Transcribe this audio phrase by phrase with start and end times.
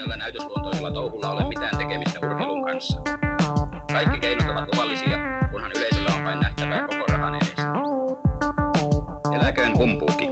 [0.00, 3.00] tällä näytösluontoisella touhulla ole mitään tekemistä urheilun kanssa.
[3.92, 5.18] Kaikki keinot ovat luvallisia,
[5.50, 7.62] kunhan yleisöllä on vain nähtävää koko rahan edestä.
[9.36, 10.26] Eläköön humpuuki.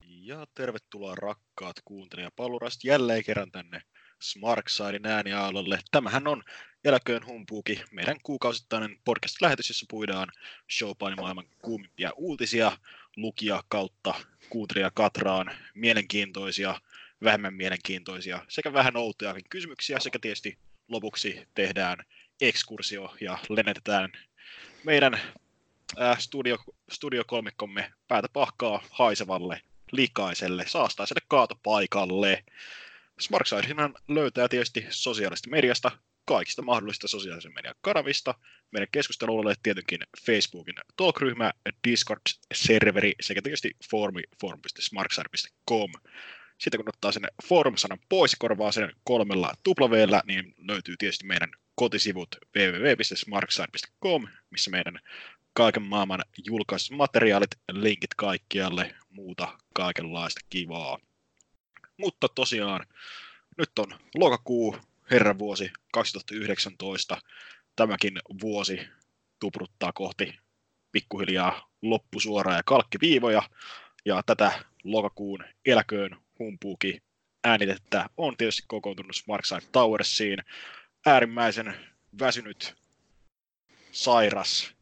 [0.00, 3.80] Ja tervetuloa rakkaat kuuntelijat palurast jälleen kerran tänne
[4.22, 5.78] Smarksidein ääniaalolle.
[5.90, 6.42] Tämähän on
[6.84, 10.28] Eläköön humpuuki, meidän kuukausittainen podcast-lähetys, jossa puidaan
[10.78, 12.72] showpainin maailman kuumimpia uutisia
[13.16, 14.14] lukija kautta
[14.50, 16.80] kuuntelija Katraan mielenkiintoisia,
[17.24, 21.98] vähemmän mielenkiintoisia sekä vähän outojakin kysymyksiä sekä tietysti lopuksi tehdään
[22.40, 24.12] ekskursio ja lennätetään
[24.84, 25.14] meidän
[26.00, 26.56] äh, studio,
[26.90, 29.60] studiokolmikkomme päätä pahkaa haisevalle,
[29.92, 32.44] likaiselle, saastaiselle kaatopaikalle.
[33.20, 35.90] Smarksidehan löytää tietysti sosiaalista mediasta
[36.26, 38.34] kaikista mahdollisista sosiaalisen median kanavista.
[38.70, 41.52] Meidän keskustelulle tietenkin Facebookin talkryhmä,
[41.88, 45.92] Discord-serveri sekä tietysti formi forum.smartside.com.
[46.58, 51.50] Sitten kun ottaa sen forum-sanan pois ja korvaa sen kolmella tuplaveellä, niin löytyy tietysti meidän
[51.74, 54.98] kotisivut www.smartside.com, missä meidän
[55.52, 60.98] kaiken maailman julkaisut materiaalit, linkit kaikkialle, muuta kaikenlaista kivaa.
[61.96, 62.86] Mutta tosiaan,
[63.58, 64.76] nyt on lokakuu,
[65.10, 67.20] herran vuosi 2019.
[67.76, 68.80] Tämäkin vuosi
[69.40, 70.38] tupruttaa kohti
[70.92, 73.42] pikkuhiljaa loppusuoraa ja kalkkiviivoja.
[74.04, 77.02] Ja tätä lokakuun eläköön humpuuki
[77.44, 80.38] äänitettä on tietysti kokoontunut Smartside Towersiin.
[81.06, 81.76] Äärimmäisen
[82.20, 82.74] väsynyt,
[83.92, 84.74] sairas,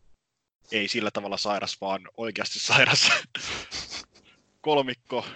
[0.72, 3.10] ei sillä tavalla sairas, vaan oikeasti sairas
[4.60, 5.26] kolmikko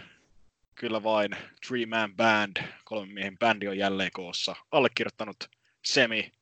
[0.78, 1.30] kyllä vain
[1.66, 4.56] Three Man Band, kolmen miehen bändi on jälleen koossa.
[4.70, 5.36] Allekirjoittanut
[5.84, 6.32] Semi,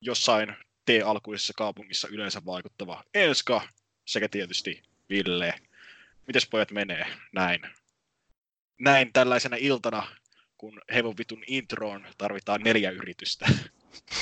[0.00, 3.68] jossain T-alkuisessa kaupungissa yleensä vaikuttava Enska
[4.04, 5.54] sekä tietysti Ville.
[6.26, 7.60] Mites pojat menee näin?
[8.80, 10.06] Näin tällaisena iltana,
[10.58, 13.46] kun hevon vitun introon tarvitaan neljä yritystä.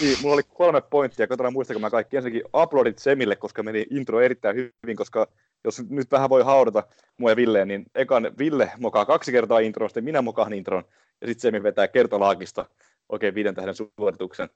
[0.01, 2.17] Niin, mulla oli kolme pointtia, katsotaan muistanko mä kaikki.
[2.17, 5.29] Ensinnäkin uploadit Semille, koska meni intro erittäin hyvin, koska
[5.67, 6.83] jos nyt vähän voi haudata
[7.19, 10.85] mua ja Villeen, niin ekan Ville mokaa kaksi kertaa intron, sitten minä mokaan intron,
[11.21, 12.67] ja sitten Semi vetää kertalaakista
[13.09, 14.49] oikein viiden tähden suorituksen.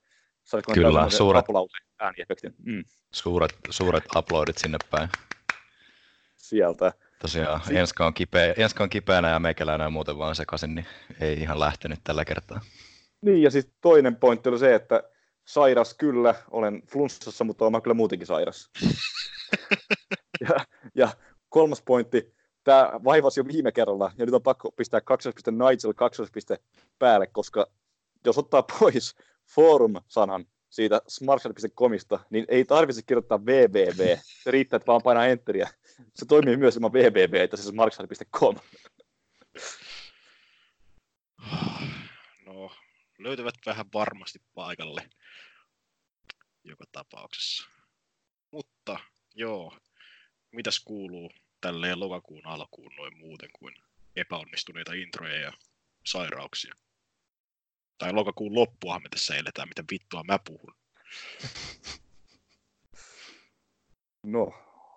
[0.44, 1.44] Saisiko Kyllä, suuret,
[1.99, 2.54] ääniefektin?
[2.62, 2.84] Mm.
[3.12, 5.09] Suuret, suuret uploadit sinne päin.
[6.37, 6.93] Sieltä.
[7.19, 7.76] Tosiaan, Siin...
[7.76, 10.87] Enska, on kipeä, Enska on kipeänä ja meikäläinen ja muuten vaan sekaisin, niin
[11.20, 12.60] ei ihan lähtenyt tällä kertaa.
[13.20, 15.03] Niin, ja sitten toinen pointti oli se, että
[15.44, 18.70] sairas kyllä, olen flunssassa, mutta olen kyllä muutenkin sairas.
[20.40, 20.64] ja,
[20.94, 21.08] ja
[21.48, 22.34] kolmas pointti,
[22.64, 26.58] tämä vaivasi jo viime kerralla, ja nyt on pakko pistää kaksoispiste Nigel kaksoispiste
[26.98, 27.66] päälle, koska
[28.24, 29.16] jos ottaa pois
[29.54, 34.16] forum-sanan siitä smartshot.comista, niin ei tarvitse kirjoittaa www.
[34.42, 35.70] Se riittää, että vaan painaa enteriä.
[36.14, 38.56] Se toimii myös ilman www, että se smartshot.com.
[42.46, 42.72] No,
[43.18, 45.10] löytyvät vähän varmasti paikalle
[46.64, 47.70] joka tapauksessa.
[48.50, 48.98] Mutta
[49.34, 49.72] joo,
[50.53, 51.31] mitäs kuuluu
[51.61, 53.75] tälleen lokakuun alkuun noin muuten kuin
[54.16, 55.53] epäonnistuneita introja ja
[56.06, 56.75] sairauksia?
[57.99, 60.75] Tai lokakuun loppuahan me tässä eletään, mitä vittua mä puhun.
[64.22, 64.53] No,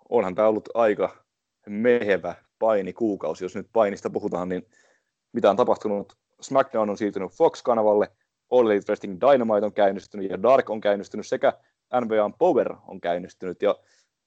[0.08, 1.24] onhan tämä ollut aika
[1.66, 3.44] mehevä paini kuukausi.
[3.44, 4.66] Jos nyt painista puhutaan, niin
[5.32, 6.18] mitä on tapahtunut?
[6.40, 8.08] SmackDown on siirtynyt Fox-kanavalle,
[8.50, 11.52] All Elite Wrestling Dynamite on käynnistynyt ja Dark on käynnistynyt sekä
[12.00, 13.62] NBA Power on käynnistynyt.
[13.62, 13.76] Ja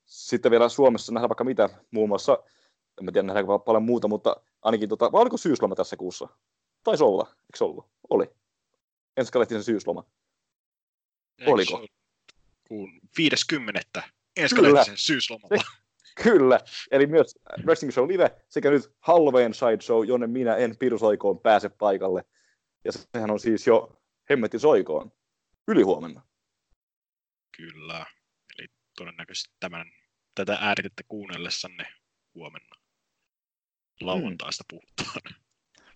[0.08, 2.44] sitten vielä Suomessa nähdään vaikka mitä, muun muassa,
[3.02, 6.28] en tiedä nähdäänkö paljon muuta, mutta ainakin, tota, vai oliko syysloma tässä kuussa?
[6.84, 7.86] Taisi olla, eikö ollut?
[8.10, 8.30] Oli.
[9.18, 10.04] Enska Lehtisen syysloma.
[11.40, 11.86] Eikö Oliko?
[12.68, 14.04] Kuun 50.
[14.38, 15.64] Enska Lehtisen syyslomalla.
[16.24, 16.60] Kyllä,
[16.92, 21.70] eli myös Wrestling Show Live sekä nyt Halloween Side Show, jonne minä en pirusoikoon pääse
[21.70, 22.26] paikalle.
[22.86, 25.12] Ja sehän on siis jo hemmetti soikoon
[25.68, 26.22] ylihuomenna.
[27.58, 28.17] Kyllä, eli
[28.98, 29.92] todennäköisesti tämän
[30.36, 31.88] tätä ääritettä kuunnellessanne
[32.36, 32.76] huomenna
[34.02, 34.68] lauantaista mm.
[34.70, 35.22] puhutaan.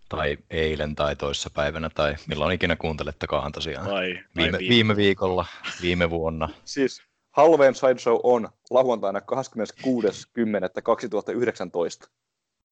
[0.09, 3.85] Tai eilen tai toissapäivänä tai milloin ikinä kuuntelettakaan tosiaan.
[3.85, 5.45] Tai, tai viime, viime, viime viikolla,
[5.81, 6.49] viime vuonna.
[6.65, 9.27] Siis Halloween Sideshow on lauantaina 26.10.2019.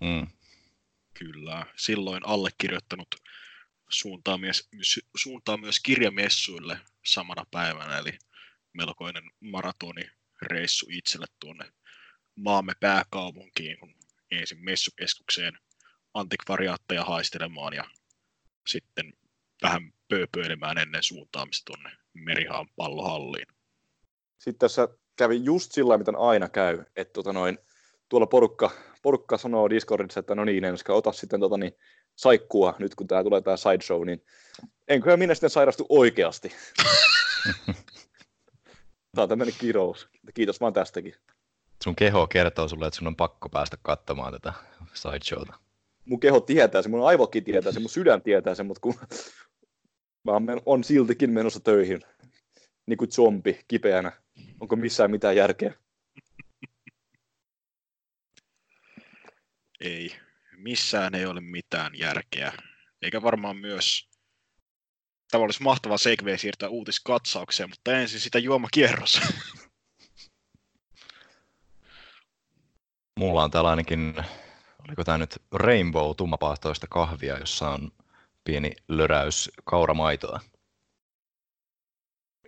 [0.02, 0.28] Mm.
[1.14, 3.16] Kyllä, silloin allekirjoittanut
[3.90, 4.70] suuntaa myös,
[5.16, 8.18] suuntaa myös kirjamessuille samana päivänä, eli
[8.74, 9.24] melkoinen
[10.42, 11.66] maratonireissu itselle tuonne
[12.36, 13.94] maamme pääkaupunkiin, kun
[14.32, 15.54] ensin messukeskukseen
[16.14, 17.84] antikvariaatteja haistelemaan ja
[18.68, 19.14] sitten
[19.62, 23.48] vähän pööpöilemään ennen suuntaamista tuonne Merihaan pallohalliin.
[24.38, 27.58] Sitten tässä kävi just sillä miten aina käy, että tota noin,
[28.10, 28.72] tuolla porukka,
[29.02, 31.74] porukka sanoo Discordissa, että no niin, Enska, ota sitten tota, niin,
[32.16, 34.26] saikkua nyt, kun tämä tulee tämä sideshow, niin
[34.88, 36.52] enköhän minä sitten sairastu oikeasti.
[39.16, 40.10] tämä on tämmöinen kirous.
[40.34, 41.16] Kiitos vaan tästäkin.
[41.84, 44.54] Sun keho kertoo sulle, että sun on pakko päästä katsomaan tätä
[44.94, 45.54] sideshowta.
[46.06, 48.96] Mun keho tietää se, mun aivokin tietää se, mun sydän tietää se, mutta kun
[50.24, 50.32] mä
[50.66, 52.02] on siltikin menossa töihin,
[52.86, 54.12] niin kuin zombi kipeänä.
[54.60, 55.74] Onko missään mitään järkeä?
[59.80, 60.16] Ei,
[60.58, 62.54] missään ei ole mitään järkeä.
[63.02, 64.09] Eikä varmaan myös
[65.32, 69.22] Tämä olisi mahtava segway siirtää uutiskatsaukseen, mutta ensin sitä juomakierros.
[73.20, 74.16] Mulla on tällainenkin,
[74.88, 77.92] oliko tämä nyt Rainbow tummapahtoista kahvia, jossa on
[78.44, 80.40] pieni löräys kauramaitoa.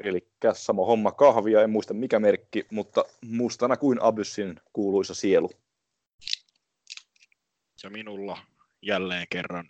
[0.03, 5.49] Eli sama homma kahvia, en muista mikä merkki, mutta mustana kuin Abyssin kuuluisa sielu.
[7.83, 8.37] Ja minulla
[8.81, 9.69] jälleen kerran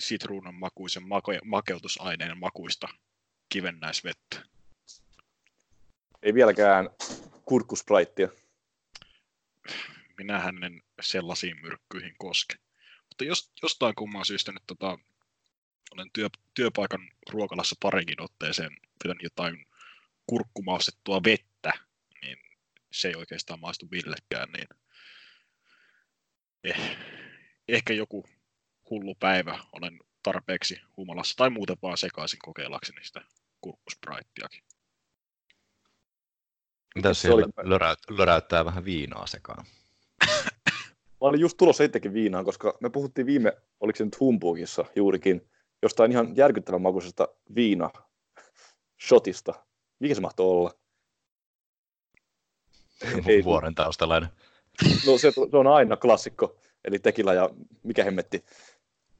[0.00, 2.88] sitruunan makuisen make- makeutusaineen makuista
[3.48, 4.42] kivennäisvettä.
[6.22, 6.90] Ei vieläkään
[7.44, 8.28] kurkkuspraittia.
[10.18, 12.54] Minähän en sellaisiin myrkkyihin koske.
[13.08, 14.98] Mutta jos, jostain kumman syystä nyt tota,
[15.92, 19.66] olen työ, työpaikan ruokalassa parinkin otteeseen pitänyt jotain
[20.26, 21.72] kurkkumaustettua vettä,
[22.22, 22.38] niin
[22.92, 24.68] se ei oikeastaan maistu Villekään, niin
[26.64, 26.96] eh,
[27.68, 28.26] ehkä joku
[28.90, 33.22] hullu päivä olen tarpeeksi humalassa tai muuten vaan sekaisin kokeillakseni sitä
[33.60, 34.62] kurkkuspraittiakin.
[36.94, 37.70] Mitä siellä oli...
[37.70, 39.64] lörä, löräyttää vähän viinaa sekaan?
[41.20, 45.48] Mä olin just tulossa itsekin viinaan, koska me puhuttiin viime, oliko se nyt Humbugissa juurikin,
[45.82, 47.90] jostain ihan järkyttävän makuisesta viina
[49.08, 49.54] shotista.
[49.98, 50.74] Mikä se mahtoi olla?
[53.26, 54.28] Ei, vuoren taustalainen.
[55.06, 57.50] No se, se, on aina klassikko, eli tekila ja
[57.82, 58.44] mikä hemmetti,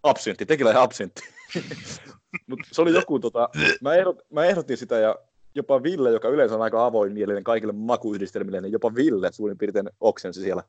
[0.05, 1.23] absintti, tekila ja absintti.
[2.49, 3.49] Mutta se oli joku, tota,
[3.81, 5.17] mä, ehdot, mä ehdotin sitä ja
[5.55, 10.43] jopa Ville, joka yleensä on aika avoinmielinen kaikille makuyhdistelmille, niin jopa Ville suurin piirtein oksensi
[10.43, 10.63] siellä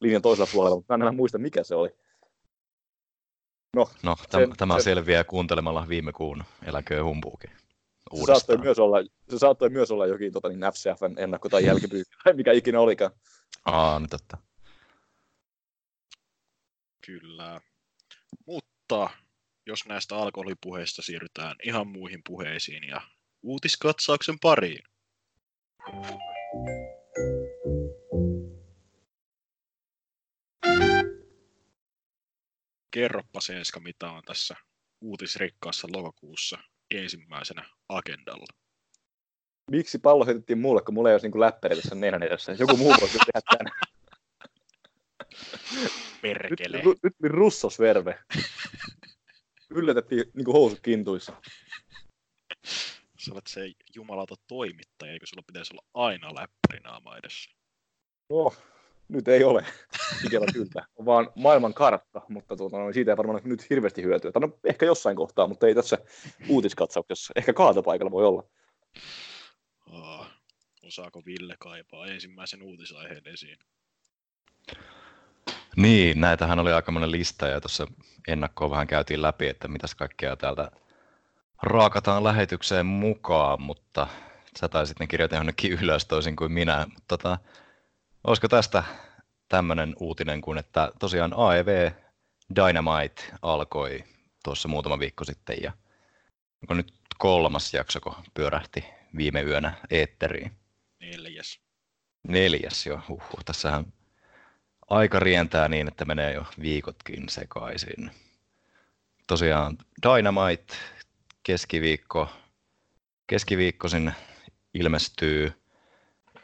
[0.00, 1.90] linjan toisella puolella, mutta mä en enää muista, mikä se oli.
[3.76, 7.50] No, no täm, se, tämä se, selviää kuuntelemalla viime kuun Eläköön humpuukin.
[8.14, 12.14] Se saattoi, myös olla, se saattoi myös olla jokin tota, niin FCFn ennakko- tai jälkipyykki,
[12.24, 13.10] tai mikä ikinä olikaan.
[13.64, 14.38] Aa, nyt totta.
[17.06, 17.60] Kyllä.
[18.90, 19.10] Mutta
[19.66, 23.00] jos näistä alkoholipuheista siirrytään ihan muihin puheisiin ja
[23.42, 24.82] uutiskatsauksen pariin.
[32.90, 34.56] Kerroppa Senska, mitä on tässä
[35.00, 36.58] uutisrikkaassa lokakuussa
[36.90, 38.46] ensimmäisenä agendalla.
[39.70, 42.52] Miksi pallo heitettiin mulle, kun mulla ei olisi niin läppäri tässä nenän edessä?
[42.52, 43.72] Joku muu voisi tehdä tämän.
[46.22, 46.76] Perkele.
[46.76, 48.18] Nyt, nyt, nyt russosverve.
[49.70, 51.32] Yllätettiin niin housut kintuissa.
[53.18, 57.50] Sä olet se jumalata toimittaja, eikö sulla pitäisi olla aina läppäri naama edessä?
[58.30, 58.52] No,
[59.08, 59.66] nyt ei ole,
[60.26, 60.86] ikävä kyllä.
[60.96, 64.32] On vaan maailman kartta, mutta tuota, no, siitä ei varmaan nyt hirveästi hyötyä.
[64.32, 65.98] Tai no, ehkä jossain kohtaa, mutta ei tässä
[66.48, 67.32] uutiskatsauksessa.
[67.36, 68.44] Ehkä kaatopaikalla voi olla.
[69.90, 70.26] Oh,
[70.82, 73.58] osaako Ville kaipaa ensimmäisen uutisaiheen esiin?
[75.80, 77.86] Niin, näitähän oli aika monen lista ja tuossa
[78.28, 80.70] ennakkoon vähän käytiin läpi, että mitäs kaikkea täältä
[81.62, 84.06] raakataan lähetykseen mukaan, mutta
[84.60, 86.86] sä taisit ne kirjoita jonnekin ylös toisin kuin minä.
[86.86, 87.38] Mutta tota,
[88.24, 88.84] olisiko tästä
[89.48, 91.90] tämmöinen uutinen kuin, että tosiaan AEV
[92.56, 94.04] Dynamite alkoi
[94.44, 95.72] tuossa muutama viikko sitten ja
[96.62, 98.84] onko nyt kolmas jakso, kun pyörähti
[99.16, 100.52] viime yönä eetteriin?
[101.00, 101.60] Neljäs.
[102.28, 103.92] Neljäs jo, uhuh, tässähän
[104.90, 108.10] aika rientää niin, että menee jo viikotkin sekaisin.
[109.26, 110.74] Tosiaan Dynamite
[111.42, 112.28] keskiviikko,
[113.26, 114.12] keskiviikkoisin
[114.74, 115.52] ilmestyy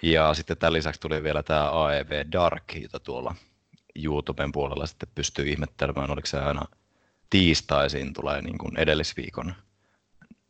[0.03, 3.35] ja sitten tämän lisäksi tuli vielä tämä AEV Dark, jota tuolla
[4.05, 6.63] YouTuben puolella sitten pystyy ihmettelemään, oliko se aina
[7.31, 9.55] tiistaisin tulee niin kuin edellisviikon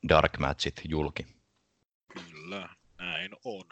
[0.09, 1.27] Dark Matchit julki.
[2.13, 3.65] Kyllä, näin on.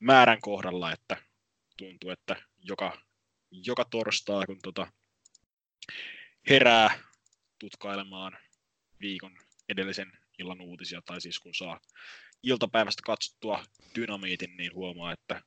[0.00, 1.16] määrän kohdalla, että
[1.76, 2.98] tuntuu, että joka,
[3.50, 4.92] joka torstai, kun tota
[6.48, 6.98] herää
[7.58, 8.38] tutkailemaan
[9.00, 11.80] viikon edellisen illan uutisia, tai siis kun saa
[12.42, 15.42] iltapäivästä katsottua dynamiitin, niin huomaa, että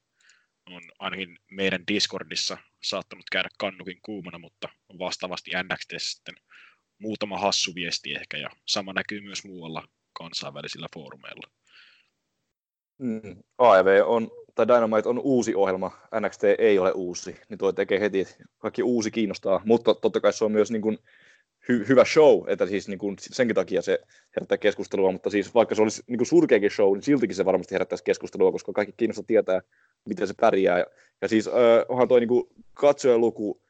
[0.69, 6.35] on ainakin meidän Discordissa saattanut käydä kannukin kuumana, mutta vastaavasti NXT sitten
[6.99, 11.51] muutama hassu viesti ehkä, ja sama näkyy myös muualla kansainvälisillä foorumeilla.
[12.97, 13.43] Mm.
[13.57, 18.27] AEV on, tai Dynamite on uusi ohjelma, NXT ei ole uusi, niin tuo tekee heti,
[18.57, 20.97] kaikki uusi kiinnostaa, mutta totta kai se on myös niin kuin
[21.71, 23.99] hy- hyvä show, että siis niin kuin senkin takia se
[24.35, 27.75] herättää keskustelua, mutta siis vaikka se olisi niin kuin surkeakin show, niin siltikin se varmasti
[27.75, 29.61] herättäisi keskustelua, koska kaikki kiinnostaa tietää,
[30.09, 30.85] miten se pärjää.
[31.21, 31.53] Ja, siis äh,
[31.89, 32.29] onhan tuo niin
[32.73, 33.61] katsojaluku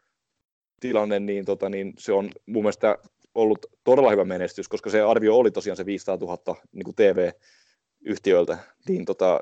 [0.79, 2.97] tilanne, niin, tota, niin se on mun mielestä
[3.35, 8.57] ollut todella hyvä menestys, koska se arvio oli tosiaan se 500 000 niin kuin TV-yhtiöiltä,
[8.87, 9.39] niin tota,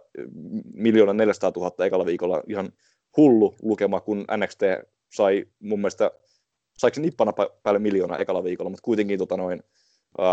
[0.73, 2.69] miljoona 400 000 ekalla viikolla ihan
[3.17, 4.61] hullu lukema, kun NXT
[5.09, 6.11] sai mun mielestä,
[6.77, 9.63] saiko nippana päälle miljoonaa ekalla viikolla, mutta kuitenkin tota noin,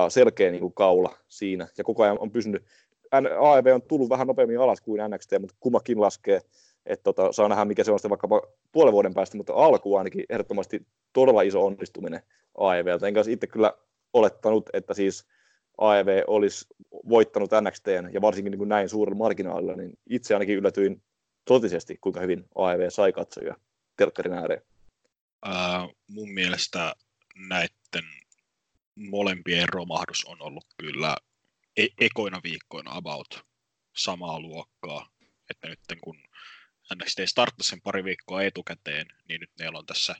[0.09, 2.65] selkeä niin kuin kaula siinä, ja koko ajan on pysynyt,
[3.41, 6.41] AEV on tullut vähän nopeammin alas kuin NXT, mutta kummakin laskee,
[6.87, 8.43] että tota, saa nähdä, mikä se on sitten vaikkapa
[8.73, 12.23] puolen vuoden päästä, mutta alku ainakin ehdottomasti todella iso onnistuminen
[12.59, 13.07] AEVltä.
[13.07, 13.73] Enkä itse kyllä
[14.13, 15.27] olettanut, että siis
[15.79, 16.67] AEV olisi
[17.09, 21.03] voittanut NXT ja varsinkin niin näin suurella marginaalilla, niin itse ainakin yllätyin
[21.45, 23.55] totisesti, kuinka hyvin AEV sai katsojia
[23.97, 24.63] telkkarin ääreen.
[26.09, 26.95] Mun mielestä
[27.35, 28.11] näiden
[28.97, 31.17] molempien romahdus on ollut kyllä
[31.77, 33.47] e- ekoina viikkoina about
[33.97, 35.11] samaa luokkaa.
[35.51, 36.23] Että nyt kun
[36.95, 40.17] NXT starttasi sen pari viikkoa etukäteen, niin nyt meillä on tässä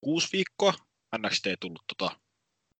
[0.00, 0.74] kuusi viikkoa
[1.18, 2.20] NXT tullut tota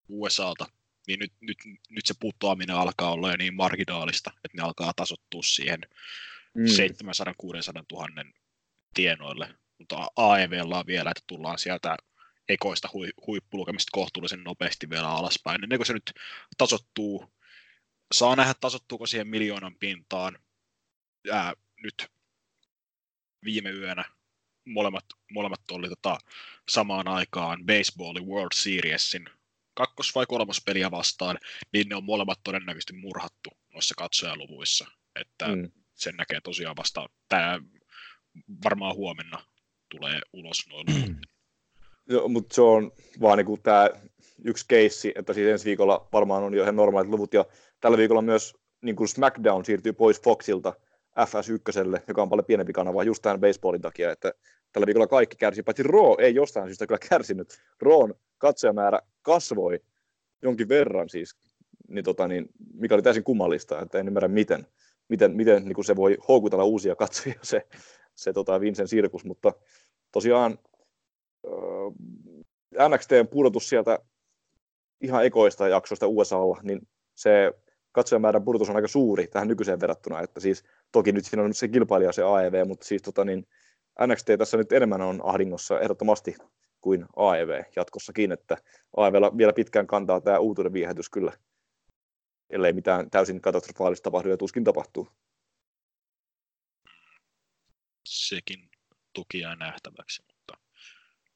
[0.08, 0.66] USAlta,
[1.06, 5.42] niin nyt, nyt, nyt se putoaminen alkaa olla jo niin marginaalista, että ne alkaa tasottua
[5.42, 5.80] siihen
[6.54, 6.64] mm.
[6.64, 6.66] 700-600
[7.92, 8.24] 000
[8.94, 9.54] tienoille.
[9.82, 11.96] Mutta AEVlla on vielä, että tullaan sieltä
[12.48, 15.64] ekoista hui, huippulukemista kohtuullisen nopeasti vielä alaspäin.
[15.64, 16.12] Ennen kuin se nyt
[16.58, 17.32] tasottuu,
[18.14, 20.38] saa nähdä tasottuuko siihen miljoonan pintaan.
[21.32, 22.06] Ää, nyt
[23.44, 24.04] viime yönä
[24.64, 26.18] molemmat, molemmat oli tota,
[26.68, 29.24] samaan aikaan baseballin World Seriesin
[29.74, 31.38] kakkos- vai kolmospeliä vastaan,
[31.72, 34.86] niin ne on molemmat todennäköisesti murhattu noissa katsojaluvuissa.
[35.20, 35.70] Että mm.
[35.94, 37.60] sen näkee tosiaan vasta, tämä
[38.64, 39.51] varmaan huomenna
[39.92, 41.16] tulee ulos noin
[42.08, 43.90] Joo, mutta se on vaan niinku tämä
[44.44, 47.44] yksi keissi, että siis ensi viikolla varmaan on jo ihan normaalit luvut, ja
[47.80, 50.74] tällä viikolla myös niin kuin SmackDown siirtyy pois Foxilta
[51.20, 54.32] FS1, joka on paljon pienempi kanava just tähän baseballin takia, että
[54.72, 57.58] tällä viikolla kaikki kärsi, paitsi Raw ei jostain syystä kyllä kärsinyt.
[57.82, 59.80] Rawn katsojamäärä kasvoi
[60.42, 61.36] jonkin verran siis,
[61.88, 64.66] niin tota, niin, mikä oli täysin kummallista, että en ymmärrä miten,
[65.08, 67.66] miten, miten niin kuin se voi houkutella uusia katsojia se,
[68.14, 69.52] se tota Vincent Sirkus, mutta
[70.12, 70.58] tosiaan
[71.46, 73.98] äh, NXTn pudotus sieltä
[75.00, 77.52] ihan ekoista jaksoista USAlla, niin se
[77.92, 81.68] katsojamäärän pudotus on aika suuri tähän nykyiseen verrattuna, että siis toki nyt siinä on se
[81.68, 83.46] kilpailija se AEV, mutta siis tota niin,
[84.06, 86.36] NXT tässä nyt enemmän on ahdingossa ehdottomasti
[86.80, 88.56] kuin AEV jatkossakin, että
[88.96, 91.32] AEV vielä pitkään kantaa tämä uutuuden viehätys kyllä,
[92.50, 95.08] ellei mitään täysin katastrofaalista tapahdu ja tuskin tapahtuu.
[98.04, 98.70] Sekin
[99.12, 100.54] tuki jää nähtäväksi, mutta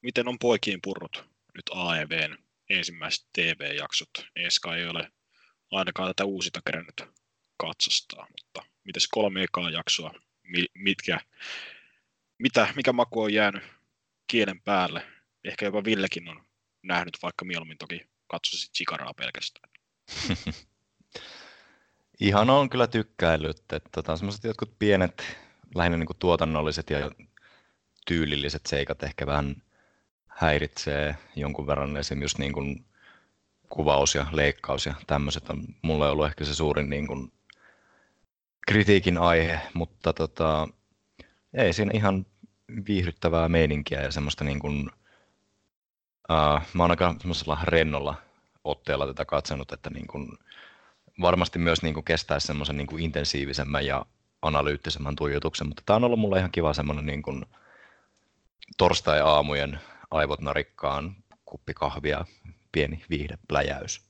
[0.01, 2.37] miten on poikiin purrut nyt AEVn
[2.69, 4.09] ensimmäiset TV-jaksot?
[4.35, 5.11] Eska ei ole
[5.71, 7.03] ainakaan tätä uusita kerännyt
[7.57, 10.13] katsostaa, mutta mitäs kolme ekaa jaksoa,
[10.73, 11.19] mitkä,
[12.37, 13.63] mitä, mikä maku on jäänyt
[14.27, 15.05] kielen päälle?
[15.43, 16.45] Ehkä jopa Villekin on
[16.83, 19.69] nähnyt, vaikka mieluummin toki katsoisi Chikaraa pelkästään.
[22.19, 25.37] Ihan on kyllä tykkäillyt, että tota, semmoiset jotkut pienet,
[25.75, 27.11] lähinnä niin kuin tuotannolliset ja
[28.07, 29.55] tyylilliset seikat ehkä vähän
[30.27, 31.97] häiritsee jonkun verran.
[31.97, 32.85] Esimerkiksi just niin kuin
[33.69, 37.31] kuvaus ja leikkaus ja tämmöiset on mulle ollut ehkä se suurin niin kuin
[38.67, 40.67] kritiikin aihe, mutta tota,
[41.53, 42.25] ei siinä ihan
[42.87, 44.89] viihdyttävää meininkiä ja semmoista niin kuin,
[46.29, 48.15] uh, mä oon aika semmoisella rennolla
[48.63, 50.37] otteella tätä katsonut, että niin kuin,
[51.21, 54.05] varmasti myös niin kuin kestäisi semmoisen niin kuin intensiivisemmän ja
[54.41, 57.45] analyyttisemmän tuijotuksen, mutta tämä on ollut mulle ihan kiva semmoinen niin kuin
[58.77, 59.79] torstai-aamujen
[60.11, 61.15] aivot narikkaan
[61.45, 62.25] kuppi kahvia,
[62.71, 64.07] pieni viihdepläjäys.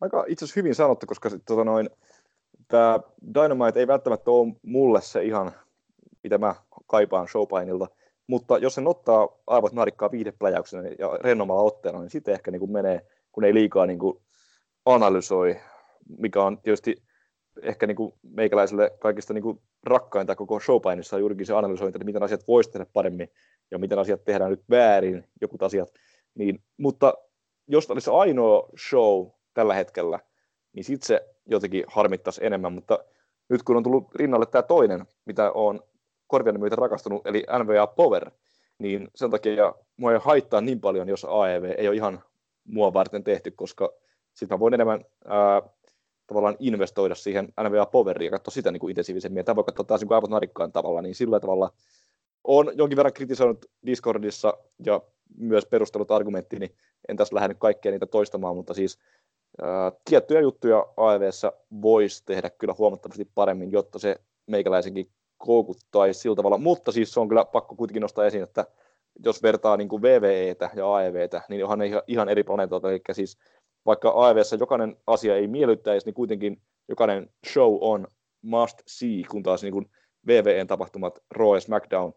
[0.00, 1.90] Aika itse asiassa hyvin sanottu, koska tota noin,
[2.68, 3.00] tämä
[3.34, 5.52] Dynamite ei välttämättä ole mulle se ihan,
[6.22, 6.54] mitä mä
[6.86, 7.86] kaipaan showpainilta,
[8.26, 12.72] mutta jos sen ottaa aivot narikkaa viihdepläjäyksenä ja rennomalla otteena, niin sitten ehkä niin kuin
[12.72, 14.22] menee, kun ei liikaa niin kuin
[14.86, 15.60] analysoi,
[16.18, 17.02] mikä on tietysti
[17.62, 22.04] ehkä niin kuin meikäläiselle kaikista niin kuin rakkainta koko showpainissa on juurikin se analysointi, että
[22.04, 23.28] miten asiat voisi tehdä paremmin
[23.70, 25.88] ja miten asiat tehdään nyt väärin, jokut asiat.
[26.34, 27.14] Niin, mutta
[27.68, 30.18] jos olisi ainoa show tällä hetkellä,
[30.72, 33.04] niin sitten se jotenkin harmittaisi enemmän, mutta
[33.48, 35.80] nyt kun on tullut rinnalle tämä toinen, mitä on
[36.26, 38.30] korvian myötä rakastunut, eli NVA Power,
[38.78, 42.22] niin sen takia mua ei haittaa niin paljon, jos AEV ei ole ihan
[42.64, 43.92] mua varten tehty, koska
[44.34, 45.62] sitten mä voin enemmän ää,
[46.32, 49.44] tavallaan investoida siihen NVA Poweriin ja katsoa sitä niin kuin intensiivisemmin.
[49.44, 51.72] Tämä voi katsoa taas niin aivot narikkaan tavalla, niin sillä tavalla
[52.44, 54.54] on jonkin verran kritisoinut Discordissa
[54.86, 55.00] ja
[55.36, 56.74] myös perustellut argumentti, niin
[57.08, 58.98] en tässä lähde kaikkea niitä toistamaan, mutta siis
[59.62, 66.58] ää, tiettyjä juttuja AEVssä voisi tehdä kyllä huomattavasti paremmin, jotta se meikäläisenkin koukuttaisi sillä tavalla,
[66.58, 68.66] mutta siis se on kyllä pakko kuitenkin nostaa esiin, että
[69.24, 73.38] jos vertaa niin kuin VVEtä ja AEVtä, niin onhan ne ihan eri planeetalta, eli siis
[73.86, 78.06] vaikka AEVssä jokainen asia ei miellyttäisi, niin kuitenkin jokainen show on
[78.42, 79.90] must see, kun taas niin kuin
[80.26, 82.12] VVEn tapahtumat Raw ja SmackDown,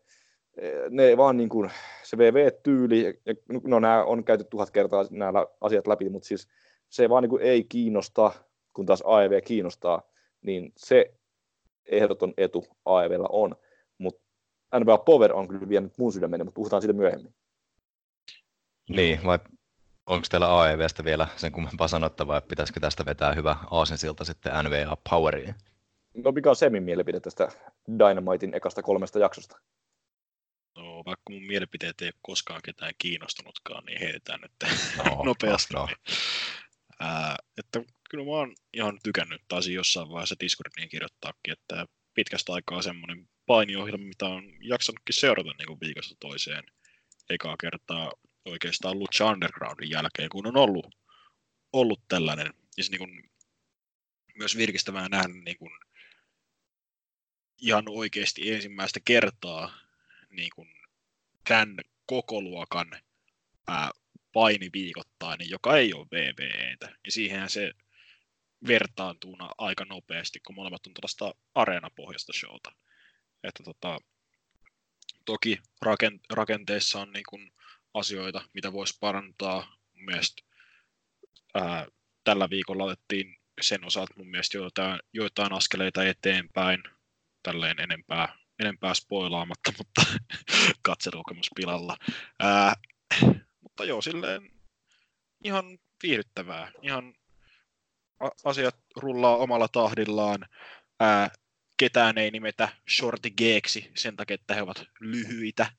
[0.89, 1.71] ne vaan niin kuin,
[2.03, 3.21] se VV-tyyli,
[3.63, 6.47] no nämä on käyty tuhat kertaa nämä asiat läpi, mutta siis
[6.89, 8.31] se vaan niin kuin ei kiinnosta,
[8.73, 10.01] kun taas AEV kiinnostaa,
[10.41, 11.13] niin se
[11.85, 13.55] ehdoton etu AEVllä on.
[13.97, 14.21] Mutta
[14.79, 17.35] NBA Power on kyllä vienyt mun sydämeni, mutta puhutaan siitä myöhemmin.
[18.89, 19.39] Niin, vai
[20.05, 24.97] onko teillä AEVstä vielä sen kummempaa sanottavaa, että pitäisikö tästä vetää hyvä aasensilta sitten NVA
[25.09, 25.55] Poweriin?
[26.23, 27.47] No mikä on Semin mielipide tästä
[27.99, 29.59] Dynamitein ekasta kolmesta jaksosta?
[30.77, 34.51] No, vaikka mun mielipiteet ei ole koskaan ketään kiinnostunutkaan, niin heitetään nyt
[34.97, 35.73] no, nopeasti.
[35.73, 35.87] No, no.
[36.99, 42.81] Ää, että kyllä mä oon ihan tykännyt, taisin jossain vaiheessa Discordiin kirjoittaakin, että pitkästä aikaa
[42.81, 46.63] semmoinen painiohjelma, mitä on jaksanutkin seurata niin kuin viikosta toiseen
[47.29, 48.11] ekaa kertaa
[48.45, 50.95] oikeastaan Lucha Undergroundin jälkeen, kun on ollut,
[51.73, 52.53] ollut tällainen.
[52.77, 53.31] Ja se niin kuin,
[54.35, 55.71] myös virkistävää nähdä niin kuin,
[57.61, 59.77] ihan oikeasti ensimmäistä kertaa
[60.29, 60.69] niin kuin,
[61.47, 62.91] tämän koko luokan
[63.67, 63.91] ää,
[64.33, 66.95] paini viikoittainen, joka ei ole VVEtä.
[67.05, 67.71] Ja siihenhän se
[68.67, 72.71] vertaantuu aika nopeasti, kun molemmat on tällaista areenapohjasta showta.
[73.43, 73.99] Että tota,
[75.25, 75.59] toki
[76.29, 77.51] rakenteessa on niin kuin
[77.95, 79.75] asioita, mitä voisi parantaa.
[79.93, 80.43] Mun mielestä
[81.53, 81.87] ää,
[82.23, 86.83] tällä viikolla otettiin sen osalta mun mielestä joitain, joitain askeleita eteenpäin,
[87.43, 90.01] tälleen enempää, enempää spoilaamatta, mutta
[90.81, 91.97] katselukokemus pilalla.
[92.39, 92.73] Ää,
[93.61, 94.51] mutta joo, silleen
[95.43, 96.71] ihan viihdyttävää.
[96.81, 97.13] Ihan
[98.45, 100.45] asiat rullaa omalla tahdillaan.
[100.99, 101.29] Ää,
[101.77, 105.71] ketään ei nimetä Shorty Geeksi sen takia, että he ovat lyhyitä.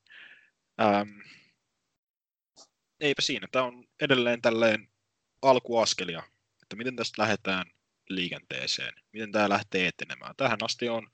[0.80, 1.08] Ähm,
[3.00, 3.48] eipä siinä.
[3.52, 4.88] Tämä on edelleen tälleen
[5.42, 6.22] alkuaskelia,
[6.62, 7.66] että miten tästä lähdetään
[8.08, 10.34] liikenteeseen, miten tämä lähtee etenemään.
[10.36, 11.10] Tähän asti on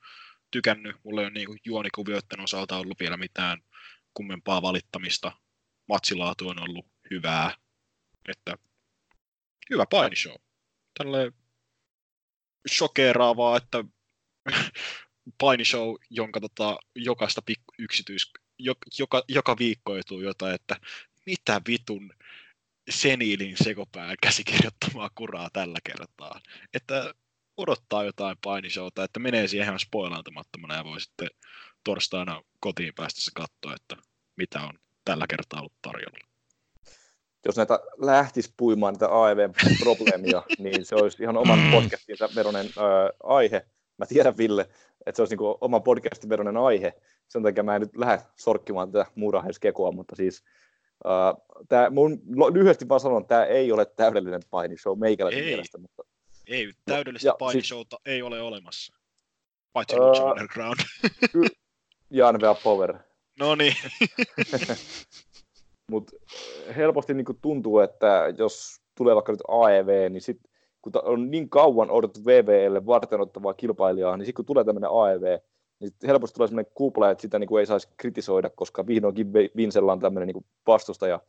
[0.51, 3.61] tykännyt, mulla ei ole niin juonikuvioiden osalta ollut vielä mitään
[4.13, 5.31] kummempaa valittamista.
[5.87, 7.55] Matsilaatu on ollut hyvää,
[8.27, 8.57] että
[9.69, 10.35] hyvä painishow.
[10.97, 11.31] Tälle
[12.69, 13.83] shokeraavaa, että
[15.41, 18.31] painishow, jonka tota, jokaista pikku yksityis,
[18.99, 20.75] joka, joka viikko etuu jotain, että
[21.25, 22.13] mitä vitun
[22.89, 26.41] seniilin sekopään käsikirjoittamaa kuraa tällä kertaa.
[26.73, 27.13] Että
[27.57, 31.29] odottaa jotain painishowta, että menee siihen ihan spoilantamattomana ja voi sitten
[31.83, 33.95] torstaina kotiin päästessä katsoa, että
[34.35, 34.73] mitä on
[35.05, 36.27] tällä kertaa ollut tarjolla.
[37.45, 43.65] Jos näitä lähtisi puimaan näitä AEV-probleemia, niin se olisi ihan oman podcastinsa veronen äh, aihe.
[43.97, 44.61] Mä tiedän, Ville,
[45.05, 46.93] että se olisi niin oman podcastin veronen aihe.
[47.27, 50.43] Sen takia mä en nyt lähde sorkkimaan tätä muuraheiskekua, mutta siis
[51.69, 52.21] tää, mun,
[52.53, 55.49] lyhyesti vaan sanon, että tämä ei ole täydellinen painishow meikäläisen Ei.
[55.49, 56.03] mielestä, mutta
[56.47, 58.93] Ei, täydellistä ja painishowta ei ole olemassa.
[59.73, 60.79] Paitsi Lucha Underground.
[62.09, 62.97] ja NVA Power.
[63.39, 63.75] no niin.
[65.91, 66.11] Mutta
[66.75, 70.37] helposti niin tuntuu, että jos tulee vaikka nyt AEV, niin sit,
[70.81, 75.39] kun on niin kauan odotettu VVlle varten ottavaa kilpailijaa, niin sitten kun tulee tämmöinen AEV,
[75.83, 79.51] niin helposti tulee semmoinen kupla, että sitä niin kuin ei saisi kritisoida, koska vihdoinkin Vi-
[79.55, 81.19] Vincella on tämmöinen niin vastustaja,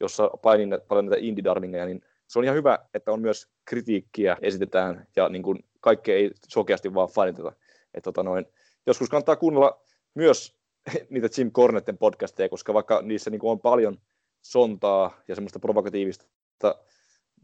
[0.00, 5.06] jossa painin paljon näitä indie-darlingeja, niin se on ihan hyvä, että on myös kritiikkiä esitetään
[5.16, 7.52] ja niin kuin kaikkea ei sokeasti vaan faniteta.
[7.94, 8.46] Et tota noin,
[8.86, 9.82] joskus kannattaa kuunnella
[10.14, 10.56] myös
[11.10, 13.98] niitä Jim Cornetten podcasteja, koska vaikka niissä niin kuin on paljon
[14.42, 16.24] sontaa ja semmoista provokatiivista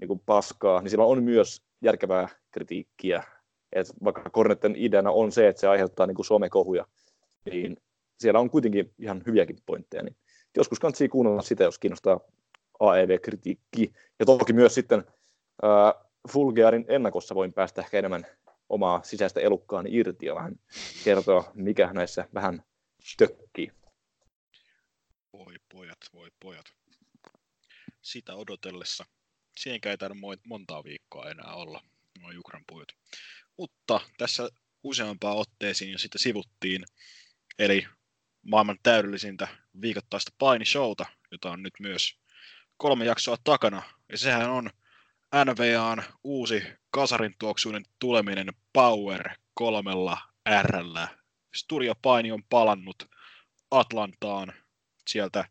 [0.00, 3.22] niin kuin paskaa, niin siellä on myös järkevää kritiikkiä.
[3.72, 6.86] Et vaikka Cornetten ideana on se, että se aiheuttaa niin kuin somekohuja,
[7.50, 7.76] niin
[8.20, 10.02] siellä on kuitenkin ihan hyviäkin pointteja.
[10.02, 10.16] Niin
[10.56, 12.20] joskus kannattaa kuunnella sitä, jos kiinnostaa
[12.80, 13.92] AEV-kritiikki.
[14.18, 15.04] Ja toki myös sitten
[15.64, 18.26] äh, Fulgearin ennakossa voin päästä ehkä enemmän
[18.68, 20.60] omaa sisäistä elukkaani irti ja vähän
[21.04, 22.62] kertoa, mikä näissä vähän
[23.16, 23.72] tökkii.
[25.32, 26.66] Voi pojat, voi pojat.
[28.02, 29.04] Sitä odotellessa.
[29.58, 31.80] Siihenkään ei mo- montaa viikkoa enää olla,
[32.20, 32.88] nuo Jukran pojat.
[33.58, 34.48] Mutta tässä
[34.82, 36.84] useampaa otteisiin jo sitä sivuttiin,
[37.58, 37.86] eli
[38.42, 39.48] maailman täydellisintä
[39.80, 42.18] viikoittaista painishowta, jota on nyt myös
[42.76, 43.82] kolme jaksoa takana.
[44.12, 44.70] Ja sehän on
[45.44, 50.18] NVAn uusi kasarin tuoksuinen tuleminen Power kolmella
[50.62, 50.76] R.
[51.54, 53.02] Studiopaini on palannut
[53.70, 54.52] Atlantaan.
[55.08, 55.48] Sieltä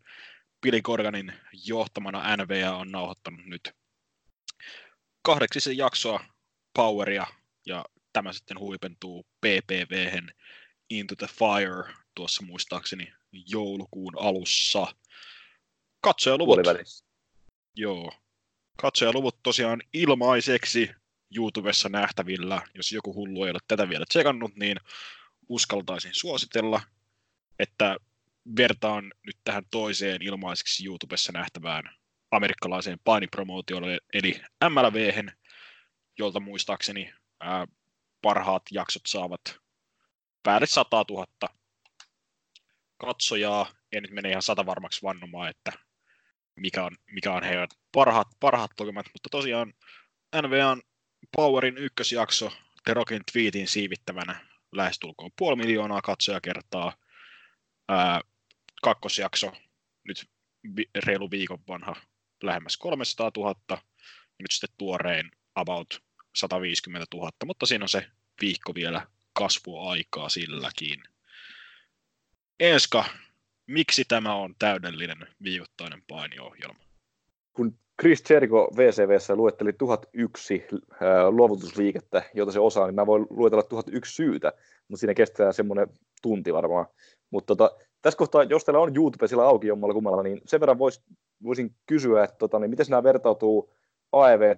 [0.62, 1.34] Billy Corganin
[1.66, 3.72] johtamana NVA on nauhoittanut nyt
[5.22, 6.26] kahdeksisen jaksoa
[6.74, 7.28] Poweria
[7.66, 7.86] ja
[8.18, 10.34] tämä sitten huipentuu PPVhen
[10.90, 14.88] Into the Fire tuossa muistaakseni joulukuun alussa.
[16.02, 17.06] Katsojaluvut, Puolivälissä.
[17.76, 18.12] joo,
[18.82, 20.92] katsojaluvut tosiaan ilmaiseksi
[21.36, 22.62] YouTubessa nähtävillä.
[22.74, 24.78] Jos joku hullu ei ole tätä vielä tsekannut, niin
[25.50, 26.82] uskaltaisin suositella,
[27.60, 27.98] että
[28.58, 31.84] vertaan nyt tähän toiseen ilmaiseksi YouTubessa nähtävään
[32.32, 35.32] amerikkalaiseen painipromootiolle, eli MLVhen,
[36.20, 37.68] jolta muistaakseni ää,
[38.28, 39.60] parhaat jaksot saavat
[40.44, 41.26] päälle 100 000
[42.98, 43.72] katsojaa.
[43.92, 45.72] En nyt mene ihan sata varmaksi vannomaan, että
[46.56, 49.74] mikä on, mikä on heidän parhaat, parhaat lukemat, mutta tosiaan
[50.42, 50.82] NVAn
[51.38, 52.52] Powerin ykkösjakso
[52.86, 56.94] Terokin tweetin siivittävänä lähestulkoon puoli miljoonaa katsojakertaa.
[57.90, 58.22] Ää,
[58.82, 59.52] kakkosjakso,
[60.08, 60.30] nyt
[60.76, 61.96] vi- reilu viikon vanha,
[62.44, 63.78] lähemmäs 300 000, ja
[64.40, 66.07] nyt sitten tuorein about
[66.38, 68.06] 150 000, mutta siinä on se
[68.42, 71.04] viikko vielä kasvuaikaa silläkin.
[72.60, 73.06] Enska,
[73.68, 76.88] miksi tämä on täydellinen viikoittainen painiohjelma?
[77.58, 80.66] kun Chris Jericho VCVssä luetteli 1001
[81.02, 84.54] ää, luovutusliikettä, jota se osaa, niin mä voin luetella 1001 syytä,
[84.88, 85.88] mutta siinä kestää semmoinen
[86.22, 86.86] tunti varmaan.
[87.30, 90.80] Mutta tota, tässä kohtaa, jos teillä on YouTube sillä auki jommalla kummalla, niin sen verran
[90.80, 91.02] vois,
[91.44, 93.74] voisin kysyä, että tota, niin miten nämä vertautuu
[94.12, 94.58] AEV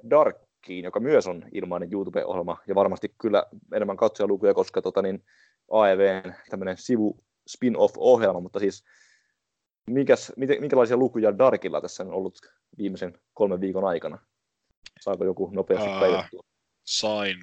[0.60, 3.44] Darkiin, joka myös on ilmainen YouTube-ohjelma, ja varmasti kyllä
[3.74, 5.26] enemmän katsojalukuja, koska tota, niin
[5.72, 8.84] AEVn tämmöinen sivu spin-off-ohjelma, mutta siis
[9.90, 12.38] mikäs, miten, minkälaisia lukuja Darkilla tässä on ollut
[12.78, 14.20] viimeisen kolmen viikon aikana?
[15.00, 16.42] Saako joku nopeasti päivättyä?
[16.86, 17.38] Sain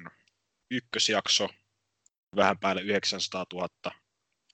[0.71, 1.47] ykkösjakso,
[2.35, 3.67] vähän päälle 900 000,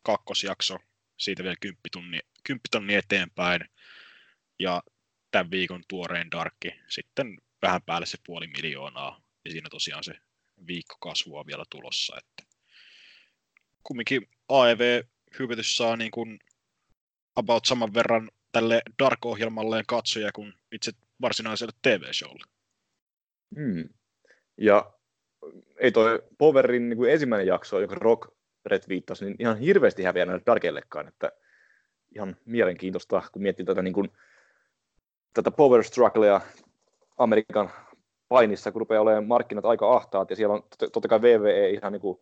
[0.03, 0.77] kakkosjakso,
[1.19, 3.61] siitä vielä 10 tonni, 10 tonni eteenpäin,
[4.59, 4.83] ja
[5.31, 10.13] tämän viikon tuorein Darkki, sitten vähän päälle se puoli miljoonaa, ja siinä tosiaan se
[10.67, 12.53] viikko kasvua vielä tulossa, että
[13.83, 16.39] kumminkin AEV-hyvytys saa niin kuin
[17.35, 22.45] about saman verran tälle Dark-ohjelmalleen katsoja kuin itse varsinaiselle TV-showlle.
[23.55, 23.89] Hmm.
[24.57, 24.93] Ja
[25.77, 28.33] ei toi Powerin niin kuin ensimmäinen jakso, joka Rock
[28.65, 31.31] Red viittasi, niin ihan hirveästi häviää näille Darkellekaan, että
[32.15, 34.11] ihan mielenkiintoista, kun miettii tätä, niin kuin,
[35.33, 36.41] tätä Power Strugglea
[37.17, 37.69] Amerikan
[38.27, 41.91] painissa, kun rupeaa olemaan markkinat aika ahtaat, ja siellä on tot- totta kai VVE ihan
[41.91, 42.19] niin kuin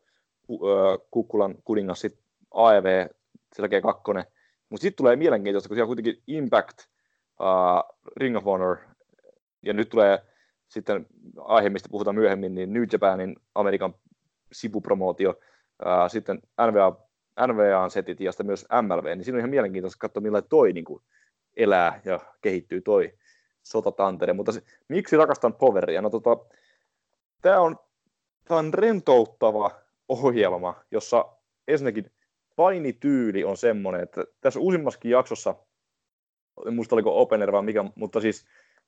[1.11, 2.19] Kukkulan kuningas, sit
[2.51, 3.07] AEV,
[3.55, 4.25] selkeä kakkonen,
[4.69, 6.79] mutta sitten tulee mielenkiintoista, kun siellä kuitenkin Impact,
[7.39, 8.77] uh, Ring of Honor,
[9.63, 10.19] ja nyt tulee
[10.67, 11.05] sitten
[11.37, 13.95] aihe, mistä puhutaan myöhemmin, niin New Japanin Amerikan
[14.51, 17.07] sivupromootio, uh, sitten NVA,
[17.47, 20.85] NVAn setit ja sitten myös MLV, niin siinä on ihan mielenkiintoista katsoa, millä toi niin
[20.85, 21.03] kuin
[21.57, 23.13] elää ja kehittyy toi
[23.63, 24.33] sotatantere.
[24.33, 26.01] Mutta se, miksi rakastan Poweria?
[26.01, 26.37] No tota,
[27.41, 27.77] tämä on,
[28.47, 29.71] tää on rentouttava
[30.09, 31.25] ohjelma, jossa
[31.67, 32.11] ensinnäkin
[32.55, 35.55] painityyli on semmoinen, että tässä uusimmassakin jaksossa
[36.67, 38.45] en muista oliko opener vai mikä, mutta siis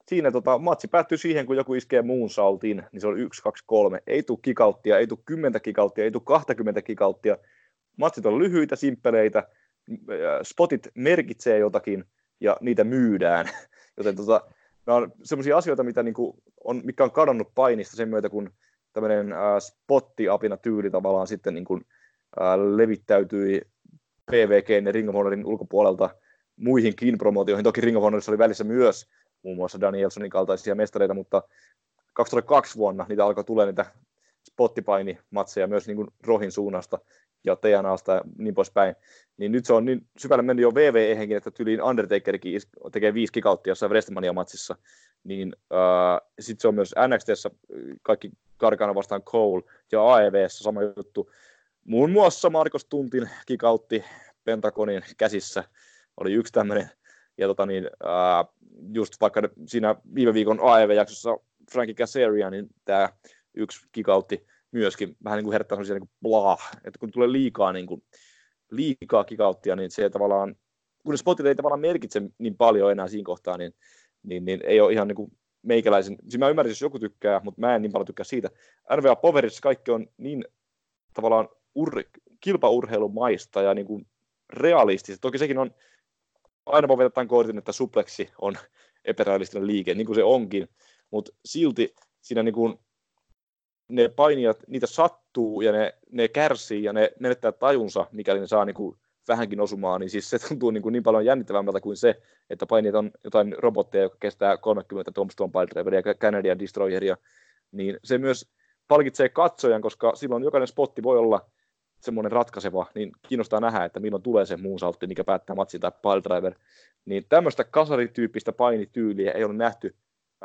[0.07, 4.03] siinä tota, matsi päättyy siihen, kun joku iskee saltin, niin se on 1, 2, 3.
[4.07, 7.37] Ei tule kikauttia, ei tule 10 kikauttia, ei tule 20 kikauttia.
[7.97, 9.47] Matsit on lyhyitä, simppeleitä,
[10.43, 12.05] spotit merkitsee jotakin
[12.39, 13.49] ja niitä myydään.
[13.97, 14.41] Joten tota,
[14.85, 18.49] nämä on sellaisia asioita, mitä niinku on, mikä on kadonnut painista sen myötä, kun
[18.93, 21.81] tämmöinen äh, spottiapina tyyli tavallaan sitten niin kuin,
[22.41, 23.61] äh, levittäytyi
[24.31, 26.09] PVG ja Ring of Honorin ulkopuolelta
[26.55, 27.63] muihinkin promootioihin.
[27.63, 29.09] Toki Ring of Honorissa oli välissä myös
[29.43, 31.43] muun muassa Danielsonin kaltaisia mestareita, mutta
[32.13, 33.85] 2002 vuonna niitä alkoi tulla niitä
[34.49, 36.99] spottipainimatseja myös niin kuin Rohin suunnasta
[37.43, 38.95] ja TNAsta ja niin poispäin.
[39.37, 43.71] Niin nyt se on niin syvälle mennyt jo WWE-henkin, että tyliin Undertakerkin tekee viisi kikauttia
[43.71, 44.75] jossain WrestleMania-matsissa.
[45.23, 47.49] Niin äh, sitten se on myös NXTssä
[48.01, 51.31] kaikki Karkana vastaan Cole ja AEVssä sama juttu.
[51.83, 54.03] Muun muassa Markus Tuntin kikautti
[54.43, 55.63] Pentagonin käsissä
[56.17, 56.89] oli yksi tämmöinen.
[57.37, 58.45] Ja tota niin, ää,
[58.93, 61.37] just vaikka siinä viime viikon AEV-jaksossa
[61.71, 63.09] Frankie Casaria, niin tämä
[63.53, 67.73] yksi kikautti myöskin vähän niin kuin herättää sellaisia niin kuin blah, että kun tulee liikaa,
[67.73, 68.03] niin kuin,
[68.71, 70.55] liikaa kikauttia, niin se tavallaan,
[71.03, 73.73] kun spotit ei tavallaan merkitse niin paljon enää siinä kohtaa, niin,
[74.23, 75.31] niin, niin ei ole ihan niin kuin
[75.61, 78.49] meikäläisen, siis mä ymmärrän, jos joku tykkää, mutta mä en niin paljon tykkää siitä.
[78.97, 80.45] NVA Poverissa kaikki on niin
[81.13, 82.03] tavallaan ur,
[82.39, 84.07] kilpaurheilumaista ja niin kuin
[84.49, 85.21] realistista.
[85.21, 85.71] Toki sekin on,
[86.65, 88.53] aina voi vetää kortin, että supleksi on
[89.05, 90.67] epärealistinen liike, niin kuin se onkin,
[91.11, 92.79] mutta silti siinä niin kuin
[93.87, 98.65] ne painijat, niitä sattuu ja ne, ne kärsii ja ne menettää tajunsa, mikäli ne saa
[98.65, 102.21] niin kuin vähänkin osumaan, niin siis se tuntuu niin, kuin niin paljon jännittävämmältä kuin se,
[102.49, 107.17] että painijat on jotain robotteja, jotka kestää 30 Tombstone Piledriveria ja Canadian Destroyeria,
[107.71, 108.51] niin se myös
[108.87, 111.49] palkitsee katsojan, koska silloin jokainen spotti voi olla
[111.99, 115.91] semmoinen ratkaiseva, niin kiinnostaa nähdä, että milloin tulee se muun saltti, mikä päättää matsi tai
[116.01, 116.55] piledriver.
[117.05, 119.95] Niin tämmöistä kasarityyppistä painityyliä ei ole nähty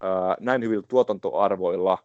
[0.02, 1.98] ää, näin hyvillä tuotantoarvoilla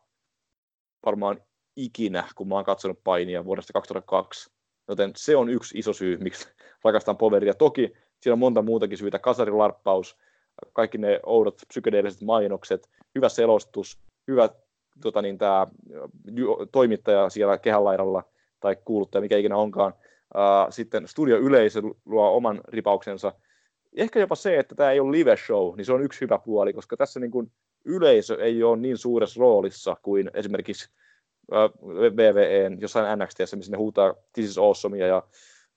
[1.05, 1.41] varmaan
[1.75, 4.51] ikinä, kun mä oon katsonut painia vuodesta 2002.
[4.87, 6.47] Joten se on yksi iso syy, miksi
[6.83, 7.53] rakastan Poveria.
[7.53, 9.19] Toki siinä on monta muutakin syytä.
[9.19, 10.17] Kasarilarppaus,
[10.73, 14.49] kaikki ne oudot psykedeelliset mainokset, hyvä selostus, hyvä
[15.01, 15.67] tota niin, tää,
[16.71, 18.23] toimittaja siellä kehänlaidalla
[18.59, 19.93] tai kuuluttaja, mikä ikinä onkaan.
[20.69, 23.33] sitten studioyleisö luo oman ripauksensa.
[23.95, 26.73] Ehkä jopa se, että tämä ei ole live show, niin se on yksi hyvä puoli,
[26.73, 27.51] koska tässä niin kuin
[27.85, 30.89] yleisö ei ole niin suuressa roolissa kuin esimerkiksi
[32.15, 35.23] VVEn jossain NXTssä, missä ne huutaa This is awesome ja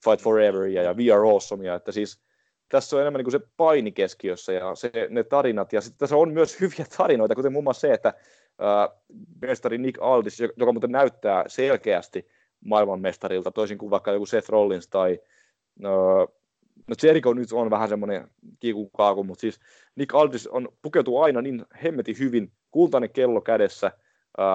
[0.04, 2.20] Fight Foreveria ja We are awesome, että siis
[2.68, 6.16] tässä on enemmän niin kuin se paini keskiössä ja se, ne tarinat, ja sitten tässä
[6.16, 8.98] on myös hyviä tarinoita, kuten muun muassa se, että äh,
[9.40, 12.28] mestari Nick Aldis, joka muuten näyttää selkeästi
[12.64, 15.18] maailmanmestarilta, toisin kuin vaikka joku Seth Rollins tai
[15.84, 16.36] uh,
[16.86, 18.28] no Jericho nyt on vähän semmoinen
[18.60, 19.60] kiikukaaku, mutta siis
[19.96, 23.92] Nick Aldis on pukeutuu aina niin hemmetin hyvin, kultainen kello kädessä,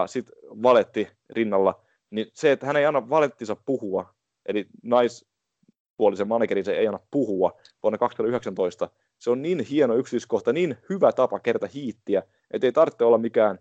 [0.05, 4.13] sitten valetti rinnalla, niin se, että hän ei anna valettinsa puhua,
[4.45, 10.77] eli naispuolisen manekerin se ei anna puhua vuonna 2019, se on niin hieno yksityiskohta, niin
[10.89, 13.59] hyvä tapa kerätä hiittiä, että ei tarvitse olla mikään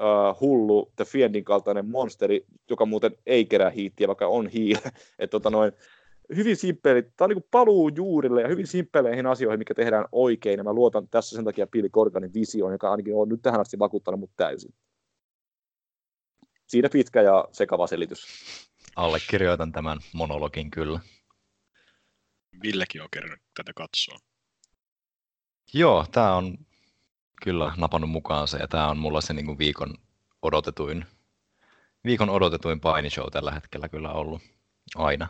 [0.00, 4.78] uh, hullu The Fiendin kaltainen monsteri, joka muuten ei kerää hiittiä, vaikka on hiil.
[5.18, 5.72] Et, tota noin,
[6.36, 10.64] hyvin simppeli, tämä on niin paluu juurille ja hyvin simppeleihin asioihin, mikä tehdään oikein, ja
[10.64, 14.20] mä luotan tässä sen takia Pili Korkanin visioon, joka ainakin on nyt tähän asti vakuuttanut
[14.20, 14.74] mut täysin.
[16.66, 18.26] Siinä pitkä ja sekava selitys.
[18.96, 21.00] Allekirjoitan tämän monologin kyllä.
[22.62, 24.18] Villekin on kerännyt tätä katsoa.
[25.74, 26.58] Joo, tämä on
[27.44, 29.94] kyllä napannut mukaan se, ja tämä on mulla se niin kuin viikon
[30.42, 31.04] odotetuin,
[32.04, 34.42] viikon odotetuin painishow tällä hetkellä kyllä ollut
[34.94, 35.28] aina.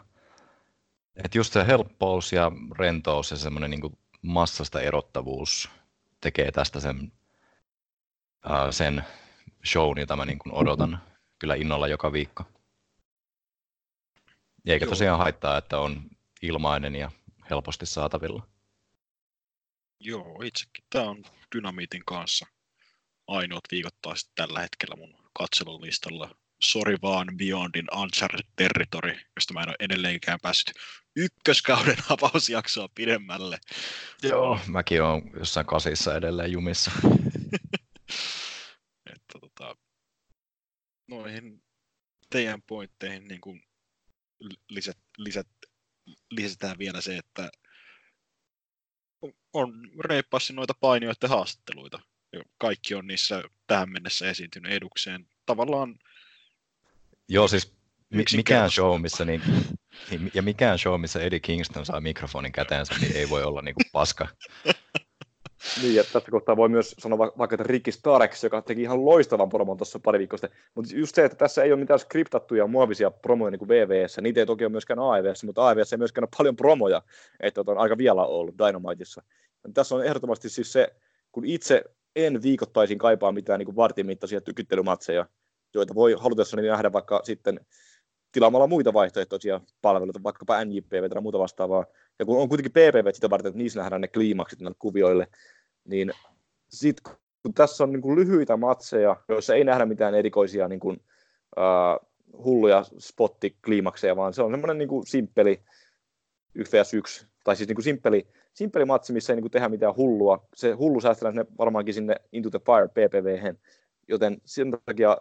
[1.17, 5.71] Et just se helppous ja rentous ja semmoinen niin massasta erottavuus
[6.21, 7.13] tekee tästä sen,
[8.45, 9.05] ää, sen
[9.67, 11.03] shown, jota mä niin kuin odotan
[11.39, 12.45] kyllä innolla joka viikko.
[14.67, 14.91] Eikä Joo.
[14.91, 16.03] tosiaan haittaa, että on
[16.43, 17.11] ilmainen ja
[17.51, 18.47] helposti saatavilla.
[20.01, 20.85] Joo, itsekin.
[20.91, 21.25] Tämä on
[21.57, 22.47] Dynamiitin kanssa
[23.27, 26.37] ainoat viikoittaiset tällä hetkellä mun katselulistalla.
[26.65, 30.73] Sori vaan Beyondin Uncharted Territory, josta mä en ole edelleenkään päässyt
[31.17, 33.59] ykköskauden avausjaksoa pidemmälle.
[34.23, 36.91] Joo, mäkin oon jossain kasissa edelleen jumissa.
[39.13, 39.77] että tota,
[41.07, 41.63] noihin
[42.31, 43.63] teidän pointteihin niin kuin
[44.69, 45.49] lisät, lisät,
[46.31, 47.51] lisätään vielä se, että
[49.53, 51.99] on reippaasti noita painijoiden haastatteluita.
[52.59, 55.29] Kaikki on niissä tähän mennessä esiintynyt edukseen.
[55.47, 55.99] Tavallaan...
[57.29, 57.73] Joo, siis
[58.37, 59.43] mikään show, missä niin,
[60.35, 63.87] ja mikään show, missä Eddie Kingston saa mikrofonin käteensä, niin ei voi olla niin kuin
[63.93, 64.29] paska.
[65.83, 69.49] Niin, ja tässä kohtaa voi myös sanoa vaikka, että Ricky Starks, joka teki ihan loistavan
[69.49, 70.61] promon tuossa pari viikkoa sitten.
[70.75, 74.41] Mutta just se, että tässä ei ole mitään skriptattuja muovisia promoja niin kuin VVS, niitä
[74.41, 77.03] ei toki ole myöskään AEVS, mutta AEVS ei myöskään ole paljon promoja,
[77.41, 79.23] että on aika vielä ollut Dynamiteissa.
[79.65, 80.95] Ja tässä on ehdottomasti siis se,
[81.33, 81.85] kun itse
[82.17, 85.27] en viikoittaisin kaipaa mitään niin vartin mittaisia tykyttelymatseja,
[85.75, 87.61] joita voi halutessani nähdä vaikka sitten
[88.33, 91.85] tilaamalla muita vaihtoehtoisia palveluita, vaikkapa NJPV tai muuta vastaavaa.
[92.19, 95.27] Ja kun on kuitenkin PPV sitä varten, että niissä nähdään ne kliimaksit näille kuvioille,
[95.85, 96.13] niin
[96.69, 100.97] sitten kun tässä on niin kuin lyhyitä matseja, joissa ei nähdä mitään erikoisia niin kuin,
[101.57, 102.09] uh,
[102.45, 105.63] hulluja spottikliimakseja, vaan se on semmoinen niin kuin simppeli
[106.55, 109.69] 1 vs 1, tai siis niin kuin simppeli, simppeli matsi, missä ei niin kuin tehdä
[109.69, 110.49] mitään hullua.
[110.55, 113.55] Se hullu säästellään varmaankin sinne Into the Fire PPV,
[114.09, 115.19] joten sen takia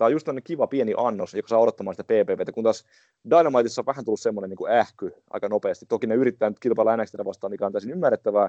[0.00, 2.84] tämä on just tämmöinen kiva pieni annos, joka saa odottamaan sitä PPVtä, kun taas
[3.30, 5.86] Dynamiteissa on vähän tullut semmoinen niin ähky aika nopeasti.
[5.86, 8.48] Toki ne yrittää nyt kilpailla NXT vastaan, mikä on täysin ymmärrettävää,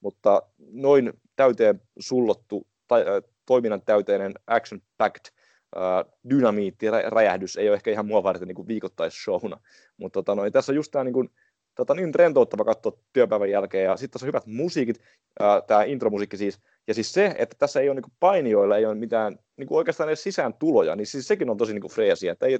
[0.00, 5.32] mutta noin täyteen sullottu tai, äh, toiminnan täyteinen action-packed
[5.76, 9.60] äh, dynamiitti, räjähdys ei ole ehkä ihan mua varten niin viikoittaisshowna.
[9.96, 11.30] Mutta tota, noin, tässä on just tämä niin kuin,
[11.74, 15.00] tota, niin rentouttava katsoa työpäivän jälkeen, ja sitten tässä on hyvät musiikit,
[15.66, 19.38] tämä intromusiikki siis, ja siis se, että tässä ei ole niin painijoilla, ei ole mitään
[19.56, 22.58] niin kuin oikeastaan edes sisään tuloja, niin siis sekin on tosi niin freesiä, että ei,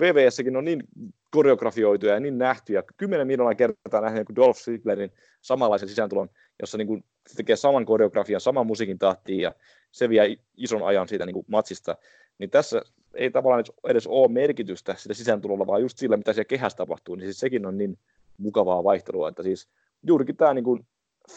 [0.00, 0.82] VVSkin on niin
[1.30, 2.82] koreografioituja ja niin nähtyjä.
[2.96, 6.28] Kymmenen miljoonaa kertaa nähnyt niin Dolph Zigglerin samanlaisen sisääntulon,
[6.60, 9.54] jossa niin kuin se tekee saman koreografian, saman musiikin tahtiin ja
[9.90, 11.96] se vie ison ajan siitä niin kuin matsista.
[12.38, 12.82] Niin tässä
[13.14, 17.26] ei tavallaan edes ole merkitystä sitä sisääntulolla, vaan just sillä, mitä siellä kehässä tapahtuu, niin
[17.26, 17.98] siis sekin on niin
[18.40, 19.68] mukavaa vaihtelua, että siis
[20.02, 20.86] juurikin tämä niin kuin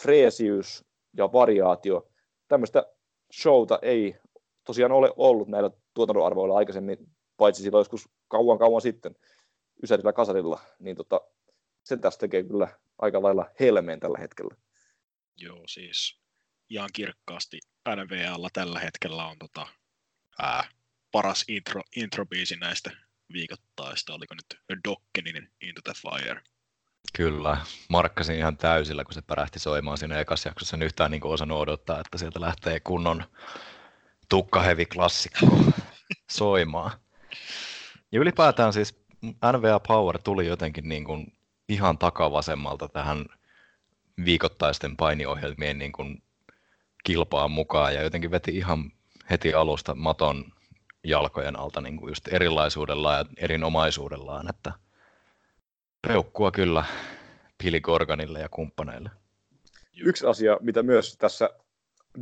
[0.00, 0.84] freesiys
[1.16, 2.08] ja variaatio,
[2.48, 2.86] tämmöistä
[3.42, 4.16] showta ei
[4.64, 6.98] tosiaan ole ollut näillä tuotantoarvoilla aikaisemmin,
[7.36, 9.16] paitsi silloin joskus kauan kauan sitten
[9.82, 11.20] Ysärillä kasarilla, niin tota,
[11.84, 14.56] sen tästä tekee kyllä aika lailla helmeen tällä hetkellä.
[15.36, 16.20] Joo, siis
[16.68, 19.66] ihan kirkkaasti NVAlla tällä hetkellä on tota,
[20.38, 20.68] ää,
[21.12, 22.90] paras intro, introbiisi näistä
[23.32, 26.42] viikoittaista, oliko nyt Dokkenin Into the Fire.
[27.12, 27.56] Kyllä,
[27.88, 30.76] markkasin ihan täysillä, kun se pärähti soimaan siinä ekassa jaksossa.
[30.76, 33.24] En yhtään niin osannut odottaa, että sieltä lähtee kunnon
[34.28, 35.46] tukkahevi klassikko
[36.30, 36.90] soimaan.
[38.12, 41.32] Ja ylipäätään siis NVA Power tuli jotenkin niin kuin
[41.68, 43.26] ihan takavasemmalta tähän
[44.24, 46.22] viikoittaisten painiohjelmien niin kuin
[47.04, 48.92] kilpaan mukaan ja jotenkin veti ihan
[49.30, 50.44] heti alusta maton
[51.04, 54.72] jalkojen alta niin kuin just erilaisuudella ja erinomaisuudellaan, että
[56.06, 56.84] peukkua kyllä
[57.62, 59.10] Pili Gorganille ja kumppaneille.
[60.00, 61.50] Yksi asia, mitä myös tässä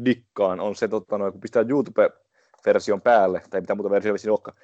[0.04, 4.56] dikkaan, on se, totta, noin, kun pistää YouTube-version päälle, tai mitä muuta versiota siinä olekaan,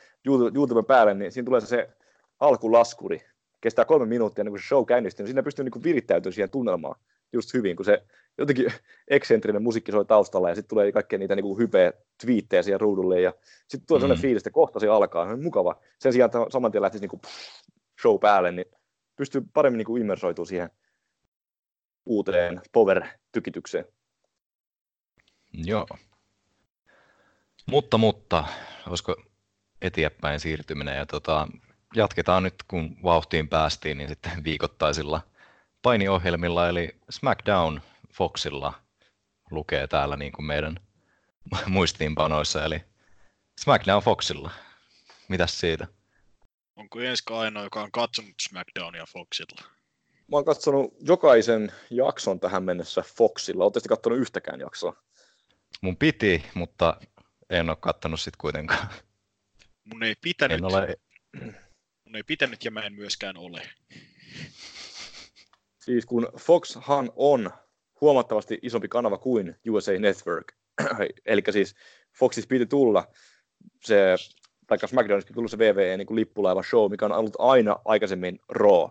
[0.54, 1.90] YouTube päälle, niin siinä tulee se
[2.40, 3.22] alkulaskuri,
[3.60, 7.00] kestää kolme minuuttia ennen kuin se show käynnistyy, niin siinä pystyy niin virittäytymään siihen tunnelmaan
[7.32, 8.02] just hyvin, kun se
[8.38, 8.72] jotenkin
[9.08, 11.92] eksentrinen musiikki soi taustalla ja sitten tulee kaikkea niitä niin hypeä
[12.24, 13.32] twiittejä siihen ruudulle ja
[13.68, 14.02] sitten tulee mm.
[14.02, 15.80] sellainen fiilis, että kohta se alkaa, on mukava.
[15.98, 17.20] Sen sijaan, että saman tien lähtisi niin
[18.02, 18.66] show päälle, niin
[19.18, 20.70] pystyy paremmin niin immersoitumaan siihen
[22.06, 23.84] uuteen power-tykitykseen.
[25.52, 25.86] Joo.
[27.66, 28.44] Mutta, mutta,
[28.86, 29.16] olisiko
[29.82, 31.48] eteenpäin siirtyminen ja tota,
[31.94, 35.20] jatketaan nyt, kun vauhtiin päästiin, niin sitten viikoittaisilla
[35.82, 37.80] painiohjelmilla, eli SmackDown
[38.14, 38.72] Foxilla
[39.50, 40.76] lukee täällä niin kuin meidän
[41.66, 42.84] muistiinpanoissa, eli
[43.60, 44.50] SmackDown Foxilla.
[45.28, 45.86] Mitäs siitä?
[46.78, 49.62] Onko Enska ainoa, joka on katsonut SmackDownia Foxilla?
[50.30, 53.64] Mä oon katsonut jokaisen jakson tähän mennessä Foxilla.
[53.64, 55.02] Oletteko katsonut yhtäkään jaksoa?
[55.80, 57.00] Mun piti, mutta
[57.50, 58.88] en ole katsonut sit kuitenkaan.
[59.84, 60.58] Mun ei pitänyt.
[60.58, 60.96] En ole...
[62.04, 63.62] Mun ei pitänyt ja mä en myöskään ole.
[65.78, 67.50] Siis kun Foxhan on
[68.00, 70.52] huomattavasti isompi kanava kuin USA Network,
[71.26, 71.74] eli siis
[72.18, 73.08] Foxis piti tulla
[73.84, 74.16] se,
[74.68, 78.88] tai SmackDownissa tullut se VVE niin kuin lippulaiva show, mikä on ollut aina aikaisemmin Raw.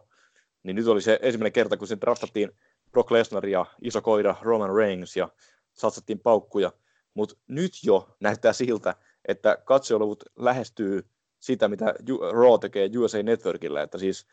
[0.63, 2.51] Niin nyt oli se ensimmäinen kerta, kun sen draftattiin
[2.91, 5.29] Brock Lesnar ja iso koira Roman Reigns ja
[5.73, 6.71] satsattiin paukkuja.
[7.13, 11.05] Mutta nyt jo näyttää siltä, että katsojaluvut lähestyy
[11.39, 11.85] sitä, mitä
[12.31, 14.27] Raw tekee USA Networkilla, että siis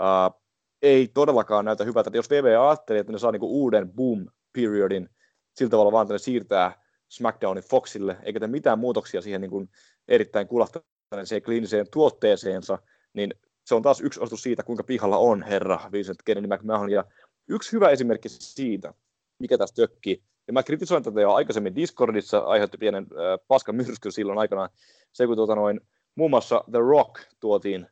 [0.00, 0.40] uh,
[0.82, 2.08] ei todellakaan näytä hyvältä.
[2.08, 5.08] Että jos VV ajattelee, että ne saa niinku uuden boom-periodin
[5.54, 9.70] sillä tavalla vaan, että ne siirtää SmackDownin Foxille, eikä tee mitään muutoksia siihen niin
[10.08, 12.78] erittäin kulahtaneeseen kliiniseen tuotteeseensa,
[13.12, 13.34] niin
[13.66, 16.90] se on taas yksi ostus siitä, kuinka pihalla on herra Vincent Kennedy McMahon.
[16.90, 17.04] Ja
[17.48, 18.94] yksi hyvä esimerkki siitä,
[19.38, 24.12] mikä tässä tökkii, ja mä kritisoin tätä jo aikaisemmin Discordissa, aiheutti pienen äh, paskan myrskyn
[24.12, 24.70] silloin aikanaan,
[25.12, 25.80] se kun tuota noin,
[26.14, 27.86] muun muassa The Rock tuotiin,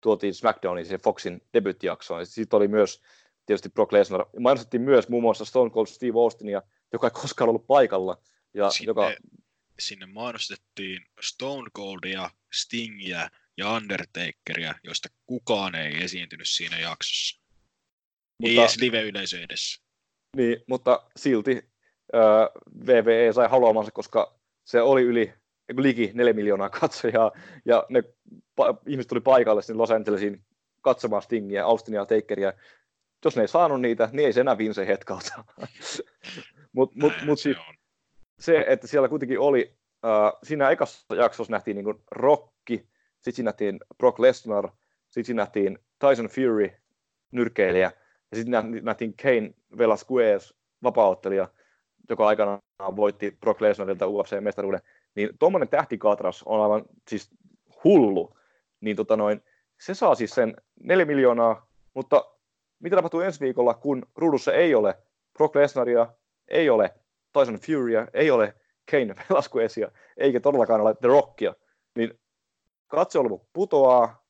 [0.00, 3.02] tuotiin SmackDownin se Foxin debuttijaksoon, ja sitten oli myös
[3.46, 4.26] tietysti Brock Lesnar.
[4.38, 8.18] Mainostettiin myös muun muassa Stone Cold Steve Austin ja joka ei koskaan ollut paikalla.
[8.54, 9.12] Ja sinne, joka,
[9.78, 17.42] sinne mainostettiin Stone Coldia, Stingia ja Undertakeria, joista kukaan ei esiintynyt siinä jaksossa.
[18.38, 19.82] Mutta, ei edes live-yleisö edessä.
[20.36, 21.62] Niin, mutta silti
[22.14, 22.22] öö,
[22.86, 25.32] VVE sai haluamansa, koska se oli yli
[25.76, 27.32] liki 4 miljoonaa katsojaa,
[27.64, 28.00] ja ne
[28.60, 30.44] pa- ihmiset tuli paikalle sinne Los Angelesiin
[30.80, 32.52] katsomaan Stingia, Austinia ja Takeria.
[33.24, 35.44] Jos ne ei saanut niitä, niin ei se enää Vince hetkauta.
[36.72, 37.74] Mutta mut, mut se, siis on.
[38.42, 39.74] Se, että siellä kuitenkin oli,
[40.04, 42.76] äh, siinä ekassa jaksossa nähtiin niin Rocky,
[43.14, 44.68] sitten siinä nähtiin Brock Lesnar,
[45.04, 46.70] sitten siinä nähtiin Tyson Fury,
[47.30, 47.92] nyrkeilijä,
[48.30, 51.48] ja sitten nähtiin Kane Velasquez, vapaaottelija,
[52.08, 52.60] joka aikanaan
[52.96, 54.80] voitti Brock Lesnarilta UFC-mestaruuden.
[55.14, 57.30] Niin tuommoinen tähtikatras on aivan siis
[57.84, 58.36] hullu.
[58.80, 59.42] Niin tota noin,
[59.80, 62.24] se saa siis sen 4 miljoonaa, mutta
[62.78, 64.98] mitä tapahtuu ensi viikolla, kun ruudussa ei ole
[65.32, 66.06] Brock Lesnaria,
[66.48, 66.94] ei ole
[67.32, 68.54] Tyson Furya, ei ole
[68.90, 71.54] Kane Velasquezia, eikä todellakaan ole The Rockia,
[71.96, 72.20] niin
[72.88, 74.22] katseluvu putoaa.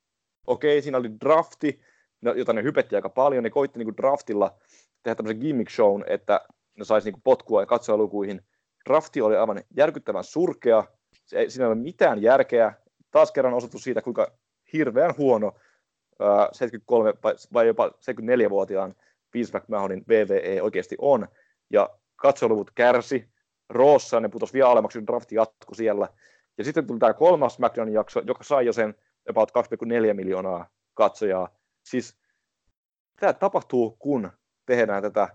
[0.46, 1.80] Okei, siinä oli drafti,
[2.20, 3.44] no, jota ne hypetti aika paljon.
[3.44, 4.59] Ne koitti niin kuin draftilla
[5.03, 6.40] tehdä tämmöisen gimmick shown, että
[6.78, 8.40] ne saisi niin kuin potkua katsojalukuihin.
[8.88, 10.84] Drafti oli aivan järkyttävän surkea.
[11.24, 12.72] Se siinä ei ole mitään järkeä.
[13.11, 14.32] Taas kerran osoitus siitä, kuinka
[14.72, 15.53] hirveän huono
[16.20, 17.14] ää, 73
[17.53, 18.94] vai jopa 74-vuotiaan
[19.34, 21.28] Vince McMahonin VVE oikeasti on.
[21.70, 21.90] Ja
[22.23, 23.29] katsoluvut kärsi.
[23.68, 26.09] Roossa ne putosi vielä alemmaksi, drafti jatkui siellä.
[26.59, 28.95] Ja sitten tuli tämä kolmas SmackDownin jakso, joka sai jo sen
[29.31, 31.49] about 2,4 miljoonaa katsojaa.
[31.85, 32.16] Siis
[33.20, 34.31] tämä tapahtuu, kun
[34.66, 35.29] tehdään tätä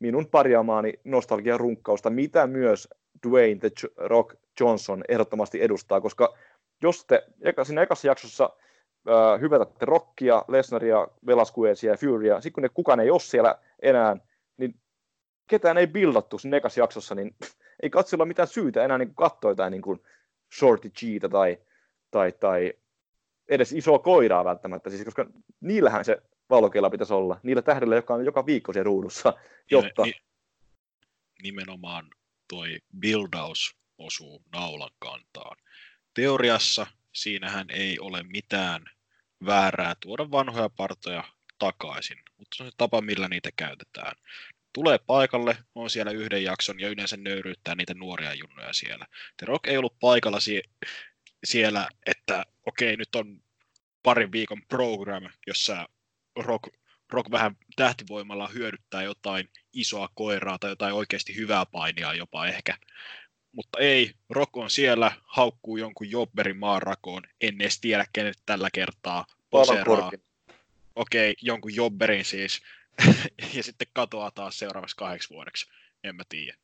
[0.00, 2.88] minun parjaamaani nostalgian runkkausta, mitä myös
[3.26, 6.34] Dwayne The Rock Johnson ehdottomasti edustaa, koska
[6.82, 7.26] jos te
[7.62, 8.50] siinä ekassa jaksossa
[9.08, 14.16] äh, hyvätätte Rockia, Lesnaria, Velasquezia ja Furya, sitten kun ne kukaan ei ole siellä enää,
[14.56, 14.74] niin
[15.48, 17.36] ketään ei bildattu siinä ekassa jaksossa, niin
[17.82, 20.02] ei katsella mitään syytä enää niin katsoa jotain niin kuin
[20.58, 21.58] Shorty Gtä tai,
[22.10, 22.72] tai, tai
[23.48, 25.26] edes isoa koiraa välttämättä, siis koska
[25.60, 29.34] niillähän se valokeilla pitäisi olla, niillä tähdillä, joka on joka viikko siellä ruudussa,
[29.70, 30.02] jotta...
[30.02, 30.12] Ni,
[31.42, 32.10] nimenomaan
[32.48, 35.56] toi buildaus osuu naulan kantaan.
[36.14, 38.84] Teoriassa siinähän ei ole mitään
[39.46, 41.24] väärää tuoda vanhoja partoja
[41.58, 44.16] takaisin, mutta se on se tapa, millä niitä käytetään.
[44.78, 49.06] Tulee paikalle, on siellä yhden jakson ja yleensä nöyryyttää niitä nuoria junnoja siellä.
[49.36, 50.88] The Rock ei ollut paikalla sie-
[51.44, 53.42] siellä, että okei, nyt on
[54.02, 55.88] parin viikon program, jossa
[56.36, 56.74] Rock,
[57.12, 62.78] Rock vähän tähtivoimalla hyödyttää jotain isoa koiraa tai jotain oikeasti hyvää painia jopa ehkä.
[63.52, 69.26] Mutta ei, Rock on siellä, haukkuu jonkun jobberin maanrakoon, en edes tiedä kenet tällä kertaa.
[70.94, 72.62] Okei, jonkun jobberin siis,
[73.56, 75.70] ja sitten katoaa taas seuraavaksi kahdeksi vuodeksi,
[76.04, 76.56] en mä tiedä.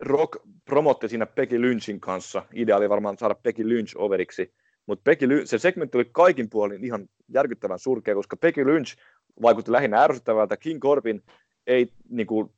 [0.00, 2.46] Rock promotti siinä Becky Lynchin kanssa.
[2.52, 4.54] Idea oli varmaan saada Becky Lynch overiksi,
[4.86, 5.10] mutta
[5.44, 8.96] se segmentti oli kaikin puolin ihan järkyttävän surkea, koska Becky Lynch
[9.42, 10.56] vaikutti lähinnä ärsyttävältä.
[10.56, 11.22] King Corbin
[11.66, 12.50] ei, niin kuin,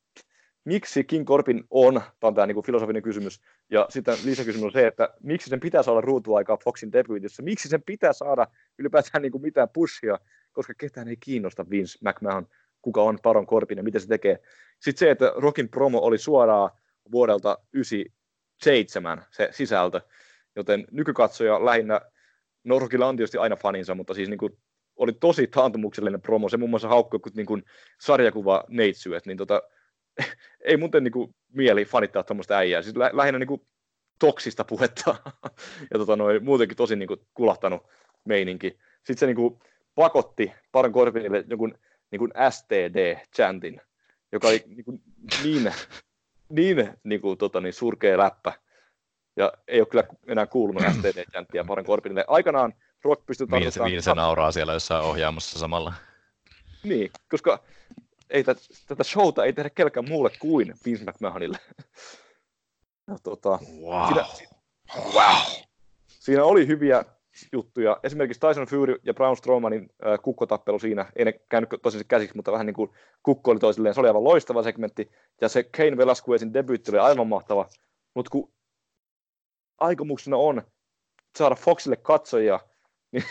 [0.65, 3.41] miksi King Corbin on, tämä on tämä niin filosofinen kysymys,
[3.71, 7.83] ja sitten lisäkysymys on se, että miksi sen pitää saada ruutuaikaa Foxin debyytissä, miksi sen
[7.83, 8.47] pitää saada
[8.79, 10.19] ylipäätään niin kuin mitään pushia,
[10.53, 12.47] koska ketään ei kiinnosta Vince McMahon,
[12.87, 14.39] kuka on Baron Corbin ja mitä se tekee.
[14.81, 16.71] Sitten se, että Rockin promo oli suoraan
[17.13, 20.01] vuodelta 97 se sisältö,
[20.57, 22.01] joten nykykatsoja lähinnä,
[22.65, 24.59] no Rockilla on tietysti aina faninsa, mutta siis niin kuin
[24.97, 27.63] oli tosi taantumuksellinen promo, se muun muassa haukkui niin kuin
[28.01, 29.63] sarjakuva neitsyet, niin tota,
[30.65, 33.61] ei muuten niin kuin, mieli fanittaa tuommoista äijää, siis lä- lähinnä niin kuin,
[34.19, 35.17] toksista puhetta,
[35.93, 37.83] ja tota, noin, muutenkin tosi niin kuin, kulahtanut
[38.25, 38.79] meininki.
[38.97, 39.59] Sitten se niin kuin,
[39.95, 41.79] pakotti Paran Corbinille jonkun
[42.11, 43.81] niin kuin STD-chantin,
[44.33, 45.03] joka oli niin, kuin,
[45.43, 45.73] niin
[46.49, 48.53] niin, niin, kuin, tota, niin surkea läppä.
[49.37, 52.25] Ja ei ole kyllä enää kuulunut STD-jänttiä Paran Corbinille.
[52.29, 54.03] Aikanaan Rock pystyi tarkoittamaan...
[54.03, 55.95] Se nauraa siellä jossain ohjaamossa samalla.
[56.83, 57.65] Niin, koska
[58.31, 61.59] ei tätä, tätä showta ei tehdä kelkään muulle kuin Vince McMahonille.
[63.09, 64.09] Ja, tota, wow.
[64.09, 64.27] Siinä,
[65.15, 65.37] wow.
[66.07, 67.05] siinä oli hyviä
[67.53, 68.01] juttuja.
[68.03, 72.53] Esimerkiksi Tyson Fury ja Braun Strowmanin äh, kukkotappelu siinä, ei ne käynyt tosiaan käsiksi, mutta
[72.53, 72.91] vähän niin kuin
[73.23, 75.11] kukko oli toisilleen, se oli aivan loistava segmentti.
[75.41, 77.69] Ja se Kane Velasquezin debyytti oli aivan mahtava.
[78.15, 78.53] Mutta kun
[79.79, 80.63] aikomuksena on
[81.39, 82.61] saada Foxille katsojia,
[83.13, 83.25] niin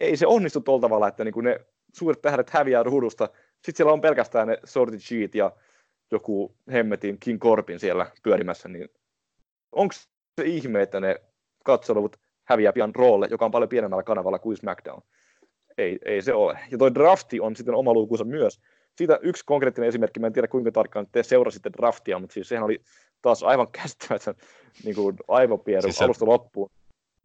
[0.00, 1.60] ei se onnistu tuolla tavalla, että niin kuin ne
[1.92, 3.28] suuret tähdet häviää ruudusta.
[3.54, 5.52] Sitten siellä on pelkästään ne Sorted Sheet ja
[6.10, 8.88] joku hemmetin King Corbin siellä pyörimässä, niin
[9.72, 11.16] onko se ihme, että ne
[11.64, 12.16] katseluvut
[12.48, 15.02] häviää pian roolle, joka on paljon pienemmällä kanavalla kuin SmackDown.
[15.78, 16.58] Ei, ei se ole.
[16.70, 18.60] Ja toi drafti on sitten oma lukunsa myös.
[18.96, 22.64] siitä yksi konkreettinen esimerkki, mä en tiedä kuinka tarkkaan te seurasitte draftia, mutta siis sehän
[22.64, 22.80] oli
[23.22, 24.34] taas aivan käsittämätön
[24.84, 26.70] niin kuin aivopieru siis se, alusta loppuun.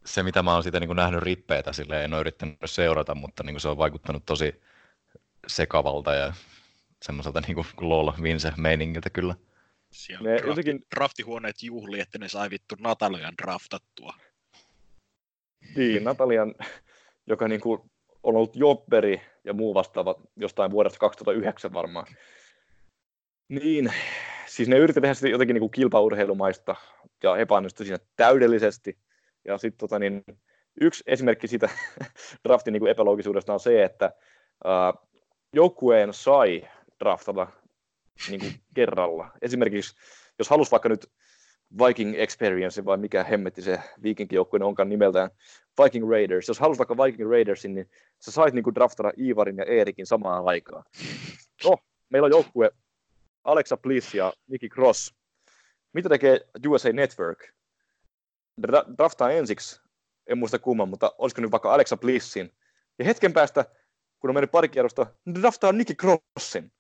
[0.06, 3.44] Se, mitä mä oon siitä niin kuin nähnyt rippeitä, sille en ole yrittänyt seurata, mutta
[3.44, 4.62] niin kuin se on vaikuttanut tosi
[5.48, 6.34] sekavalta ja
[7.02, 9.36] semmoiselta niin kuin lol Vince meiningiltä kyllä.
[9.92, 10.86] Siellä drafti, jotenkin...
[10.96, 14.14] draftihuoneet juhli, että ne sai vittu Natalian draftattua.
[15.76, 16.56] Niin, Natalian,
[17.28, 17.82] joka niin kuin
[18.24, 22.08] on ollut jobberi ja muu vastaava jostain vuodesta 2009 varmaan.
[23.50, 23.94] Niin,
[24.46, 26.76] siis ne yritti tehdä sitä jotenkin niin kuin kilpaurheilumaista
[27.24, 28.98] ja epäonnistui siinä täydellisesti.
[29.46, 30.24] Ja sitten tota, niin,
[30.82, 31.70] yksi esimerkki siitä
[32.48, 34.14] draftin niin kuin epäloogisuudesta on se, että
[34.64, 34.94] ää,
[35.54, 36.68] joukkueen sai
[37.00, 37.48] draftata
[38.30, 39.30] niin kuin kerralla.
[39.42, 39.96] Esimerkiksi
[40.40, 41.12] jos halus vaikka nyt
[41.78, 45.30] Viking Experience, vai mikä hemmetti se viikinkijoukkue onkaan nimeltään,
[45.84, 46.48] Viking Raiders.
[46.48, 50.84] Jos halusit vaikka Viking Raidersin, niin sä sait niin draftada Ivarin ja Eerikin samaan aikaan.
[51.64, 51.78] No,
[52.10, 52.72] meillä on joukkue
[53.44, 55.16] Alexa Bliss ja Nicky Cross.
[55.94, 57.44] Mitä tekee USA Network?
[58.62, 59.82] Dra- draftaa ensiksi,
[60.28, 62.52] en muista kumman, mutta olisiko nyt vaikka Alexa Blissin.
[63.00, 63.66] Ja hetken päästä,
[64.20, 65.06] kun on mennyt pari kierrosta,
[65.42, 66.72] draftaa Nicky Crossin.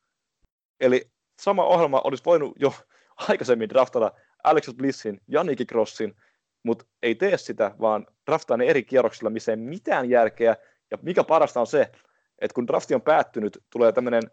[0.79, 2.73] Eli sama ohjelma olisi voinut jo
[3.29, 4.11] aikaisemmin draftata
[4.43, 6.15] Alex Blissin ja Nicky Crossin,
[6.63, 10.55] mutta ei tee sitä, vaan draftaa ne eri kierroksilla, missä ei mitään järkeä.
[10.91, 11.91] Ja mikä parasta on se,
[12.39, 14.23] että kun drafti on päättynyt, tulee tämmöinen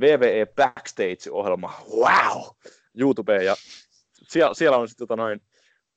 [0.00, 2.42] VVE Backstage-ohjelma, wow,
[2.94, 3.54] YouTubeen, ja
[4.28, 5.40] siellä, siellä on sitten tota noin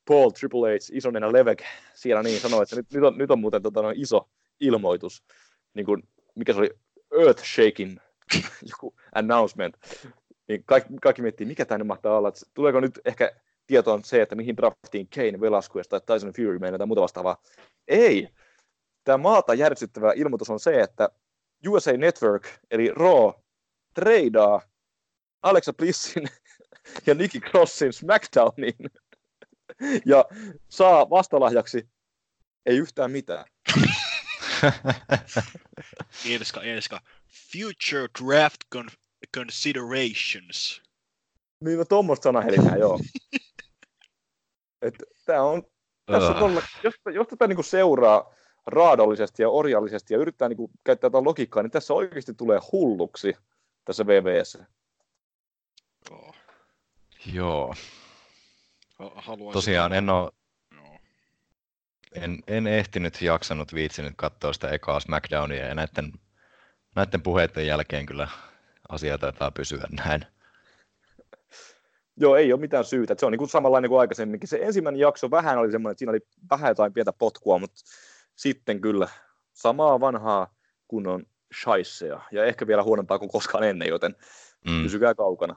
[0.07, 1.63] Paul Triple H, isonena Levek,
[1.93, 5.24] siellä niin sanoo, että nyt, nyt, on, nyt on muuten tota noin iso ilmoitus,
[5.74, 6.03] niin kuin,
[6.36, 6.69] mikä se oli,
[7.21, 7.97] Earth Shaking,
[8.71, 9.78] joku announcement,
[10.47, 13.32] niin kaikki, kaikki miettii, mikä tämä mahtaa olla, että tuleeko nyt ehkä
[13.68, 17.38] tietoon se, että mihin draftiin Kane, Velasquez tai Tyson Fury menee tai muuta vastaavaa.
[17.88, 18.30] Ei.
[19.03, 21.09] Tämä maata järjestyttävä ilmoitus on se, että
[21.68, 23.32] USA Network, eli Raw,
[23.93, 24.61] treidaa
[25.41, 26.28] Alexa Blissin
[27.07, 28.89] ja Nikki Crossin SmackDowniin
[30.05, 30.26] ja
[30.70, 31.89] saa vastalahjaksi
[32.66, 33.45] ei yhtään mitään.
[36.30, 37.01] Enska, enska.
[37.51, 38.97] Future Draft con-
[39.36, 40.82] Considerations.
[41.59, 42.99] Niin, no tuommoista sanahelinää, joo.
[44.84, 45.63] Että tää on,
[46.05, 48.34] tässä on, jos, jos tätä niinku seuraa
[48.67, 53.36] raadollisesti ja orjallisesti ja yrittää niinku käyttää tätä logiikkaa, niin tässä oikeasti tulee hulluksi
[53.86, 54.57] tässä VVS.
[56.11, 56.36] Oh.
[57.34, 57.73] Joo.
[58.99, 60.31] Haluaisin Tosiaan en ole,
[62.13, 66.13] en, en ehtinyt, jaksanut, viitsinyt katsoa sitä ekaa SmackDownia ja näiden,
[66.95, 68.27] näiden puheiden jälkeen kyllä
[68.89, 70.25] asia taitaa pysyä näin.
[72.18, 73.16] Joo, ei ole mitään syytä.
[73.20, 74.49] Se on niin kuin samanlainen kuin aikaisemminkin.
[74.49, 77.82] Se ensimmäinen jakso vähän oli semmoinen, että siinä oli vähän jotain pientä potkua, mutta
[78.36, 79.07] sitten kyllä
[79.53, 80.55] samaa vanhaa
[80.88, 81.24] kunnon
[81.61, 82.20] shaisseja.
[82.32, 84.16] Ja ehkä vielä huonompaa kuin koskaan ennen, joten
[84.68, 84.84] mm.
[84.84, 85.55] pysykää kaukana.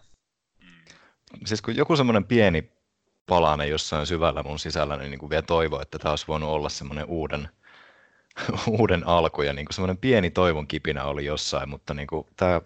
[1.44, 2.72] Siis kun joku semmoinen pieni
[3.26, 6.68] palane jossain syvällä mun sisällä, niin, niin kuin vielä toivoo, että tämä olisi voinut olla
[6.68, 7.48] semmoinen uuden,
[8.80, 12.60] uuden alku ja niin kuin semmoinen pieni toivon kipinä oli jossain, mutta niin kuin tämä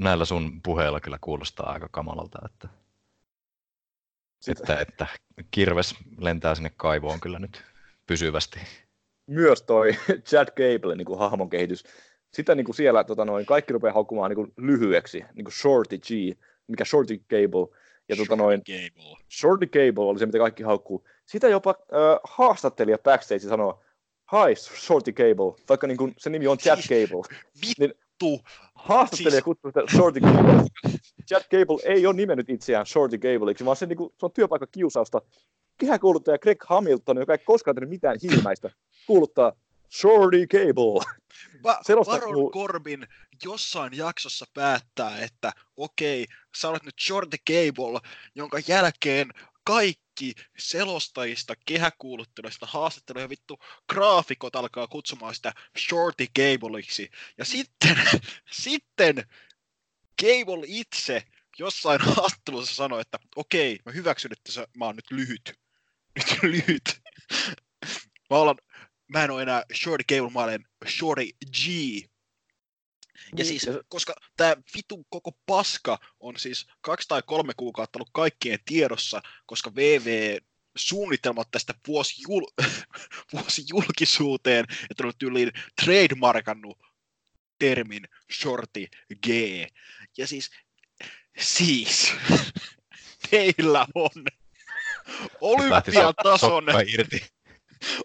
[0.00, 2.68] näillä sun puheilla kyllä kuulostaa aika kamalalta, että,
[4.48, 5.06] että, että
[5.50, 7.62] kirves lentää sinne kaivoon kyllä nyt
[8.06, 8.60] pysyvästi.
[9.26, 9.92] Myös toi
[10.28, 11.84] Chad Gable niin kuin hahmon kehitys,
[12.32, 15.98] sitä niin kuin siellä tota noin, kaikki rupeaa haukkumaan niin kuin lyhyeksi, niin kuin Shorty
[15.98, 17.78] G, mikä Shorty Gable,
[18.08, 19.16] ja tota noin, Gable.
[19.40, 21.06] Shorty Gable oli se, mitä kaikki haukkuu.
[21.26, 23.82] Sitä jopa äh, haastattelija backstage sanoo,
[24.32, 27.38] Hi, Shorty Gable, vaikka niin kuin, se nimi on Chad Gable.
[27.78, 28.48] Niin, vittu.
[28.74, 29.44] Haastattelija siis...
[29.44, 30.64] kutsuu sitä Shorty Gable.
[31.28, 35.22] Chad Gable ei ole nimennyt itseään Shorty Gableiksi, vaan se, niin kuin, se on työpaikkakiusausta.
[35.78, 38.70] Kehäkuuluttaja Greg Hamilton, joka ei koskaan tehnyt mitään hilmäistä,
[39.06, 39.52] kuuluttaa
[40.00, 41.14] Shorty Gable.
[41.62, 43.06] Va- Baron Corbin
[43.44, 48.00] jossain jaksossa päättää, että okei, sä olet nyt Shorty Gable,
[48.34, 49.30] jonka jälkeen
[49.64, 50.09] kaikki
[50.58, 53.58] selostajista, kehäkuulutteluista, haastatteluja vittu
[53.88, 57.10] graafikot alkaa kutsumaan sitä Shorty Gableiksi.
[57.38, 57.96] Ja sitten,
[58.64, 59.24] sitten
[60.20, 61.22] Gable itse
[61.58, 65.52] jossain haastattelussa sanoi, että okei, mä hyväksyn, että sä, mä oon nyt lyhyt.
[66.16, 67.00] Nyt lyhyt.
[68.30, 68.56] Mä, olen,
[69.08, 71.66] mä en ole enää Shorty Gable, mä olen Shorty G.
[73.30, 78.10] Ja niin, siis, koska tämä vitu koko paska on siis kaksi tai kolme kuukautta ollut
[78.12, 80.38] kaikkien tiedossa, koska VV
[80.76, 82.46] suunnitelmat tästä vuosi, jul,
[83.32, 85.52] vuosi julkisuuteen, että on tyyliin
[85.84, 86.78] trademarkannut
[87.58, 88.88] termin shorti
[89.22, 89.28] G.
[90.18, 90.50] Ja siis,
[91.38, 92.12] siis,
[93.30, 94.24] teillä on
[95.40, 96.64] olympiatason,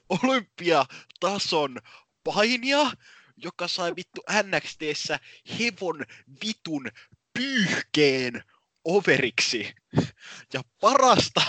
[0.24, 1.80] olympiatason
[2.24, 2.92] painija,
[3.38, 5.20] joka sai vittu NXTssä
[5.60, 6.06] hevon
[6.46, 6.88] vitun
[7.34, 8.44] pyyhkeen
[8.84, 9.74] overiksi.
[10.54, 11.42] Ja parasta,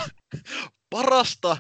[0.91, 1.57] parasta,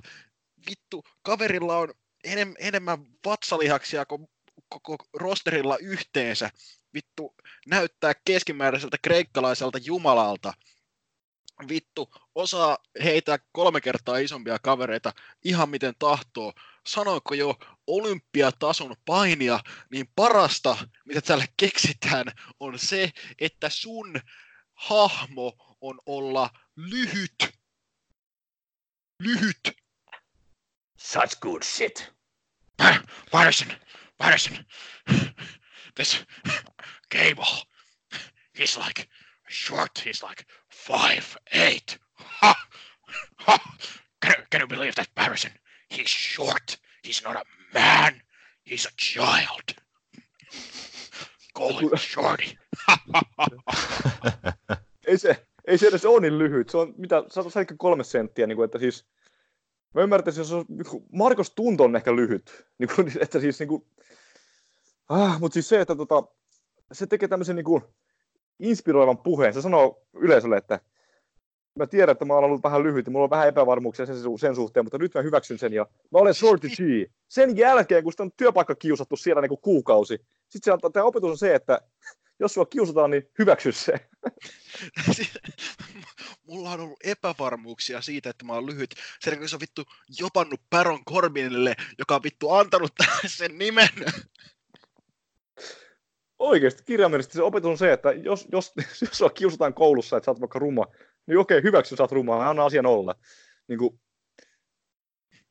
[0.70, 4.28] vittu, kaverilla on enem, enemmän vatsalihaksia kuin
[4.68, 6.50] koko rosterilla yhteensä.
[6.94, 7.34] Vittu,
[7.66, 10.52] näyttää keskimääräiseltä kreikkalaiselta jumalalta.
[11.68, 15.12] Vittu, osaa heitä kolme kertaa isompia kavereita
[15.44, 16.52] ihan miten tahtoo.
[16.86, 17.54] Sanoiko jo
[17.86, 19.60] olympiatason painia,
[19.90, 22.26] niin parasta, mitä tälle keksitään,
[22.60, 24.20] on se, että sun
[24.74, 27.36] hahmo on olla lyhyt.
[29.20, 29.76] Lyhyt.
[30.98, 32.12] Such good shit.
[33.30, 33.72] Patterson,
[34.18, 34.64] Patterson,
[35.94, 36.24] this
[37.10, 37.66] Gable,
[38.52, 39.08] he's like
[39.48, 41.98] short, he's like five eight.
[42.18, 42.54] Ha!
[43.38, 43.58] Ha!
[44.20, 45.52] Can, can you believe that, Patterson?
[45.94, 46.78] He's short.
[47.06, 48.20] He's not a man.
[48.70, 49.76] He's a child.
[51.56, 52.56] Call him shorty.
[55.06, 56.70] Ei se, ei se edes ole niin lyhyt.
[56.70, 59.06] Se on mitä, 173 senttiä, niin kuin, että siis
[59.96, 63.68] Mä ymmärtäisin, jos on, niinku, Markus Tunto on ehkä lyhyt, niin kuin, että siis niin
[63.68, 63.86] kuin,
[65.08, 66.22] ah, mutta siis se, että tota,
[66.92, 67.82] se tekee tämmöisen niin kuin,
[68.58, 69.54] inspiroivan puheen.
[69.54, 70.80] Se sanoo yleisölle, että
[71.76, 74.54] mä tiedän, että mä oon ollut vähän lyhyt ja mulla on vähän epävarmuuksia sen, sen
[74.54, 77.10] suhteen, mutta nyt mä hyväksyn sen ja mä olen Shorty G.
[77.28, 80.18] Sen jälkeen, kun sitä on työpaikka kiusattu siellä niin kuin kuukausi,
[80.48, 81.80] sitten se antaa, tämä opetus on se, että
[82.38, 83.94] jos sua kiusataan, niin hyväksy se.
[86.48, 88.94] Mulla on ollut epävarmuuksia siitä, että mä oon lyhyt.
[89.20, 89.82] Sen kun se on vittu
[90.20, 92.92] jopannut Baron Corbinille, joka on vittu antanut
[93.26, 93.88] sen nimen.
[96.38, 100.30] Oikeasti kirjaimellisesti se opetus on se, että jos, jos, jos sua kiusataan koulussa, että sä
[100.30, 100.86] oot vaikka ruma,
[101.26, 102.12] niin okei, hyväksy, sä oot
[102.48, 103.14] anna asian olla.
[103.68, 104.00] Niin kuin,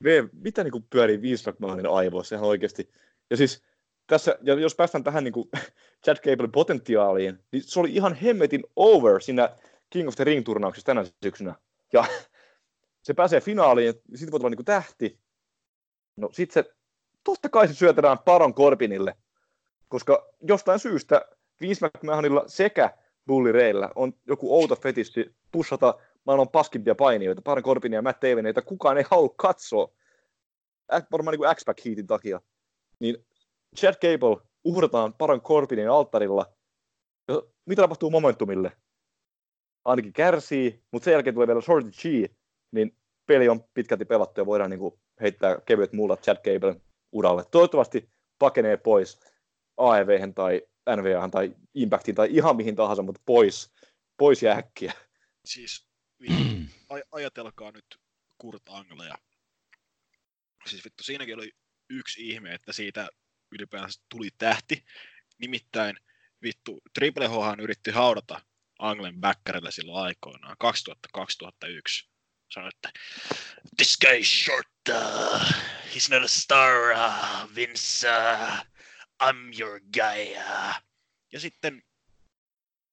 [0.03, 1.53] v, mitä niin kuin pyörii Vince
[1.89, 2.91] aivoissa ihan oikeasti.
[3.30, 3.63] Ja siis
[4.07, 5.49] tässä, ja jos päästään tähän niin kuin
[6.05, 9.49] Chad Gablein potentiaaliin, niin se oli ihan hemmetin over siinä
[9.89, 11.55] King of the Ring-turnauksessa tänä syksynä.
[11.93, 12.05] Ja
[13.05, 15.19] se pääsee finaaliin, sitten voi tulla niin kuin tähti.
[16.17, 16.63] No sit se,
[17.23, 19.15] totta kai se syötetään Baron Corbinille,
[19.88, 21.26] koska jostain syystä
[21.61, 22.97] Vince McMahonilla sekä
[23.28, 28.45] Bully Rayllä on joku outo fetissi pushata maailman paskimpia painijoita, Baron Corbinia ja Matt Taven,
[28.45, 29.93] joita kukaan ei halua katsoa,
[31.11, 32.41] varmaan niin kuin X-Pac Heatin takia.
[32.99, 33.26] Niin
[33.78, 36.53] Chad Gable uhrataan Baron Corbinin alttarilla.
[37.28, 38.71] Ja mitä tapahtuu Momentumille?
[39.86, 42.32] Ainakin kärsii, mutta sen jälkeen tulee vielä Shorty G,
[42.71, 47.43] niin peli on pitkälti pelattu ja voidaan niin kuin heittää kevyet mullat Chad Gablen uralle.
[47.51, 48.09] Toivottavasti
[48.39, 49.19] pakenee pois
[49.78, 50.61] AEV tai
[50.95, 53.71] NVAhan tai Impactiin tai ihan mihin tahansa, mutta pois,
[54.17, 54.93] pois ja äkkiä.
[55.45, 55.88] Siis
[56.93, 57.86] aj- ajatelkaa nyt
[58.38, 59.15] Kurt Angleja.
[60.67, 61.51] Siis vittu, siinäkin oli
[61.89, 63.07] yksi ihme, että siitä
[63.51, 64.86] ylipäänsä tuli tähti.
[65.39, 65.97] Nimittäin
[66.41, 68.41] vittu, Triple Hhan yritti haudata
[68.79, 70.57] Anglen backerille silloin aikoinaan,
[71.17, 72.09] 2000-2001.
[72.53, 72.99] Sanoi, että
[73.77, 75.41] This guy is short, uh,
[75.95, 78.74] he's not a star, uh, Vince, uh,
[79.24, 80.34] I'm your guy.
[81.32, 81.84] Ja sitten,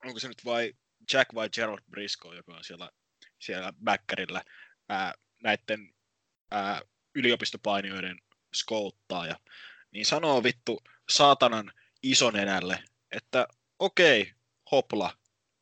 [0.05, 0.75] onko se nyt vai
[1.13, 2.91] Jack vai Gerald Briscoe, joka on siellä,
[3.39, 4.43] siellä backerillä
[4.89, 5.95] ää, näiden
[6.51, 6.83] ää,
[7.15, 8.19] yliopistopainijoiden
[8.55, 9.41] skouttaaja,
[9.91, 13.47] niin sanoo vittu saatanan isonenälle, että
[13.79, 14.33] okei,
[14.71, 15.19] hopla,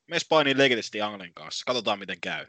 [0.07, 2.47] mes painiin legitisti Anglen kanssa, katsotaan miten käy.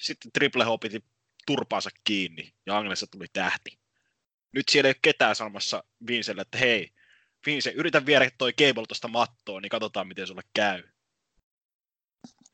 [0.00, 1.04] Sitten Triple H piti
[1.46, 3.78] turpaansa kiinni ja Anglessa tuli tähti.
[4.52, 6.92] Nyt siellä ei ole ketään sanomassa Vincelle, että hei,
[7.46, 10.82] Vince, yritä viedä toi Cable tuosta mattoon, niin katsotaan miten sulle käy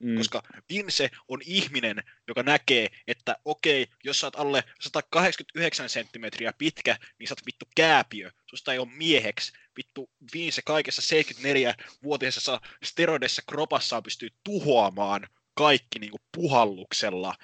[0.01, 0.17] Mm.
[0.17, 6.97] koska Vince on ihminen, joka näkee, että okei, jos sä oot alle 189 senttimetriä pitkä,
[7.19, 9.53] niin sä oot vittu kääpiö, susta ei ole mieheksi.
[9.77, 17.35] Vittu Vince kaikessa 74-vuotiaisessa steroidessa kropassaan pystyy tuhoamaan kaikki niinku puhalluksella.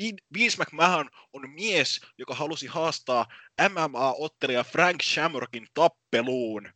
[0.00, 3.26] Vin- Vince McMahon on mies, joka halusi haastaa
[3.60, 6.68] MMA-ottelija Frank Shamrockin tappeluun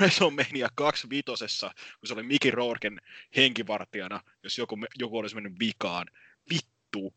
[0.00, 1.66] WrestleMania 25,
[2.00, 3.00] kun se oli Mickey Rourken
[3.36, 6.06] henkivartijana, jos joku, joku olisi mennyt vikaan.
[6.50, 7.14] Vittu.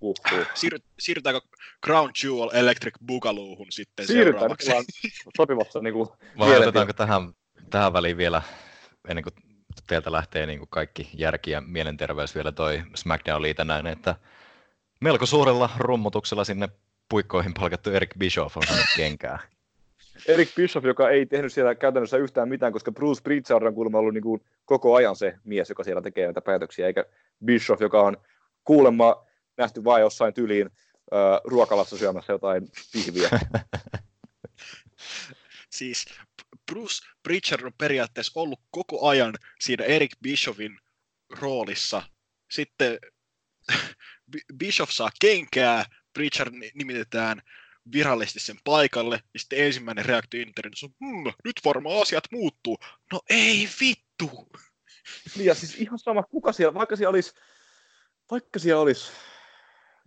[0.00, 0.46] Uhuh.
[0.54, 1.40] Siirry, siirrytäänkö
[1.84, 4.94] Crown Jewel Electric Boogaloohun sitten Siirrytään, seuraavaksi?
[5.36, 6.08] sopivassa niin kuin,
[6.38, 7.32] Vai otetaanko tähän,
[7.70, 8.42] tähän väliin vielä,
[9.08, 9.34] ennen kuin
[9.86, 14.14] teiltä lähtee niin kuin kaikki järki ja mielenterveys vielä toi SmackDown liitännäinen, että
[15.00, 16.68] melko suurella rummutuksella sinne
[17.08, 19.38] puikkoihin palkattu Eric Bischoff on saanut kenkää.
[20.26, 24.14] Eric Bischoff, joka ei tehnyt siellä käytännössä yhtään mitään, koska Bruce Pritchard on kuulemma ollut
[24.14, 27.04] niin kuin koko ajan se mies, joka siellä tekee näitä päätöksiä, eikä
[27.44, 28.16] Bischoff, joka on
[28.64, 33.28] kuulemma nähty vain jossain tyliin äh, ruokalassa syömässä jotain pihviä.
[35.70, 36.06] Siis
[36.66, 40.78] Bruce Pritchard on periaatteessa ollut koko ajan siinä Eric Bischoffin
[41.40, 42.02] roolissa.
[42.50, 42.98] Sitten
[44.58, 47.42] Bischoff saa kenkää, Pritchard nimitetään
[47.92, 52.78] virallisesti sen paikalle, ja sitten ensimmäinen reaktio internetissä on, hmm, nyt varmaan asiat muuttuu.
[53.12, 54.48] No ei vittu!
[55.36, 57.32] Niin ja siis ihan sama, kuka siellä, vaikka siellä olisi,
[58.30, 59.12] vaikka siellä olisi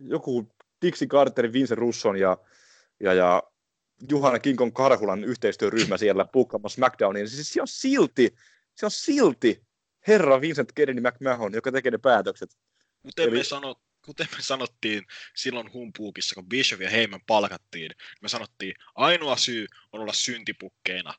[0.00, 2.38] joku Dixie Carterin, Vincent Russon ja,
[3.00, 3.42] ja, ja
[4.10, 8.34] Juhana Kinkon Karhulan yhteistyöryhmä siellä puukkaamassa SmackDowniin, niin siis se on silti,
[8.74, 9.62] se on silti
[10.08, 12.50] herra Vincent Kennedy McMahon, joka tekee ne päätökset.
[13.02, 13.38] Kuten, Eli...
[13.38, 17.90] me sanot, kuten me sanottiin silloin humpuukissa, kun Bishop ja Heyman palkattiin,
[18.22, 21.14] me sanottiin, ainoa syy on olla syntipukkeina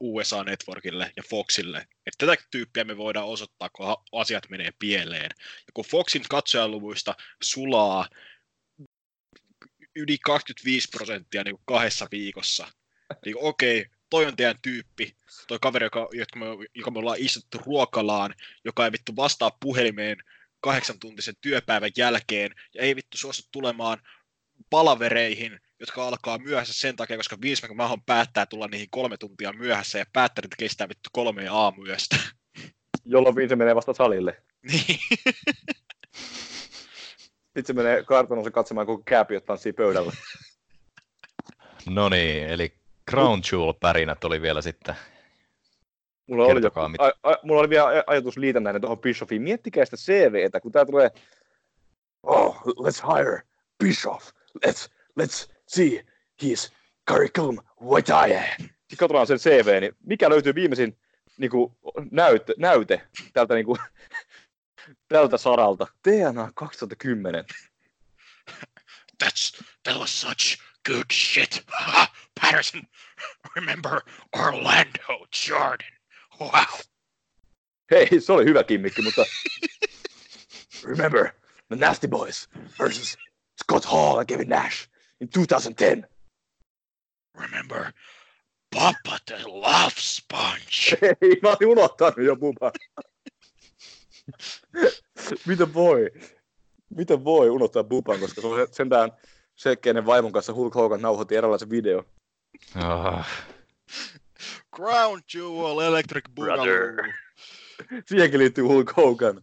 [0.00, 1.78] USA Networkille ja Foxille.
[2.06, 5.30] Että tätä tyyppiä me voidaan osoittaa, kun asiat menee pieleen.
[5.38, 8.08] Ja kun Foxin katsojaluvuista sulaa
[9.96, 12.68] yli 25 prosenttia niin kahdessa viikossa,
[13.24, 15.16] niin okei, okay, toi on teidän tyyppi,
[15.48, 20.16] toi kaveri, joka, joka, me, joka me ollaan istuttu ruokalaan, joka ei vittu vastaa puhelimeen
[20.60, 23.98] kahdeksan tuntisen työpäivän jälkeen, ja ei vittu suostu tulemaan
[24.70, 29.98] palavereihin, jotka alkaa myöhässä sen takia, koska Vince McMahon päättää tulla niihin kolme tuntia myöhässä,
[29.98, 32.16] ja päättänyt kestää vittu kolme aamuyöstä.
[33.04, 34.42] Jolloin Vince menee vasta salille.
[34.62, 34.98] Niin.
[37.44, 40.12] Sitten se menee kartanossa katsomaan, kun kääpiöt tanssii pöydällä.
[41.86, 42.72] No niin, eli
[43.10, 44.96] Crown Jewel-pärinät oli vielä sitten.
[46.26, 49.42] Mulla oli, joku, a, a, mulla oli vielä ajatus liitännäinen tuohon Bishoffiin.
[49.42, 51.10] Miettikää sitä CVtä, kun tää tulee,
[52.22, 53.42] oh, let's hire
[53.84, 54.30] Bischoff.
[54.66, 56.06] Let's, let's see
[56.42, 56.72] his
[57.10, 58.54] curriculum vitae.
[58.58, 60.98] Sitten katsotaan sen CV, niin mikä löytyy viimeisin
[61.38, 61.72] niin kuin,
[62.10, 63.78] näyte, näyte tältä niin kuin,
[65.08, 65.86] tältä saralta.
[66.02, 67.44] TNA 2010.
[69.24, 71.64] That's, that was such good shit.
[72.40, 72.82] Patterson,
[73.56, 74.00] remember
[74.32, 75.95] Orlando Jordan.
[76.40, 76.80] Wow.
[77.90, 79.24] Hei, se oli hyvä kimmikki, mutta
[80.84, 81.30] remember
[81.68, 83.18] the Nasty Boys versus
[83.62, 84.88] Scott Hall and Kevin Nash
[85.20, 86.06] in 2010.
[87.38, 87.92] Remember
[88.74, 90.98] Papa the Love Sponge.
[91.02, 92.72] Hei, mä olin unohtanut jo Bubba.
[95.46, 96.10] Mitä voi?
[96.96, 99.12] Miten voi unohtaa Buban, koska se on sentään
[99.54, 102.04] se, kenen vaimon kanssa Hulk Hogan nauhoitti eräänlaisen video.
[102.76, 103.24] Oh.
[104.76, 107.12] Crown Jewel Electric Boogaloo.
[108.08, 109.42] Siihenkin liittyy Hulk Hogan.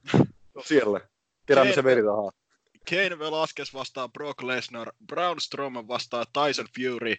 [0.66, 1.02] Siellä.
[1.46, 2.32] Keräämisen verirahaa.
[2.90, 7.16] Kane Velasquez vastaa Brock Lesnar, Braun Strowman vastaa Tyson Fury,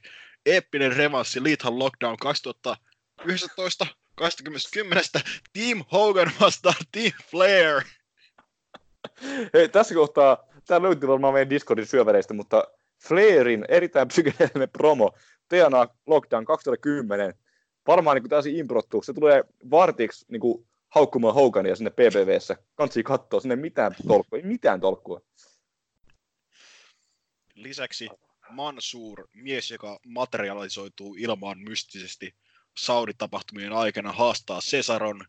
[0.47, 5.05] eeppinen revanssi Lethal Lockdown 2019 2010
[5.53, 7.83] Team Hogan vastaa Team Flair.
[9.55, 12.65] Hei, tässä kohtaa, tämä löytyy varmaan meidän Discordin syöväreistä, mutta
[13.09, 15.13] Flairin erittäin psykedeellinen promo,
[15.49, 17.35] TNA Lockdown 2010,
[17.87, 22.57] varmaan niin täysin improttu, se tulee vartiksi niin kuin, haukkumaan Hogania sinne PPVssä.
[22.75, 25.21] Kansi katsoa sinne mitään tolkkua, ei mitään tolkkua.
[27.55, 28.09] Lisäksi
[28.51, 32.35] Mansur, mies, joka materialisoituu ilmaan mystisesti,
[32.77, 35.25] Saudi-tapahtumien aikana haastaa Cesaron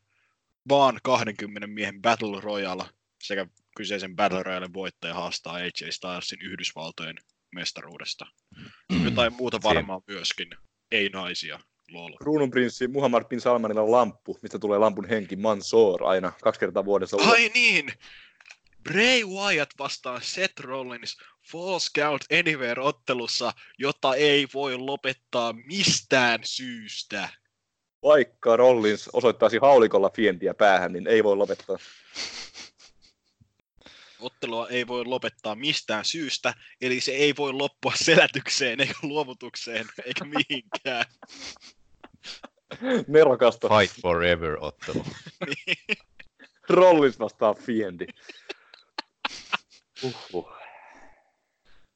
[0.69, 2.83] vaan 20 miehen Battle Royale
[3.23, 3.47] sekä
[3.77, 7.15] kyseisen Battle Royale voittaja haastaa AJ Stylesin Yhdysvaltojen
[7.55, 8.25] mestaruudesta.
[9.03, 10.47] Jotain muuta varmaan myöskin,
[10.91, 11.59] ei naisia.
[11.91, 12.11] Lol.
[12.17, 17.17] Kruununprinssi Muhammad bin Salmanilla on lamppu, mistä tulee lampun henki Mansoor aina kaksi kertaa vuodessa.
[17.17, 17.91] Ai niin!
[18.83, 21.17] Bray Wyatt vastaan Seth Rollins
[21.51, 27.29] False Count Anywhere-ottelussa, jota ei voi lopettaa mistään syystä.
[28.03, 31.77] Vaikka Rollins osoittaisi haulikolla fientiä päähän, niin ei voi lopettaa.
[34.19, 40.25] Ottelua ei voi lopettaa mistään syystä, eli se ei voi loppua selätykseen, eikä luovutukseen, eikä
[40.25, 41.05] mihinkään.
[43.07, 43.69] Nerokasta.
[43.69, 45.05] Fight forever ottelu.
[45.67, 45.97] niin.
[46.69, 48.05] Rollins vastaa Fiendi.
[50.03, 50.55] Uhuh.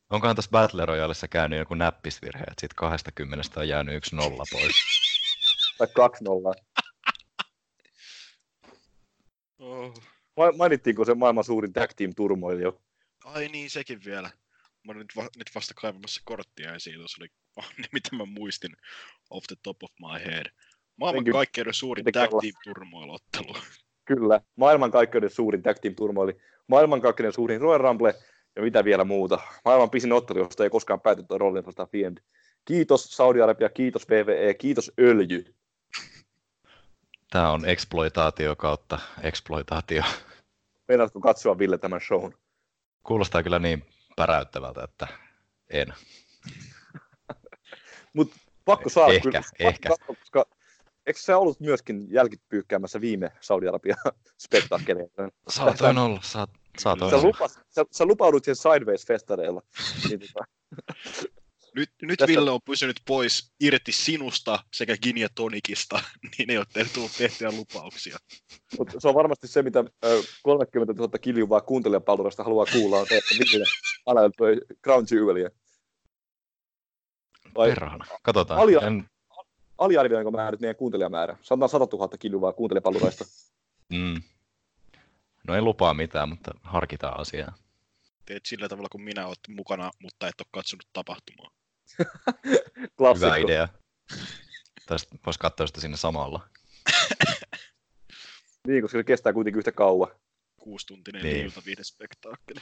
[0.10, 4.76] Onkohan tässä Battle Royaleissa käynyt joku näppisvirhe, että siitä 20 on jäänyt yksi nolla pois?
[5.80, 6.64] tai 2-0.
[9.60, 9.94] Oh.
[10.58, 12.82] Mainittiinko se maailman suurin tag team turmoil jo?
[13.26, 14.30] Ai niin, sekin vielä.
[14.86, 18.26] Mä olin nyt, va- nyt vasta kaivamassa korttia esiin, tuossa oli oh, ne, mitä mä
[18.26, 18.76] muistin
[19.30, 20.46] off the top of my head.
[20.96, 23.54] Maailman kaikkeuden suurin tag team turmoilottelu.
[24.06, 28.14] Kyllä, maailmankaikkeuden suurin tag team turmoili, maailmankaikkeuden suurin Royal Rumble
[28.56, 29.40] ja mitä vielä muuta.
[29.66, 32.18] Maailman pisin ottelu, josta ei koskaan päätetty roolin vastaan Fiend.
[32.66, 35.56] Kiitos Saudi-Arabia, kiitos VVE, kiitos öljy.
[37.30, 40.04] Tämä on exploitaatio kautta exploitaatio.
[40.90, 42.34] Meinaatko katsoa Ville tämän shown?
[43.04, 43.86] Kuulostaa kyllä niin
[44.16, 45.08] päräyttävältä, että
[45.70, 45.94] en.
[48.16, 48.32] Mut
[48.66, 49.90] pakko saada ehkä, kyllä, ehkä.
[49.90, 50.46] Pakko, koska
[51.06, 53.96] eikö sä ollut myöskin jälkipyykkäämässä viime Saudi-Arabia
[54.46, 55.30] spektaakkeleita?
[55.50, 59.62] Saatoin olla, saat, saatoin Sä, lupas, sä, sä lupaudut siihen Sideways-festareilla.
[60.10, 60.46] Niin, tota,
[61.76, 66.02] Nyt, nyt Tässä- Ville on pysynyt pois irti sinusta sekä Gin ja Tonikista,
[66.38, 68.18] niin ei ole tullut tehtyä lupauksia.
[68.78, 73.18] Mut se on varmasti se, mitä ö, 30 000 kiljuvaa kuuntelijapalvelusta haluaa kuulla, on se,
[73.18, 73.66] että Ville
[74.06, 75.50] analysoi Crown Jeweliä.
[77.56, 78.06] Vai Perhana.
[78.24, 78.60] Katsotaan.
[78.62, 79.10] Alia- En,
[79.78, 81.38] aliarvioinko mä nyt meidän kuuntelijamäärä?
[81.42, 83.26] Sanotaan 100 000 kiljuvaa kuuntelijapalveluista.
[83.90, 84.22] mm.
[85.48, 87.56] No en lupaa mitään, mutta harkitaan asiaa.
[88.26, 91.52] Teet sillä tavalla, kun minä olet mukana, mutta et ole katsonut tapahtumaa.
[93.16, 93.68] Hyvä idea.
[94.86, 96.50] Tästä voisi katsoa sitä sinne samalla.
[98.68, 100.12] Niin, koska se kestää kuitenkin yhtä kauan.
[100.58, 101.34] Kuustuntinen Niin.
[101.34, 101.46] niin.
[101.46, 102.60] iltaviihdespektaakkeli.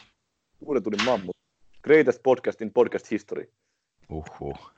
[0.66, 1.38] Kuuden tunnin mammut.
[1.84, 3.54] Greatest podcast in podcast history.
[4.10, 4.72] Uhuh.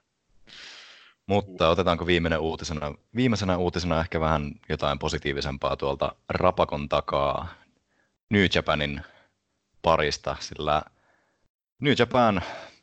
[1.28, 7.48] Mutta otetaanko viimeinen uutisena, viimeisenä uutisena ehkä vähän jotain positiivisempaa tuolta Rapakon takaa
[8.30, 9.02] New Japanin
[9.82, 10.84] parista, sillä
[11.80, 12.42] New Japan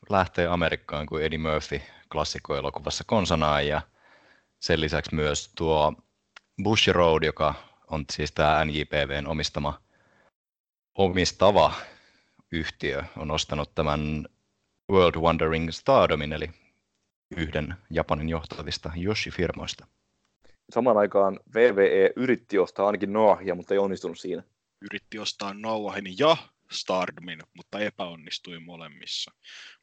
[0.09, 1.81] lähtee Amerikkaan kuin Eddie Murphy
[2.11, 3.81] klassikkoelokuvassa konsanaan ja
[4.59, 5.93] sen lisäksi myös tuo
[6.63, 7.53] Bush Road, joka
[7.87, 9.81] on siis tämä NJPVn omistama
[10.97, 11.73] omistava
[12.51, 14.27] yhtiö, on ostanut tämän
[14.91, 16.49] World Wandering Stardomin, eli
[17.37, 19.85] yhden Japanin johtavista Yoshi-firmoista.
[20.69, 24.43] Samaan aikaan VVE yritti ostaa ainakin Noahia, mutta ei onnistunut siinä.
[24.81, 26.37] Yritti ostaa Nauahin ja
[26.71, 29.31] Stardomin, mutta epäonnistui molemmissa.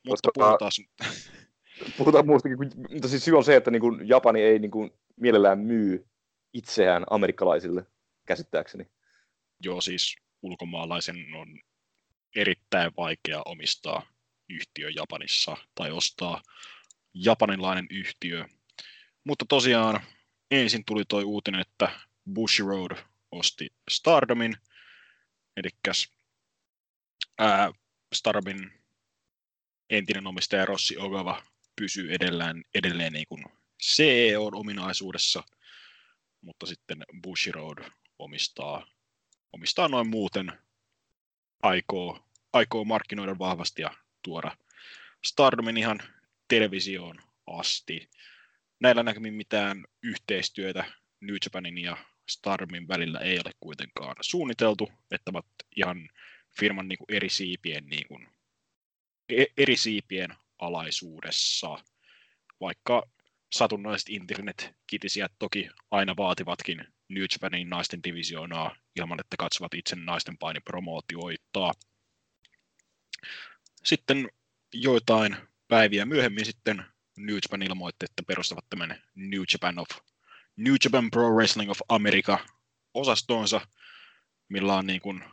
[0.06, 0.70] Mutta Koska- puhutaan...
[1.98, 2.58] Puhutaan muustakin,
[2.92, 6.06] mutta siis syy on se, että niin kuin Japani ei niin kuin mielellään myy
[6.52, 7.86] itseään amerikkalaisille,
[8.26, 8.86] käsittääkseni.
[9.64, 11.60] Joo, siis ulkomaalaisen on
[12.36, 14.06] erittäin vaikea omistaa
[14.48, 16.42] yhtiö Japanissa tai ostaa
[17.14, 18.44] japanilainen yhtiö.
[19.24, 20.00] Mutta tosiaan
[20.50, 22.00] ensin tuli toi uutinen, että
[22.34, 22.96] Bushiroad
[23.32, 24.56] osti Stardomin,
[25.56, 25.68] eli
[28.14, 28.72] Stardomin
[29.90, 31.42] entinen omistaja Rossi Ogawa
[31.76, 33.44] pysyy edelleen, edelleen niin kuin
[33.82, 35.42] CEOn ominaisuudessa,
[36.40, 38.86] mutta sitten Bushiroad omistaa
[39.54, 40.52] omistaa noin muuten,
[41.62, 43.90] aikoo, aikoo markkinoida vahvasti ja
[44.22, 44.56] tuoda
[45.24, 46.00] Stardomin ihan
[46.48, 47.16] televisioon
[47.46, 48.10] asti.
[48.80, 50.84] Näillä näkymin mitään yhteistyötä
[51.20, 51.96] New Japanin ja
[52.28, 56.08] Stardomin välillä ei ole kuitenkaan suunniteltu, että ovat ihan
[56.60, 58.28] firman niin kuin eri siipien niin kuin,
[59.28, 61.78] e- eri siipien alaisuudessa,
[62.60, 63.02] vaikka
[63.52, 71.72] satunnaiset internet-kitisijät toki aina vaativatkin New Japanin naisten divisioonaa ilman, että katsovat itse naisten painipromootioita.
[73.84, 74.28] Sitten
[74.74, 75.36] joitain
[75.68, 76.84] päiviä myöhemmin sitten
[77.16, 79.88] New Japan ilmoitti, että perustavat tämän New Japan, of,
[80.56, 82.38] New Japan Pro Wrestling of America
[82.94, 83.60] osastonsa,
[84.48, 85.24] millä on niin kuin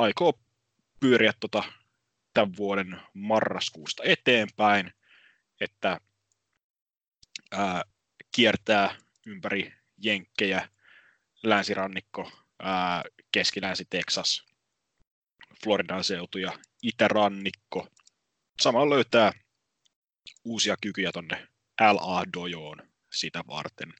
[0.00, 0.40] aikoo
[1.00, 1.64] pyöriä tota
[2.34, 4.92] tämän vuoden marraskuusta eteenpäin,
[5.60, 6.00] että
[7.50, 7.84] ää,
[8.32, 8.96] kiertää
[9.26, 10.68] ympäri Jenkkejä,
[11.42, 14.46] länsirannikko, ää, keskilänsi-Texas,
[15.64, 17.88] Floridan seutu ja itärannikko.
[18.60, 19.32] Samalla löytää
[20.44, 21.48] uusia kykyjä tonne
[21.80, 23.94] LA Dojoon sitä varten.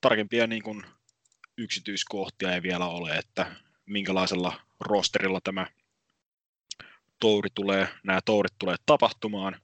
[0.00, 0.86] Tarkempia niin kuin,
[1.58, 5.66] yksityiskohtia ei vielä ole, että minkälaisella rosterilla tämä
[7.20, 9.60] touri tulee, nämä tourit tulee tapahtumaan,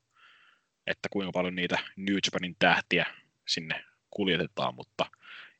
[0.86, 3.06] että kuinka paljon niitä New Japanin tähtiä
[3.48, 5.06] sinne kuljetetaan, mutta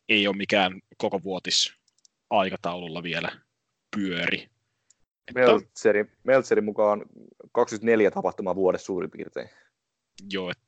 [0.08, 1.74] ei ole mikään koko vuotis
[2.30, 3.40] aikataululla vielä
[3.96, 4.42] pyöri.
[5.28, 7.02] Että, Meltzerin, Meltzerin mukaan
[7.52, 9.48] 24 tapahtumaa vuodessa suurin piirtein.
[10.32, 10.58] joo, et,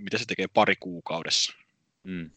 [0.00, 1.52] mitä se tekee pari kuukaudessa.
[2.02, 2.30] Mm.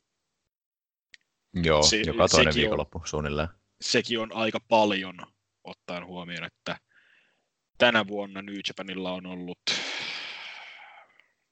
[1.54, 3.47] Joo, Se- joka toinen sekin on- viikonloppu suunnilleen.
[3.82, 5.17] Sekin on aika paljon
[5.63, 6.80] ottaen huomioon, että
[7.77, 9.59] tänä vuonna New Japanilla on ollut,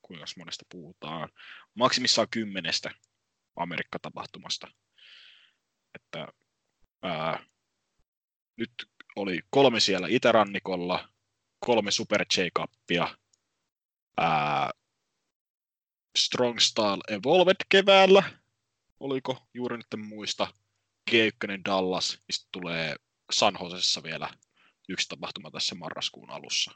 [0.02, 1.30] kuinka monesta puhutaan,
[1.74, 2.92] maksimissaan kymmenestä
[3.56, 4.68] Amerikka-tapahtumasta.
[5.96, 6.28] Että,
[7.04, 7.46] ää,
[8.58, 8.72] nyt
[9.16, 11.10] oli kolme siellä itärannikolla,
[11.60, 13.18] kolme Super J-kappia,
[16.18, 18.24] Strong Style Evolved keväällä,
[19.00, 20.54] oliko juuri nyt en muista,
[21.12, 22.96] G1 Dallas, sitten tulee
[23.32, 24.30] San Josessa vielä
[24.90, 26.72] yksi tapahtuma tässä marraskuun alussa.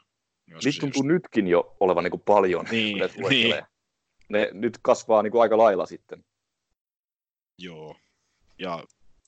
[0.46, 2.66] Myös Niitä tuntuu nytkin jo olevan niin kuin paljon.
[2.70, 3.54] Niin, kun ne niin.
[4.28, 6.24] Ne nyt kasvaa niin kuin aika lailla sitten.
[7.58, 7.96] Joo.
[8.58, 8.84] Ja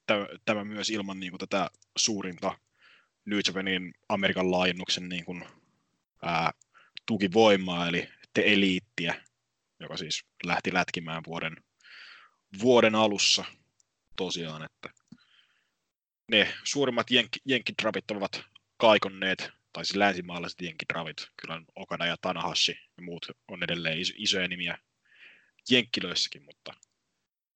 [0.06, 2.58] tämä, tämä myös ilman niin kuin, tätä suurinta
[3.24, 5.44] New Japanin Amerikan laajennuksen niin kuin,
[6.22, 6.50] ää,
[7.06, 9.24] tukivoimaa, eli te eliittiä,
[9.80, 11.56] joka siis lähti lätkimään vuoden,
[12.62, 13.44] vuoden alussa
[14.16, 14.88] tosiaan, että
[16.30, 18.44] ne suurimmat jenk- jenkkidravit ovat
[18.76, 24.48] kaikonneet, tai siis länsimaalaiset jenkkidravit, kyllä Okada ja Tanahashi ja muut on edelleen iso, isoja
[24.48, 24.78] nimiä
[25.70, 26.74] jenkkilöissäkin, mutta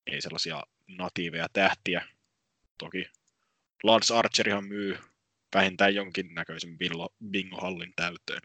[0.07, 2.09] ei sellaisia natiiveja tähtiä.
[2.79, 3.07] Toki
[3.83, 4.99] Lance Archerihan myy
[5.55, 6.79] vähintään jonkinnäköisen
[7.31, 8.43] bingo-hallin täyteen.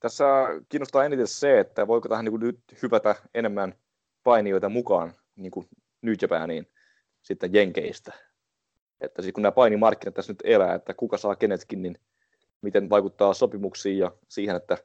[0.00, 0.24] Tässä
[0.68, 3.74] kiinnostaa eniten se, että voiko tähän niin kuin nyt hypätä enemmän
[4.24, 5.68] painijoita mukaan niin kuin
[6.02, 6.66] New Japaniin
[7.22, 8.12] sitten Jenkeistä.
[9.00, 11.98] Että siis kun nämä painimarkkinat tässä nyt elää, että kuka saa kenetkin, niin
[12.62, 14.76] miten vaikuttaa sopimuksiin ja siihen, että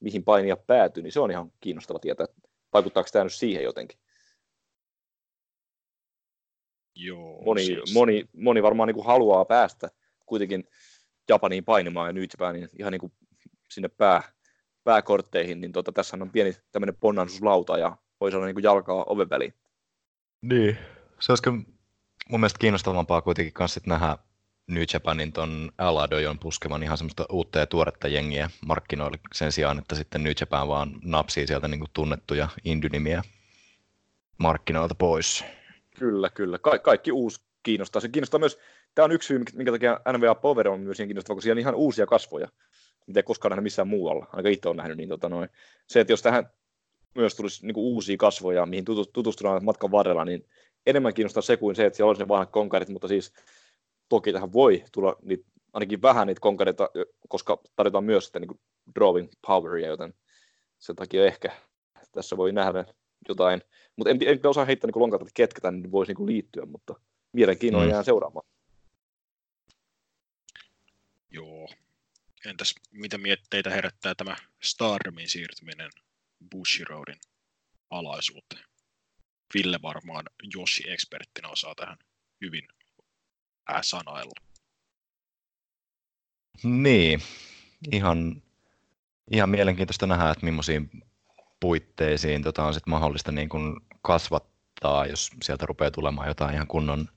[0.00, 2.26] mihin painia päätyy, niin se on ihan kiinnostava tietää.
[2.72, 3.98] Vaikuttaako tämä nyt siihen jotenkin?
[6.94, 7.94] Joo, moni, siis...
[7.94, 9.88] moni, moni varmaan niin kuin haluaa päästä
[10.26, 10.68] kuitenkin
[11.28, 13.12] Japaniin painimaan ja New Japaniin ihan niin kuin
[13.70, 14.22] sinne pää,
[14.84, 19.30] pääkortteihin, niin tota, tässä on pieni tämmöinen ponnansuslauta ja voi sanoa niin kuin jalkaa oven
[19.30, 19.54] väliin.
[20.42, 20.78] Niin,
[21.20, 21.50] se olisi
[22.30, 24.18] mun mielestä kiinnostavampaa kuitenkin kanssa nähdä
[24.66, 29.94] New Japanin ton Aladojon puskevan ihan semmoista uutta ja tuoretta jengiä markkinoille sen sijaan, että
[29.94, 33.22] sitten New Japan vaan napsii sieltä niin kuin tunnettuja indynimiä
[34.38, 35.44] markkinoilta pois.
[35.98, 36.58] Kyllä, kyllä.
[36.58, 38.00] Ka- kaikki uusi kiinnostaa.
[38.00, 38.58] Se kiinnostaa myös,
[38.94, 41.74] tämä on yksi syy, minkä takia NVA Power on myös kiinnostava, kun siellä on ihan
[41.74, 42.48] uusia kasvoja,
[43.06, 44.26] mitä ei koskaan nähnyt missään muualla.
[44.32, 45.48] Aika itse on nähnyt, niin tota noin.
[45.86, 46.50] Se, että jos tähän
[47.14, 50.48] myös tulisi niin uusia kasvoja, mihin tutustutaan matkan varrella, niin
[50.86, 53.32] enemmän kiinnostaa se kuin se, että siellä olisi ne vanhat konkarit, mutta siis
[54.08, 56.90] toki tähän voi tulla niitä, ainakin vähän niitä konkareita,
[57.28, 58.60] koska tarjotaan myös sitten niin
[58.94, 60.14] drawing poweria, joten
[60.78, 61.56] sen takia ehkä
[62.12, 62.84] tässä voi nähdä
[63.28, 63.62] jotain.
[63.96, 66.94] Mutta en, en osaa heittää niin lonkalta, että ketkä tänne voisi niin liittyä, mutta
[67.32, 67.90] mielenkiinnolla mm.
[67.90, 68.46] jää seuraamaan.
[71.30, 71.68] Joo.
[72.46, 75.90] Entäs mitä mietteitä herättää tämä Starmin siirtyminen
[76.50, 77.20] Bushiroadin
[77.90, 78.64] alaisuuteen?
[79.54, 81.98] Ville varmaan Joshi-eksperttinä osaa tähän
[82.40, 82.68] hyvin
[83.82, 84.46] sanoilla.
[86.62, 87.22] Niin,
[87.92, 88.42] ihan,
[89.30, 90.90] ihan mielenkiintoista nähdä, että millaisiin
[91.60, 97.08] puitteisiin tota on sit mahdollista niin kun kasvattaa, jos sieltä rupeaa tulemaan jotain ihan kunnon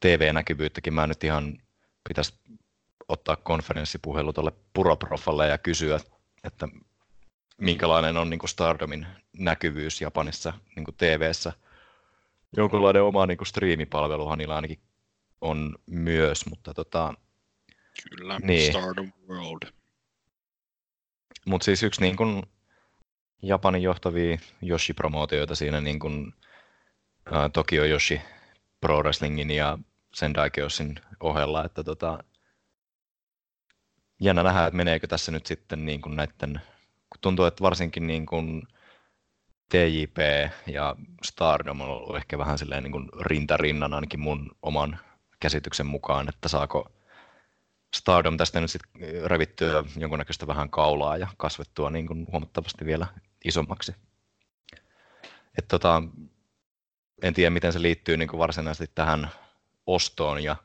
[0.00, 0.94] TV-näkyvyyttäkin.
[0.94, 1.58] Mä nyt ihan
[2.08, 2.34] pitäisi
[3.08, 6.00] ottaa konferenssipuhelu tuolle Puroprofalle ja kysyä,
[6.44, 6.68] että
[7.58, 9.06] minkälainen on niin kuin Stardomin
[9.38, 11.52] näkyvyys Japanissa niin kuin TV-ssä.
[12.56, 14.80] Jonkunlainen oma niin kuin striimipalveluhan niillä ainakin
[15.40, 17.14] on myös, mutta tota,
[18.10, 18.72] Kyllä, niin.
[18.72, 19.72] Stardom World.
[21.46, 22.42] Mutta siis yksi niin kuin
[23.42, 26.34] Japanin johtavia Yoshi-promootioita siinä niin kuin,
[27.32, 28.20] ää, Tokyo Yoshi
[28.80, 29.78] Pro Wrestlingin ja
[30.14, 32.24] Sendai Kyosin ohella, että tota,
[34.20, 36.60] jännä nähdä, että meneekö tässä nyt sitten niin kuin näiden,
[37.20, 38.62] tuntuu, että varsinkin niin kuin
[39.68, 40.18] TJP
[40.66, 44.98] ja Stardom on ollut ehkä vähän silleen niin kuin rintarinnan ainakin mun oman
[45.40, 46.92] käsityksen mukaan, että saako
[47.96, 53.06] Stardom tästä nyt sitten revittyä jonkunnäköistä vähän kaulaa ja kasvettua niin kuin huomattavasti vielä
[53.44, 53.94] isommaksi.
[55.58, 56.02] Et tota,
[57.22, 59.30] en tiedä, miten se liittyy niin kuin varsinaisesti tähän
[59.86, 60.56] ostoon ja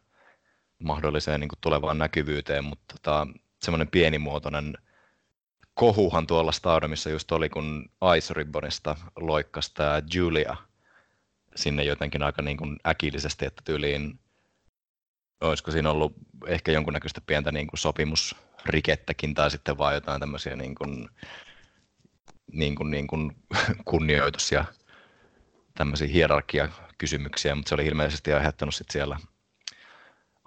[0.80, 3.28] mahdolliseen niin kuin tulevaan näkyvyyteen, mutta tota,
[3.62, 4.78] semmoinen pienimuotoinen
[5.74, 10.58] kohuhan tuolla Stardomissa just oli, kun Ice Ribbonista loikkasi tämä Julia
[11.56, 14.20] sinne jotenkin aika niin kuin äkillisesti, että tyyliin
[15.42, 16.14] olisiko siinä ollut
[16.48, 21.10] ehkä jonkunnäköistä pientä niin kuin sopimusrikettäkin tai sitten vaan jotain tämmöisiä niin kuin,
[22.52, 23.36] niin kuin, niin kuin
[23.90, 24.66] kunnioitus- ja
[25.78, 29.18] tämmöisiä hierarkiakysymyksiä, mutta se oli ilmeisesti aiheuttanut sitten siellä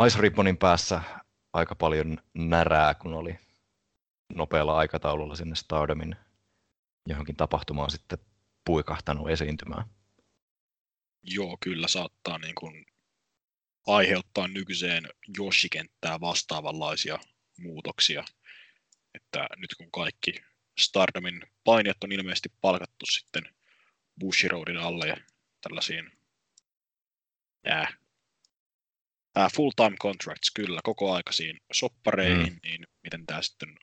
[0.06, 1.00] Ice Ribbonin päässä
[1.52, 3.38] aika paljon närää, kun oli
[4.34, 6.16] nopealla aikataululla sinne Stardomin
[7.06, 8.18] johonkin tapahtumaan sitten
[8.64, 9.84] puikahtanut esiintymään.
[11.22, 12.86] Joo, kyllä saattaa niin kuin
[13.86, 15.08] aiheuttaa nykyiseen
[15.38, 17.18] Joshi-kenttään vastaavanlaisia
[17.58, 18.24] muutoksia.
[19.14, 20.34] Että nyt kun kaikki
[20.78, 23.54] Stardomin painijat on ilmeisesti palkattu sitten
[24.20, 25.16] Bushiroadin alle ja
[25.60, 26.12] tällaisiin
[27.70, 27.98] äh,
[29.38, 32.58] äh, full-time contracts kyllä koko aikaisiin soppareihin, mm.
[32.62, 33.78] niin miten tämä sitten,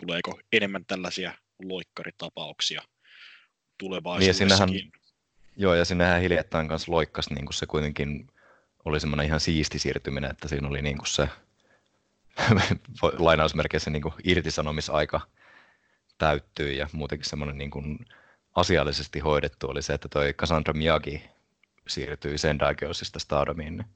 [0.00, 2.82] tuleeko enemmän tällaisia loikkaritapauksia
[3.78, 4.74] tulevaisuudessakin?
[4.74, 4.92] Niin
[5.56, 8.26] joo, ja sinnehän hiljattain kanssa loikkas niin kuin se kuitenkin
[8.84, 11.28] oli semmoinen ihan siisti siirtyminen, että siinä oli niin kuin se
[13.18, 15.20] lainausmerkeissä niin kuin irtisanomisaika
[16.18, 17.98] täyttyy ja muutenkin semmoinen niin kuin
[18.54, 21.22] asiallisesti hoidettu oli se, että toi Cassandra Miyagi
[21.88, 23.76] siirtyi Sendai Girlsista Stardomiin.
[23.76, 23.86] Niin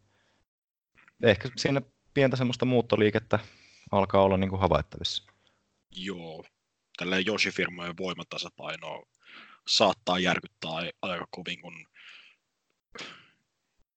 [1.23, 1.83] ehkä siinä
[2.15, 3.39] pientä semmoista muuttoliikettä
[3.91, 5.32] alkaa olla niin kuin havaittavissa.
[5.97, 6.45] Joo,
[6.97, 9.07] tällä Joshi-firmojen voimatasapainoa
[9.69, 10.71] saattaa järkyttää
[11.03, 11.87] aika kovin, kun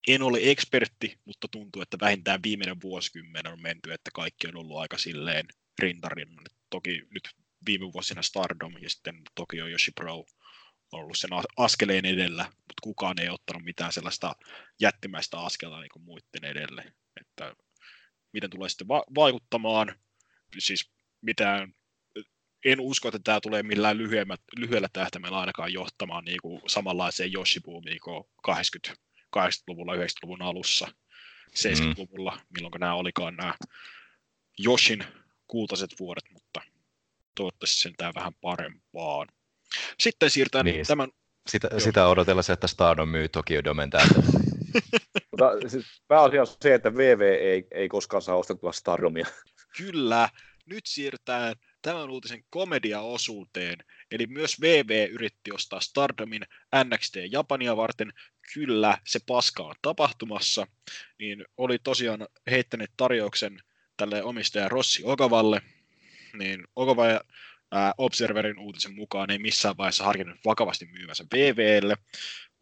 [0.07, 4.77] en ole ekspertti, mutta tuntuu, että vähintään viimeinen vuosikymmen on menty, että kaikki on ollut
[4.77, 5.45] aika silleen
[5.79, 6.45] rintarinnan.
[6.69, 7.29] Toki nyt
[7.65, 10.25] viime vuosina Stardom ja sitten Tokyo Yoshi Pro on
[10.91, 14.35] ollut sen askeleen edellä, mutta kukaan ei ottanut mitään sellaista
[14.79, 16.93] jättimäistä askelta niin kuin muiden edelle.
[17.21, 17.55] Että
[18.33, 19.95] miten tulee sitten va- vaikuttamaan,
[20.59, 20.91] siis
[21.21, 21.73] mitään
[22.66, 23.97] en usko, että tämä tulee millään
[24.57, 29.03] lyhyellä tähtäimellä ainakaan johtamaan niin kuin samanlaiseen Yoshi-boomiin kuin 80,
[29.38, 30.88] 80-luvulla, 90-luvun alussa,
[31.59, 32.41] 70-luvulla, mm.
[32.53, 33.55] milloin nämä olikaan nämä
[34.57, 35.03] Joshin
[35.47, 36.61] kultaiset vuodet, mutta
[37.36, 39.28] toivottavasti sentään vähän parempaan.
[39.99, 41.09] Sitten siirtää niin, tämän...
[41.49, 44.13] Sitä, sitä odotellessa, että Stardom myy Tokyo Domen täältä.
[45.32, 49.26] Mutta siis pääasia on se, että VV ei, ei koskaan saa ostettua Stardomia.
[49.78, 50.30] Kyllä.
[50.66, 51.55] Nyt siirrytään
[51.86, 53.77] tämän uutisen komediaosuuteen.
[54.11, 56.41] Eli myös VV yritti ostaa Stardomin
[56.83, 58.13] NXT Japania varten.
[58.53, 60.67] Kyllä, se paska on tapahtumassa.
[61.19, 63.59] Niin oli tosiaan heittäneet tarjouksen
[63.97, 65.61] tälle omistaja Rossi Ogavalle.
[66.38, 67.21] Niin Ogava ja
[67.97, 71.97] Observerin uutisen mukaan ei missään vaiheessa harkinnut vakavasti myymänsä VVlle,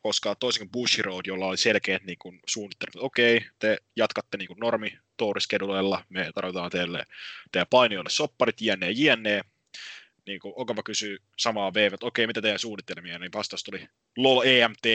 [0.04, 4.48] koska toisin kuin Bushiroad, jolla oli selkeät niin kuin, suunnittelut, että okei, te jatkatte niin
[4.48, 7.06] kuin normi touriskeduleilla, me tarvitaan teille
[7.52, 9.42] teidän painijoille sopparit, jne, jne.
[10.28, 13.88] Niin kuin Okava kysyy samaa VV, että okei, mitä teidän suunnitelmia, niin vastaus tuli
[14.18, 14.86] LOL EMT,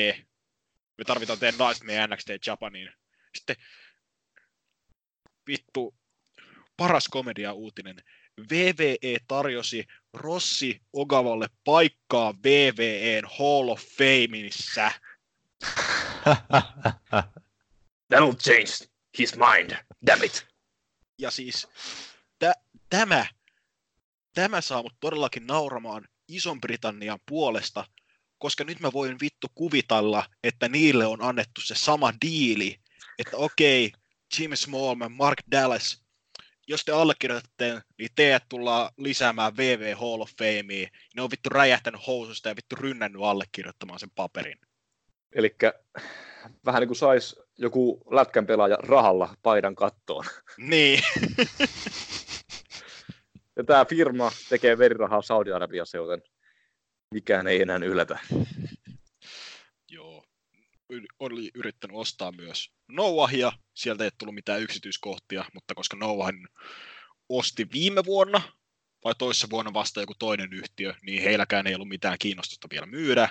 [0.99, 2.91] me tarvitaan teidän Nightmare NXT Japaniin.
[3.39, 3.57] Sitten
[5.47, 5.95] vittu,
[6.77, 7.97] paras komedia uutinen.
[8.51, 14.93] VVE tarjosi Rossi Ogavalle paikkaa VVEn Hall of Fameissa.
[18.15, 18.89] That'll change
[19.19, 20.47] his mind, damn it.
[21.19, 21.69] Ja siis
[22.39, 22.55] tä,
[22.91, 23.27] tämä,
[24.35, 27.85] tämä saa mut todellakin nauramaan Ison-Britannian puolesta,
[28.39, 32.81] koska nyt mä voin vittu kuvitella, että niille on annettu se sama diili,
[33.19, 34.01] että okei, okay,
[34.39, 36.03] Jim Smallman, Mark Dallas,
[36.69, 40.89] jos te allekirjoitatte, niin teidät tullaan lisäämään VV Hall of Fameen.
[41.17, 44.59] Ne on vittu räjähtänyt housusta ja vittu rynnännyt allekirjoittamaan sen paperin.
[45.33, 45.57] Eli
[46.67, 50.25] vähän niin kuin sais joku lätkän pelaaja rahalla paidan kattoon.
[50.59, 51.03] Niin.
[53.57, 56.23] ja tämä firma tekee verirahaa Saudi-Arabiassa, joten
[57.15, 58.19] mikään ei enää yllätä.
[61.19, 63.53] Oli yrittänyt ostaa myös Noahia.
[63.75, 66.49] Sieltä ei tullut mitään yksityiskohtia, mutta koska Noahin
[67.29, 68.43] osti viime vuonna
[69.05, 73.29] vai toissa vuonna vasta joku toinen yhtiö, niin heilläkään ei ollut mitään kiinnostusta vielä myydä.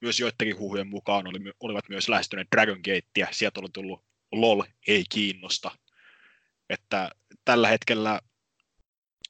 [0.00, 3.28] Myös joidenkin huhujen mukaan oli, olivat myös lähestyneet Dragon Gatea.
[3.30, 5.70] Sieltä oli tullut LOL ei kiinnosta.
[6.70, 7.10] Että
[7.44, 8.20] tällä hetkellä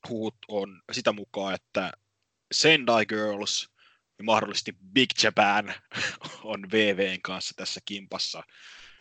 [0.09, 1.93] huut on sitä mukaan, että
[2.53, 3.71] Sendai Girls
[4.19, 5.75] ja mahdollisesti Big Japan
[6.43, 8.43] on VVn kanssa tässä kimpassa.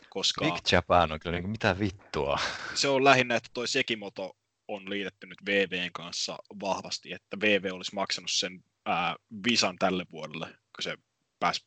[0.10, 2.40] Koska Big Japan on kyllä niin mitä vittua.
[2.74, 4.38] Se on lähinnä, että toi Sekimoto
[4.68, 9.16] on liitetty nyt VVn kanssa vahvasti, että VV olisi maksanut sen ää,
[9.48, 10.98] visan tälle vuodelle, kun se
[11.40, 11.66] pääsi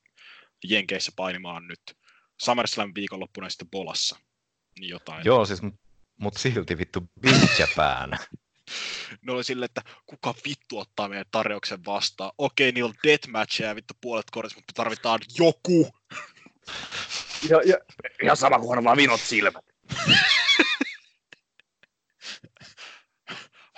[0.65, 1.81] Jenkeissä painimaan nyt
[2.41, 4.19] SummerSlam viikonloppuna sitten Bolassa.
[4.81, 5.25] Niin jotain.
[5.25, 5.61] Joo, siis,
[6.21, 8.11] mutta silti vittu Big Japan.
[9.23, 12.33] ne oli silleen, että kuka vittu ottaa meidän tarjouksen vastaan.
[12.39, 15.95] Okei, niillä on deathmatcheja ja vittu puolet korissa, mutta tarvitaan joku.
[17.49, 17.77] Ja, ja,
[18.23, 19.65] ja sama kuin on vaan vinot silmät.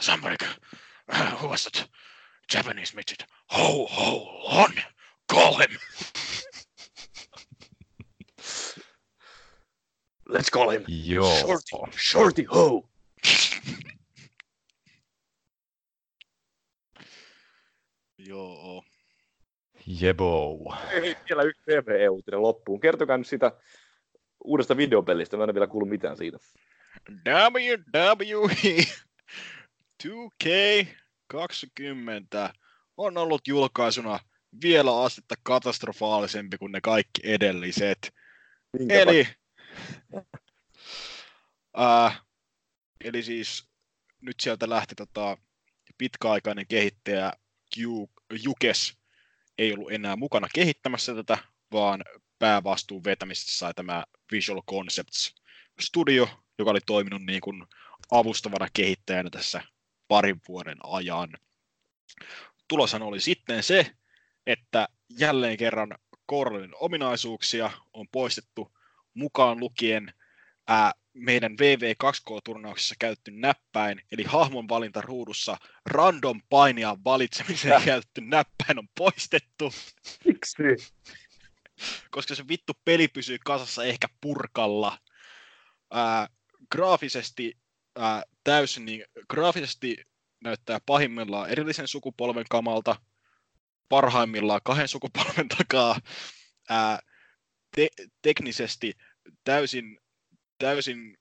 [0.00, 0.36] Somebody,
[1.12, 1.88] uh, who was that
[2.54, 3.24] Japanese midget?
[3.52, 4.16] Ho, ho,
[4.62, 4.72] on!
[5.32, 5.78] Call him!
[10.28, 11.36] Let's call him Joo.
[11.38, 12.88] Shorty, Shorty Ho!
[18.26, 18.84] Joo.
[19.86, 20.58] Jebo.
[20.90, 22.80] Ei vielä yksi TV-uutinen loppuun.
[22.80, 23.52] Kertokaa nyt sitä
[24.44, 25.36] uudesta videopelistä.
[25.36, 26.38] Mä en vielä kuullut mitään siitä.
[27.26, 28.84] WWE
[30.04, 32.54] 2K20
[32.96, 34.18] on ollut julkaisuna
[34.62, 38.14] vielä astetta katastrofaalisempi kuin ne kaikki edelliset.
[38.78, 39.28] Minkä eli,
[41.80, 42.22] äh,
[43.04, 43.68] eli siis
[44.20, 45.36] nyt sieltä lähti tota,
[45.98, 47.32] pitkäaikainen kehittäjä
[48.42, 48.98] Jukes
[49.58, 51.38] ei ollut enää mukana kehittämässä tätä,
[51.72, 52.04] vaan
[52.38, 55.34] päävastuun vetämisestä sai tämä Visual Concepts
[55.80, 56.28] Studio,
[56.58, 57.66] joka oli toiminut niin kuin
[58.10, 59.62] avustavana kehittäjänä tässä
[60.08, 61.28] parin vuoden ajan.
[62.68, 63.90] Tuloshan oli sitten se,
[64.46, 64.88] että
[65.18, 65.98] jälleen kerran
[66.30, 68.72] Corelin ominaisuuksia on poistettu
[69.14, 70.14] mukaan lukien
[70.68, 75.56] ää, meidän VV2K-turnauksessa käytetty näppäin, eli hahmon valinta ruudussa
[75.86, 77.84] random painia valitsemiseen Häh?
[77.84, 79.72] käytetty näppäin on poistettu,
[80.24, 80.62] Miksi?
[82.10, 84.98] koska se vittu peli pysyy kasassa ehkä purkalla.
[85.90, 86.28] Ää,
[86.72, 87.58] graafisesti
[87.96, 89.96] ää, täysin, niin graafisesti
[90.44, 92.96] näyttää pahimmillaan erillisen sukupolven kamalta,
[93.88, 96.00] parhaimmillaan kahden sukupolven takaa,
[96.68, 96.98] ää,
[97.76, 97.88] te-
[98.22, 98.92] teknisesti
[99.44, 99.98] täysin,
[100.62, 101.18] täysin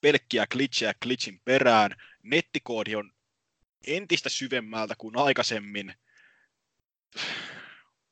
[0.00, 1.90] pelkkiä glitchejä glitchin perään.
[2.22, 3.12] Nettikoodi on
[3.86, 5.94] entistä syvemmältä kuin aikaisemmin.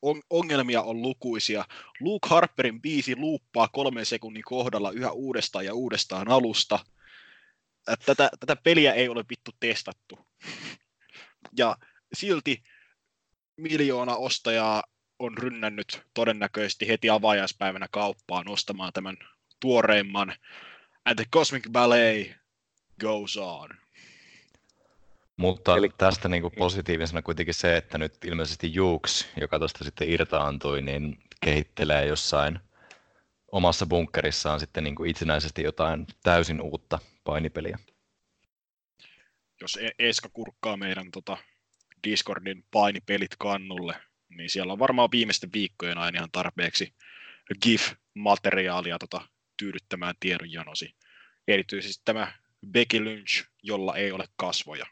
[0.03, 1.65] On, ongelmia on lukuisia.
[2.01, 6.79] Luke Harperin biisi luuppaa kolmen sekunnin kohdalla yhä uudestaan ja uudestaan alusta.
[8.07, 10.19] Tätä, tätä peliä ei ole vittu testattu.
[11.59, 11.77] Ja
[12.13, 12.63] silti
[13.57, 14.83] miljoona ostajaa
[15.19, 19.17] on rynnännyt todennäköisesti heti avajaispäivänä kauppaan ostamaan tämän
[19.67, 20.33] tuoreimman
[21.05, 22.37] And the Cosmic Ballet
[23.01, 23.69] goes on.
[25.37, 30.11] Mutta Eli- tästä niin kuin positiivisena kuitenkin se, että nyt ilmeisesti Jukes, joka tuosta sitten
[30.11, 32.59] irtaantui, niin kehittelee jossain
[33.53, 37.79] omassa bunkkerissaan sitten niin kuin itsenäisesti jotain täysin uutta painipeliä.
[39.61, 41.37] Jos E- Eska kurkkaa meidän tota
[42.05, 43.97] Discordin painipelit kannulle,
[44.29, 46.95] niin siellä on varmaan viimeisten viikkojen aina ihan tarpeeksi
[47.63, 50.95] GIF-materiaalia tota, tyydyttämään tiedonjanosi.
[51.49, 52.33] Erityisesti tämä
[52.73, 54.87] Becky Lynch, jolla ei ole kasvoja.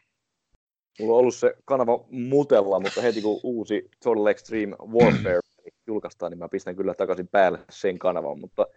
[0.99, 5.39] Mulla on ollut se kanava mutella, mutta heti kun uusi Total Extreme Warfare
[5.87, 8.39] julkaistaan, niin mä pistän kyllä takaisin päälle sen kanavan.
[8.39, 8.67] Mutta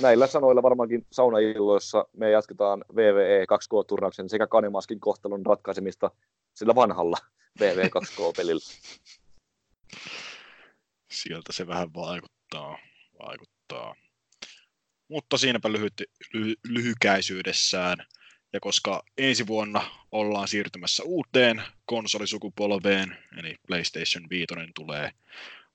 [0.00, 6.10] näillä sanoilla varmaankin saunailloissa me jatketaan VVE 2K-turnauksen sekä Kanimaskin kohtalon ratkaisemista
[6.54, 7.16] sillä vanhalla
[7.60, 8.60] VVE 2K-pelillä.
[11.10, 12.78] Sieltä se vähän vaikuttaa.
[13.18, 13.94] vaikuttaa.
[15.08, 16.02] Mutta siinäpä lyhyt,
[16.32, 17.98] lyhy, lyhykäisyydessään.
[18.52, 25.10] Ja koska ensi vuonna ollaan siirtymässä uuteen konsolisukupolveen, eli PlayStation 5 tulee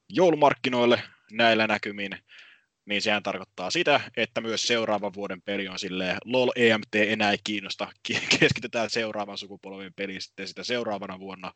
[0.10, 2.12] joulumarkkinoille näillä näkymin,
[2.86, 7.38] niin sehän tarkoittaa sitä, että myös seuraavan vuoden peli on silleen, lol, EMT enää ei
[7.44, 11.54] kiinnosta, Ki- keskitytään seuraavan sukupolven peliin sitten sitä seuraavana vuonna.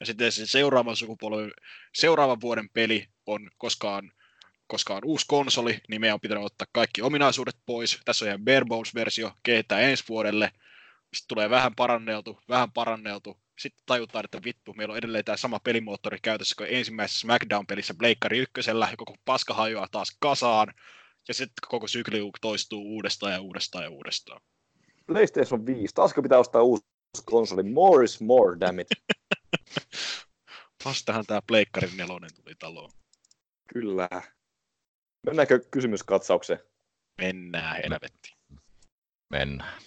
[0.00, 1.52] Ja sitten se seuraavan sukupolven,
[1.94, 4.12] seuraavan vuoden peli on, koska on,
[4.66, 8.00] koska on uusi konsoli, niin meidän on pitänyt ottaa kaikki ominaisuudet pois.
[8.04, 10.50] Tässä on ihan bare bones-versio, kehittää ensi vuodelle.
[11.14, 13.36] Sitten tulee vähän paranneltu, vähän paranneltu.
[13.58, 18.38] Sitten tajutaan, että vittu, meillä on edelleen tämä sama pelimoottori käytössä kuin ensimmäisessä SmackDown-pelissä Bleikkari
[18.38, 20.74] ykkösellä, ja koko paska hajoaa taas kasaan.
[21.28, 24.40] Ja sitten koko sykli toistuu uudestaan ja uudestaan ja uudestaan.
[25.06, 26.84] PlayStation 5, taasko pitää ostaa uusi
[27.24, 27.62] konsoli?
[27.62, 28.88] More is more, damn it.
[30.84, 32.90] Vastahan tämä Pleikkarin nelonen tuli taloon.
[33.68, 34.08] Kyllä.
[35.26, 36.58] Mennäänkö kysymyskatsaukseen?
[37.20, 38.36] Mennään helvettiin.
[39.30, 39.82] Mennään.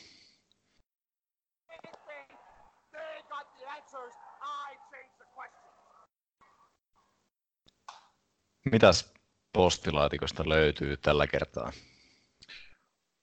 [8.72, 9.14] Mitäs
[9.54, 11.72] postilaatikosta löytyy tällä kertaa?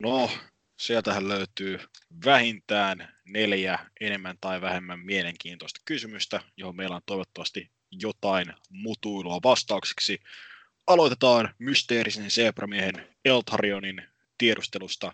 [0.02, 0.30] No,
[0.78, 1.78] sieltähän löytyy
[2.24, 10.20] vähintään neljä enemmän tai vähemmän mielenkiintoista kysymystä, johon meillä on toivottavasti jotain mutuilua vastaukseksi.
[10.86, 14.02] Aloitetaan mysteerisen sebramiehen Eltarionin
[14.38, 15.12] tiedustelusta.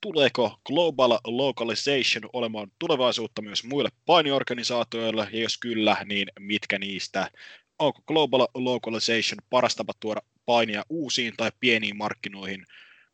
[0.00, 7.30] Tuleeko Global Localization olemaan tulevaisuutta myös muille painiorganisaatioille, ja jos kyllä, niin mitkä niistä?
[7.78, 12.66] Onko Global Localization paras tapa tuoda painia uusiin tai pieniin markkinoihin,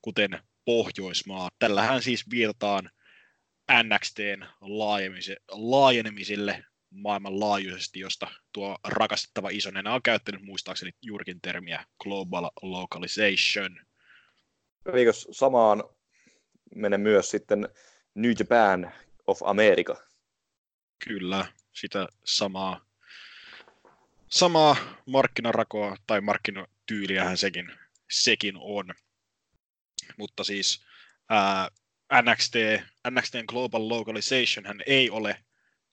[0.03, 1.49] kuten Pohjoismaa.
[1.59, 2.91] Tällähän siis viitataan
[3.83, 4.45] NXTn
[5.51, 13.81] laajenemiselle maailmanlaajuisesti, josta tuo rakastettava isonenä on käyttänyt muistaakseni juurikin termiä global localization.
[14.95, 15.85] Eikö samaan
[16.75, 17.69] mene myös sitten
[18.15, 18.93] New Japan
[19.27, 19.97] of America?
[21.05, 22.87] Kyllä, sitä samaa,
[24.29, 24.77] samaa
[25.07, 27.73] markkinarakoa tai markkinatyyliähän sekin,
[28.11, 28.95] sekin on.
[30.17, 30.85] Mutta siis
[31.29, 31.69] ää,
[32.23, 32.55] NXT,
[33.11, 35.45] NXTn Global Localization hän ei ole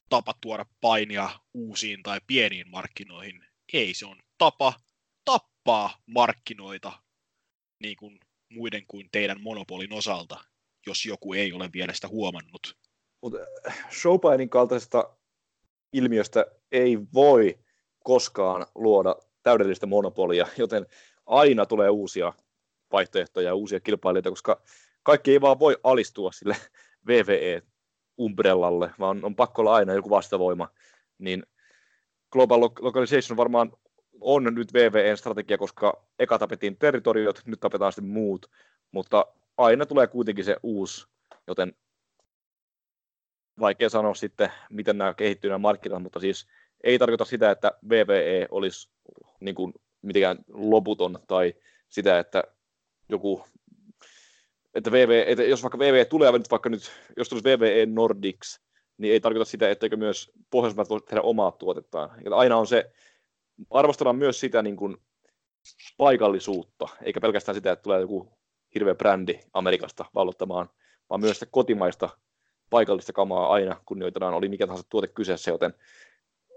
[0.10, 3.46] tapa tuoda painia uusiin tai pieniin markkinoihin.
[3.74, 4.74] Ei, se on tapa
[5.26, 6.94] tappaa markkinoita
[7.80, 8.20] niin kuin
[8.50, 10.44] muiden kuin teidän monopolin osalta,
[10.86, 12.78] jos joku ei ole vielä sitä huomannut.
[13.22, 13.38] Mutta
[13.92, 15.18] showpainin kaltaisesta
[15.94, 17.60] ilmiöstä ei voi
[18.04, 20.86] koskaan luoda täydellistä monopolia, joten
[21.26, 22.34] aina tulee uusia
[22.92, 24.62] vaihtoehtoja ja uusia kilpailijoita, koska
[25.04, 26.56] kaikki ei vaan voi alistua sille
[28.18, 30.70] VVE-umbrellalle, vaan on pakko olla aina joku vastavoima.
[31.18, 31.44] Niin
[32.32, 33.72] Global Localization varmaan
[34.22, 38.52] on nyt VVEn strategia, koska eka tapettiin territoriot, nyt tapetaan sitten muut,
[38.92, 39.26] mutta
[39.58, 41.08] aina tulee kuitenkin se uusi,
[41.48, 41.74] joten
[43.60, 46.48] vaikea sanoa sitten, miten nämä kehittyy nämä markkinat, mutta siis
[46.84, 48.90] ei tarkoita sitä, että VVE olisi
[49.40, 51.54] niin kuin mitenkään loputon tai
[51.90, 52.44] sitä, että
[53.10, 53.46] joku
[54.78, 58.62] että, VV, että jos vaikka VVE tulee nyt vaikka nyt, jos tulisi VVE Nordics,
[58.98, 62.10] niin ei tarkoita sitä, etteikö myös Pohjoismaat voisi tehdä omaa tuotettaan.
[62.26, 62.92] Ja aina on se,
[63.70, 64.98] arvostellaan myös sitä niin kuin
[65.98, 68.38] paikallisuutta, eikä pelkästään sitä, että tulee joku
[68.76, 70.70] hirveä brändi Amerikasta vallottamaan,
[71.10, 72.10] vaan myös sitä kotimaista
[72.70, 75.74] paikallista kamaa aina kunnioitetaan, oli mikä tahansa tuote kyseessä, joten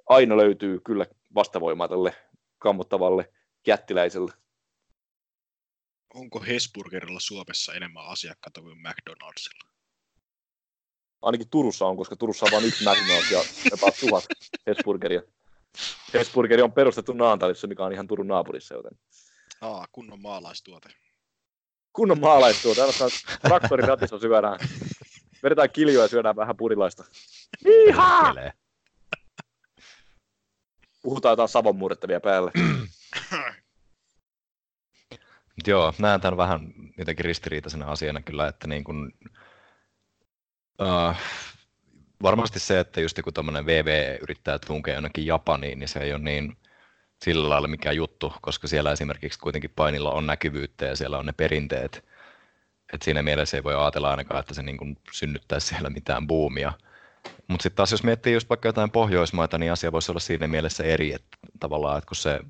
[0.06, 2.14] aina löytyy kyllä vastavoimaa tälle
[2.58, 3.32] kammottavalle
[3.66, 4.32] jättiläiselle.
[6.14, 9.70] Onko Hesburgerilla Suomessa enemmän asiakkaita kuin McDonaldsilla?
[11.22, 14.24] Ainakin Turussa on, koska Turussa on vain yksi McDonald's ja jopa tuhat
[14.66, 15.22] Hesburgeria.
[16.14, 18.98] Hesburgeri on perustettu Naantalissa, mikä on ihan Turun naapurissa, joten
[19.60, 20.88] Aa, kunnon maalaistuote.
[21.92, 22.80] kunnon maalaistuote.
[22.80, 23.10] Ainoastaan
[23.42, 24.58] traktorin ratissa syödään.
[25.42, 27.04] Vedetään kiljoa ja syödään vähän purilaista.
[27.66, 28.34] Iha!
[31.02, 32.52] Puhutaan jotain savon murretta vielä päälle.
[35.66, 39.12] Joo, näen tämän vähän jotenkin ristiriitaisena asiana kyllä, että niin kun,
[40.80, 41.16] uh,
[42.22, 46.22] varmasti se, että just kun tuommoinen VV yrittää tunkea jonnekin Japaniin, niin se ei ole
[46.22, 46.56] niin
[47.24, 51.32] sillä lailla mikään juttu, koska siellä esimerkiksi kuitenkin painilla on näkyvyyttä ja siellä on ne
[51.32, 52.04] perinteet.
[52.92, 56.72] Et siinä mielessä ei voi ajatella ainakaan, että se niin kun synnyttäisi siellä mitään buumia.
[57.48, 60.84] Mutta sitten taas jos miettii just vaikka jotain Pohjoismaita, niin asia voisi olla siinä mielessä
[60.84, 62.40] eri, että tavallaan, että kun se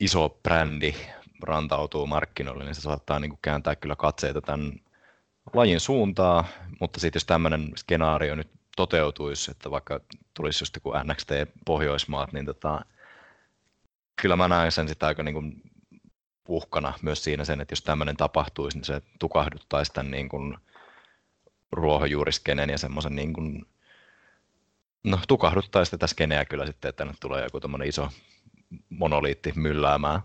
[0.00, 0.94] iso brändi
[1.42, 4.72] rantautuu markkinoille, niin se saattaa niin kuin kääntää kyllä katseita tämän
[5.54, 6.44] lajin suuntaa,
[6.80, 10.00] mutta sitten jos tämmöinen skenaario nyt toteutuisi, että vaikka
[10.34, 11.30] tulisi just joku NXT
[11.66, 12.80] Pohjoismaat, niin tota,
[14.22, 15.62] kyllä mä näen sen sitä aika niin kuin
[16.48, 20.58] uhkana myös siinä sen, että jos tämmöinen tapahtuisi, niin se tukahduttaisi tämän niin kuin
[21.72, 23.66] ruohonjuuriskenen ja semmoisen niin kuin,
[25.04, 28.08] no tukahduttaisi tätä skeneä kyllä sitten, että tänne tulee joku iso
[28.88, 30.20] monoliitti mylläämään.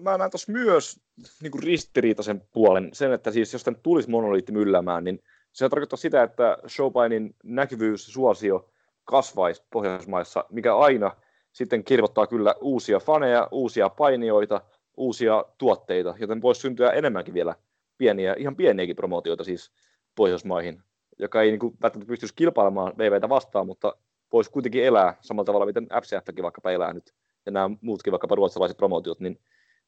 [0.00, 1.00] Mä näen tuossa myös
[1.42, 2.90] niin kuin ristiriitaisen puolen.
[2.92, 5.22] Sen, että siis jos tämän tulisi monoliitti mylläämään, niin
[5.52, 8.70] se tarkoittaa sitä, että showpainin näkyvyys, suosio
[9.04, 11.16] kasvaisi Pohjoismaissa, mikä aina
[11.52, 14.60] sitten kirvoittaa kyllä uusia faneja, uusia painijoita,
[14.96, 17.54] uusia tuotteita, joten voisi syntyä enemmänkin vielä
[17.98, 19.72] pieniä, ihan pieniäkin promootioita siis
[20.14, 20.82] Pohjoismaihin,
[21.18, 23.96] joka ei niin kuin, välttämättä pystyisi kilpailemaan VVtä vastaan, mutta
[24.32, 27.14] voisi kuitenkin elää samalla tavalla, miten FCFkin vaikkapa elää nyt,
[27.46, 29.40] ja nämä muutkin vaikkapa ruotsalaiset promootiot, niin,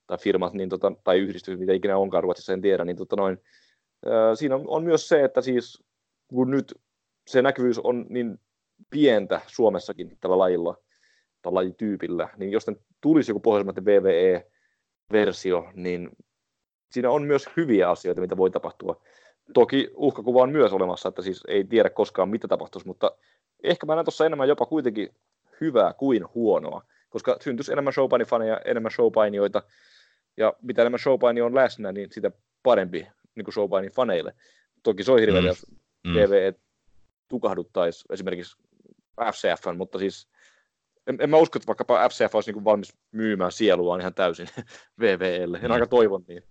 [0.07, 3.39] tai firmat, niin tota, tai yhdistykset, mitä ikinä onkaan Ruotsissa, en tiedä, niin tota noin,
[4.07, 5.85] ää, siinä on, on, myös se, että siis
[6.28, 6.74] kun nyt
[7.27, 8.41] se näkyvyys on niin
[8.91, 10.77] pientä Suomessakin tällä lajilla,
[11.43, 12.66] tai lajityypillä, niin jos
[13.01, 16.11] tulisi joku pohjoismainen VVE-versio, niin
[16.91, 19.03] siinä on myös hyviä asioita, mitä voi tapahtua.
[19.55, 23.11] Toki uhkakuva on myös olemassa, että siis ei tiedä koskaan, mitä tapahtuisi, mutta
[23.62, 25.15] ehkä mä näen tuossa enemmän jopa kuitenkin
[25.61, 26.83] hyvää kuin huonoa,
[27.16, 29.62] koska syntyisi enemmän showpainifaneja, enemmän showpainijoita,
[30.36, 32.30] ja mitä enemmän showpaini on läsnä, niin sitä
[32.62, 34.34] parempi niin showpainin faneille.
[34.82, 35.47] Toki se on hirveä, Mm.
[35.47, 35.66] jos
[36.06, 36.12] Mm.
[36.14, 36.52] TV
[37.28, 38.56] tukahduttaisi esimerkiksi
[39.32, 40.28] FCF, mutta siis
[41.06, 44.48] en, en mä usko, että vaikkapa FCF olisi niin valmis myymään sieluaan ihan täysin
[45.01, 45.59] VVElle.
[45.59, 45.70] En Mm.
[45.70, 46.43] aika toivon niin.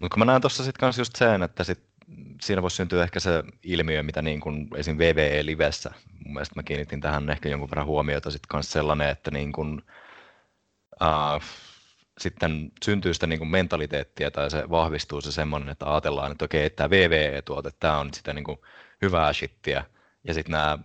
[0.00, 1.87] Mutta kun mä näen tuossa sitten kanssa just sen, että sit
[2.42, 4.98] siinä voisi syntyä ehkä se ilmiö, mitä niin kuin esim.
[4.98, 5.90] VVE Livessä,
[6.24, 9.82] mun mielestä mä kiinnitin tähän ehkä jonkun verran huomiota sitten kanssa sellainen, että niin kuin,
[11.02, 11.42] uh,
[12.18, 16.70] sitten syntyy sitä niin kuin mentaliteettia tai se vahvistuu se semmoinen, että ajatellaan, että okei,
[16.70, 18.58] tämä VVE-tuote, tämä on sitä niin kuin
[19.02, 19.84] hyvää shittiä,
[20.24, 20.78] ja sitten nämä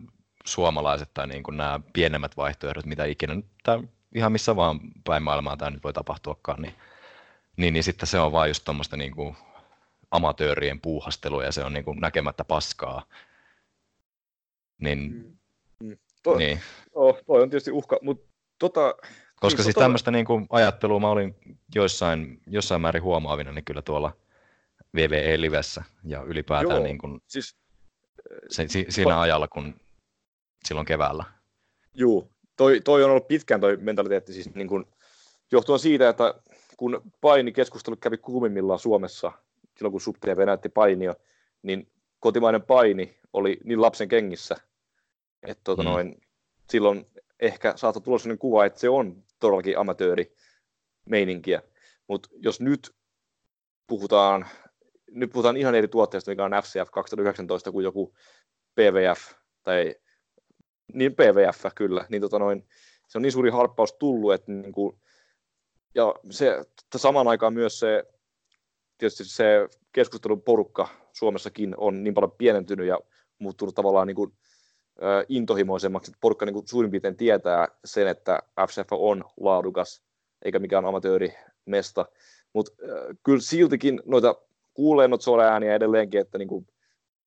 [0.46, 3.80] suomalaiset tai niin kuin nämä pienemmät vaihtoehdot, mitä ikinä tai
[4.16, 6.74] ihan missä vaan päin maailmaa tämä nyt voi tapahtuakaan, niin,
[7.58, 9.36] niin, niin sitten se on vaan just tuommoista niin kuin
[10.14, 13.06] amatöörien puuhastelua ja se on niin kuin näkemättä paskaa.
[14.82, 15.34] Niin,
[15.84, 15.98] Mm.
[16.24, 16.60] To, niin.
[16.94, 18.30] oh, toi on tietysti uhka, mutta
[18.60, 18.96] tota,
[19.40, 21.36] Koska niin, siis tota- tämmöistä niin kuin ajattelua mä olin
[21.76, 24.12] joissain, jossain määrin huomaavina niin kyllä tuolla
[24.96, 26.84] VVE-livessä ja ylipäätään Joo.
[26.84, 27.56] niin kuin siis
[28.50, 29.76] se, si, siinä ajalla, kun
[30.66, 31.24] silloin keväällä.
[31.94, 34.86] Juu, toi, toi on ollut pitkään toi mentaliteetti siis niin kuin,
[35.52, 36.34] johtuen siitä, että
[36.78, 39.32] kun painikeskustelu kävi kuumimmillaan Suomessa,
[39.78, 41.14] silloin kun SubTV näytti painia,
[41.62, 44.56] niin kotimainen paini oli niin lapsen kengissä,
[45.44, 45.90] että tota Mm.
[45.90, 46.22] noin,
[46.70, 47.06] silloin
[47.40, 50.36] ehkä saattoi tulla sellainen kuva, että se on todellakin amatööri
[51.10, 51.62] meininkiä.
[52.08, 52.96] Mutta jos nyt
[53.88, 54.46] puhutaan,
[55.12, 58.16] nyt puhutaan ihan eri tuotteesta, mikä on FCF 2019 kuin joku
[58.76, 59.34] PVF
[59.64, 59.96] tai
[60.94, 62.68] niin PVF kyllä, niin tota noin,
[63.08, 65.02] se on niin suuri harppaus tullut, että niin kuin,
[65.96, 68.04] ja se että samaan aikaan myös se
[68.98, 73.00] tietysti se keskustelun porukka Suomessakin on niin paljon pienentynyt ja
[73.40, 74.34] muuttunut tavallaan niin kuin,
[75.02, 80.04] ö, intohimoisemmaksi, että porukka niin kuin suurin piirtein tietää sen, että FCF on laadukas,
[80.46, 82.06] eikä mikään amatöörimesta.
[82.54, 82.72] Mutta
[83.24, 84.36] kyllä siltikin noita
[84.74, 86.68] kuulee noita sole-ääniä edelleenkin, että niin kuin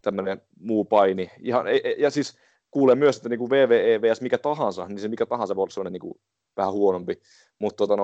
[0.03, 1.31] tämmöinen muu paini.
[1.41, 2.39] Ihan, ja, ja siis
[2.71, 5.71] kuulee myös, että niin kuin VVE vs mikä tahansa, niin se mikä tahansa voi olla
[5.71, 6.21] sellainen niin kuin
[6.57, 7.21] vähän huonompi.
[7.59, 8.03] Mutta tota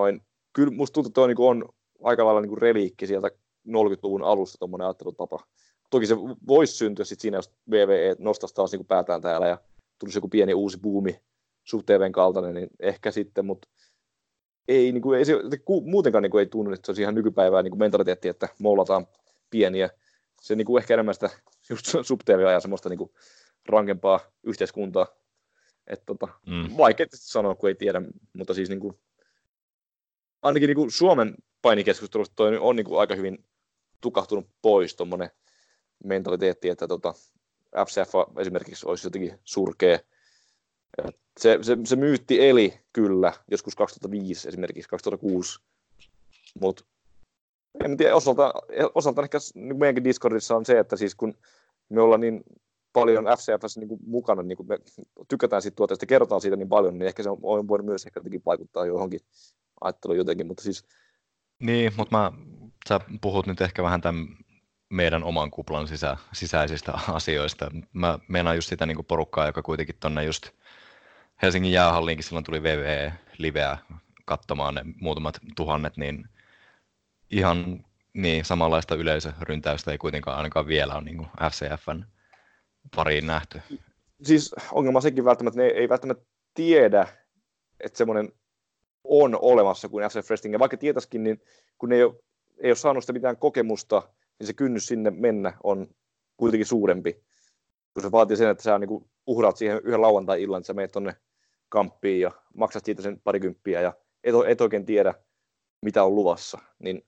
[0.53, 1.69] kyllä musta tuntuu, että toi niin kuin on
[2.03, 3.31] aika lailla niin kuin reliikki sieltä
[3.69, 5.39] 40-luvun alusta tuommoinen ajattelutapa.
[5.91, 6.17] Toki se
[6.47, 9.59] voisi syntyä sit siinä, jos VVE nostaisi taas niin päätään täällä ja
[9.99, 11.21] tulisi joku pieni uusi buumi
[11.65, 13.69] SubTVn kaltainen, niin ehkä sitten, mutta
[14.69, 15.35] ei, niin kuin, ei se,
[15.85, 19.07] muutenkaan niin kuin, ei tunnu, että se olisi ihan nykypäivää niin kuin mentaliteetti, että mollataan
[19.51, 19.91] pieniä.
[20.43, 21.31] Se niin kuin ehkä enemmän sitä
[21.71, 23.11] just subtv ja semmoista niin kuin,
[23.69, 25.07] rankempaa yhteiskuntaa.
[25.87, 26.77] että tota, mm.
[26.77, 28.03] Vaikea sanoa, kun ei tiedä,
[28.33, 28.99] mutta siis niin kuin,
[30.43, 33.45] ainakin niin kuin Suomen painikeskustelusta toi on niin kuin aika hyvin
[34.03, 35.31] tukahtunut pois tuommoinen
[36.05, 37.15] mentaliteetti, että tota,
[37.87, 39.99] FCF esimerkiksi olisi jotenkin surkea.
[41.41, 45.61] Se, se, se myytti eli kyllä joskus 2005 esimerkiksi 2006,
[46.61, 46.85] mutta
[47.85, 48.53] en tiedä, osalta,
[48.95, 51.35] osalta ehkä niin meidänkin Discordissa on se, että siis kun
[51.89, 52.43] me ollaan niin
[52.93, 54.79] paljon FCFssä niin kuin mukana, niin kuin me
[55.29, 58.43] tykätään siitä tuotteesta, kerrotaan siitä niin paljon, niin ehkä se on voinut myös ehkä jotenkin
[58.47, 59.21] vaikuttaa johonkin
[59.81, 60.85] ajatteluun jotenkin, mutta siis...
[61.59, 62.33] Niin, mutta mä,
[62.89, 64.29] sä puhut nyt ehkä vähän tämän
[64.89, 67.71] meidän oman kuplan sisä, sisäisistä asioista.
[67.93, 70.51] Mä meinaan just sitä niin porukkaa, joka kuitenkin tonne just
[71.43, 73.79] Helsingin jäähalliinkin silloin tuli VVE liveä
[74.25, 76.29] katsomaan ne muutamat tuhannet, niin
[77.31, 77.85] ihan
[78.15, 82.05] niin, samanlaista yleisöryntäystä ei kuitenkaan ainakaan vielä ole niin FCFn
[82.97, 83.63] pariin nähty.
[84.23, 87.07] Siis ongelma sekin välttämättä, ne ei välttämättä tiedä,
[87.81, 88.33] että semmoinen
[89.05, 91.43] on olemassa kuin FCF Wrestling, ja vaikka tietäisikin, niin
[91.79, 92.15] kun ne ei ole,
[92.63, 94.03] ei ole saanut sitä mitään kokemusta,
[94.39, 95.87] niin se kynnys sinne mennä on
[96.37, 97.13] kuitenkin suurempi.
[97.95, 101.17] Kun se vaatii sen, että sä niin uhraat siihen yhden lauantai-illan, että sä menet tonne
[101.69, 103.95] kamppiin ja maksat siitä sen parikymppiä ja
[104.25, 105.15] et, et oikein tiedä,
[105.83, 107.07] mitä on luvassa, niin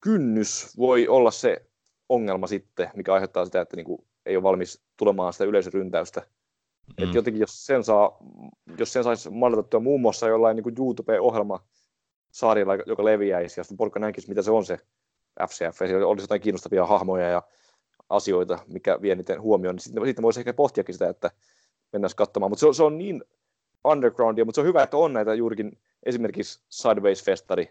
[0.00, 1.66] kynnys voi olla se
[2.08, 6.20] ongelma sitten, mikä aiheuttaa sitä, että niin kuin ei ole valmis tulemaan sitä yleisöryntäystä.
[6.20, 7.04] Mm.
[7.04, 8.16] Et jotenkin jos sen, saa,
[8.78, 11.66] jos sen saisi mallitettua muun muassa jollain niin YouTube-ohjelma
[12.32, 14.78] saarilla, joka leviäisi, ja porukka näkisi, mitä se on se
[15.48, 17.42] FCF, ja siellä olisi jotain kiinnostavia hahmoja ja
[18.08, 21.30] asioita, mikä vie niiden huomioon, niin sitten, sitten voisi ehkä pohtiakin sitä, että
[21.92, 22.50] mennään katsomaan.
[22.50, 23.24] Mutta se, se, on niin
[23.84, 27.66] undergroundia, mutta se on hyvä, että on näitä juurikin esimerkiksi Sideways-festari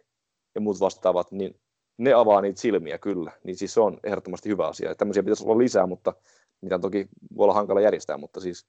[0.55, 1.59] ja muut vastaavat, niin
[1.97, 3.31] ne avaa niitä silmiä kyllä.
[3.43, 4.89] Niin siis se on ehdottomasti hyvä asia.
[4.89, 6.13] Ja tämmöisiä pitäisi olla lisää, mutta
[6.61, 7.07] mitä toki
[7.37, 8.67] voi olla hankala järjestää, mutta siis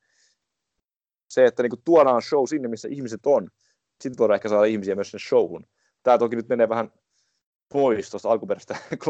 [1.29, 3.49] se, että niinku tuodaan show sinne, missä ihmiset on,
[4.01, 5.67] sitten voidaan ehkä saada ihmisiä myös sinne showhun.
[6.03, 6.93] Tämä toki nyt menee vähän
[7.73, 8.77] pois tuosta alkuperäisestä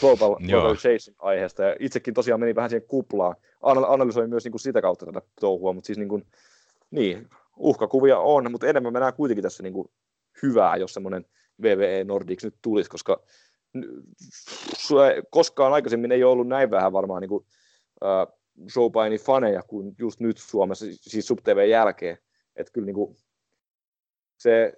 [0.00, 3.36] global globalization-aiheesta, ja itsekin tosiaan meni vähän siihen kuplaan.
[3.62, 6.26] Analysoin myös niin kuin sitä kautta tätä touhua, mutta siis niin, kuin,
[6.90, 9.88] niin uhkakuvia on, mutta enemmän mä näen kuitenkin tässä niin kuin
[10.42, 11.24] hyvää, jos semmoinen
[11.62, 13.22] VVE Nordics nyt tulisi, koska
[15.30, 17.44] koskaan aikaisemmin ei ole ollut näin vähän varmaan niin kuin,
[18.04, 18.38] uh,
[18.72, 22.18] showpaini faneja kuin just nyt Suomessa, siis SubTV jälkeen.
[22.56, 23.16] Että kyllä niin kuin,
[24.38, 24.72] se,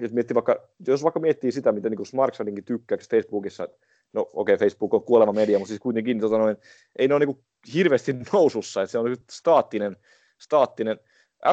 [0.00, 3.68] jos, miettii vaikka, jos vaikka miettii sitä, mitä niin Smartshardinkin tykkää Facebookissa,
[4.12, 6.56] no okei, okay, Facebook on kuolema media, mutta siis kuitenkin tota noin,
[6.96, 7.44] ei ne ole niin
[7.74, 9.96] hirveästi nousussa, että se on staattinen,
[10.38, 11.00] staattinen.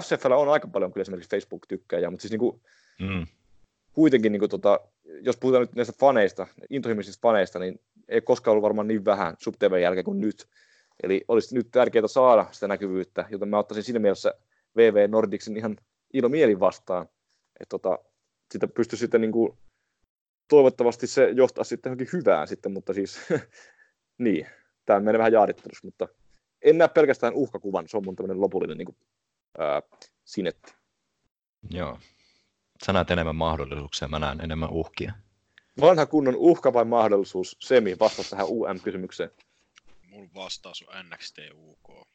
[0.01, 2.61] FCFllä on aika paljon kyllä esimerkiksi Facebook-tykkäjä, mutta siis niin kuin,
[2.99, 3.27] mm.
[3.93, 4.80] kuitenkin, niin kuin, tota,
[5.22, 9.81] jos puhutaan nyt näistä faneista, intohimoisista faneista, niin ei koskaan ollut varmaan niin vähän SubTV
[9.81, 10.47] jälkeen kuin nyt.
[11.03, 14.34] Eli olisi nyt tärkeää saada sitä näkyvyyttä, joten mä ottaisin siinä mielessä
[14.77, 15.77] VV Nordicsin ihan
[16.14, 17.10] ilomielin vastaan.
[17.60, 17.99] Että tota,
[18.51, 19.57] sitä pystyy sitten niin kuin,
[20.47, 23.19] toivottavasti se johtaa sitten johonkin hyvään sitten, mutta siis
[24.17, 24.47] niin,
[24.85, 26.07] tämä menee vähän jaarittelussa, mutta
[26.61, 28.97] en näe pelkästään uhkakuvan, se on mun tämmöinen lopullinen niin kuin,
[29.57, 29.81] ää,
[30.26, 30.73] sinetti.
[31.69, 31.99] Joo.
[32.85, 35.13] Sä näet enemmän mahdollisuuksia, mä näen enemmän uhkia.
[35.81, 37.57] Vanha kunnon uhka vai mahdollisuus?
[37.59, 39.31] Semi, vasta tähän UM-kysymykseen.
[40.09, 42.07] Mun vastaus on NXT UK.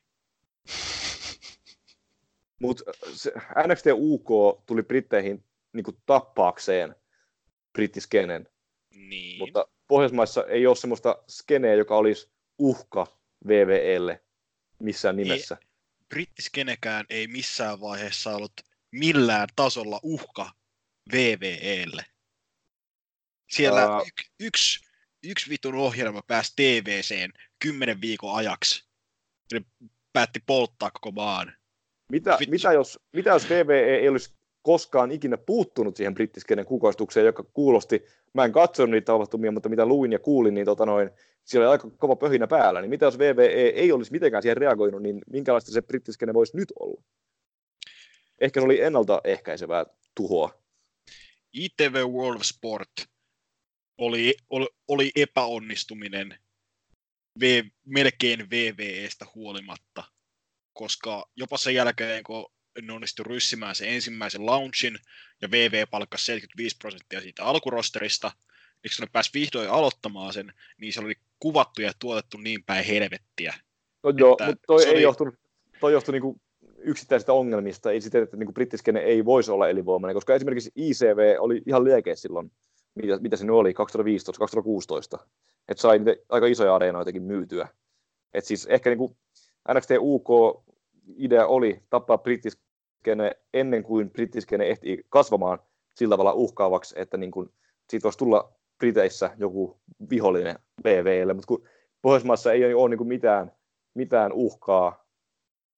[2.60, 2.84] Mutta
[3.66, 4.28] NXT UK
[4.66, 5.44] tuli Britteihin
[5.74, 6.96] niin kuin tappaakseen
[7.72, 8.48] brittiskenen.
[8.90, 9.38] Niin.
[9.38, 13.06] Mutta Pohjoismaissa ei ole semmoista skeneä, joka olisi uhka
[13.48, 14.24] VVElle
[14.78, 15.56] missään nimessä.
[15.60, 15.68] Ei,
[16.08, 18.52] brittiskenekään ei missään vaiheessa ollut
[18.90, 20.50] millään tasolla uhka
[21.12, 22.06] VVElle.
[23.50, 24.86] Siellä uh, y- yksi,
[25.24, 28.84] yksi vitun ohjelma pääsi TVCen kymmenen viikon ajaksi.
[29.52, 29.60] Ne
[30.12, 31.56] päätti polttaa koko maan.
[32.12, 34.34] Mitä, mitä, jos, mitä jos VVE ei olisi
[34.64, 39.86] koskaan ikinä puuttunut siihen brittiskenen kukoistukseen, joka kuulosti, mä en katsonut niitä tapahtumia, mutta mitä
[39.86, 41.10] luin ja kuulin, niin tota noin,
[41.44, 45.02] siellä oli aika kova pöhinä päällä, niin mitä jos VVE ei olisi mitenkään siihen reagoinut,
[45.02, 47.02] niin minkälaista se brittiskene voisi nyt olla?
[48.40, 50.64] Ehkä se oli ennaltaehkäisevää tuhoa.
[51.52, 52.90] ITV World Sport
[53.98, 56.38] oli, oli, oli epäonnistuminen
[57.40, 60.04] v, melkein VVEstä huolimatta,
[60.72, 64.98] koska jopa sen jälkeen, kun ne onnistui ryssimään sen ensimmäisen launchin,
[65.42, 68.32] ja VV palkkasi 75 prosenttia siitä alkurosterista,
[68.82, 72.84] niin kun ne pääsi vihdoin aloittamaan sen, niin se oli kuvattu ja tuotettu niin päin
[72.84, 73.54] helvettiä.
[74.02, 75.34] No joo, Että mutta toi ei oli- johtunut,
[75.80, 76.40] toi johtui niinku
[76.78, 81.62] yksittäisistä ongelmista, ei siten, että niinku brittiskene ei voisi olla elinvoimainen, koska esimerkiksi ICV oli
[81.66, 82.52] ihan liekeissä silloin,
[82.94, 83.72] mitä, mitä se nyt oli,
[85.18, 85.26] 2015-2016,
[85.68, 87.68] että sai niitä aika isoja areenoitakin myytyä.
[88.34, 89.16] Et siis ehkä niinku
[89.74, 90.28] NXT UK
[91.16, 92.18] idea oli tappaa
[93.04, 95.58] brittiskene ennen kuin brittiskene ehti kasvamaan
[95.94, 97.48] sillä tavalla uhkaavaksi, että niinku
[97.90, 101.68] siitä voisi tulla Briteissä joku vihollinen BVlle, mutta kun
[102.02, 103.52] Pohjoismaassa ei ole niinku mitään,
[103.94, 105.06] mitään uhkaa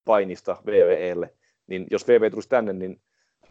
[0.05, 1.35] painista VVElle,
[1.67, 3.01] niin jos VV tulisi tänne, niin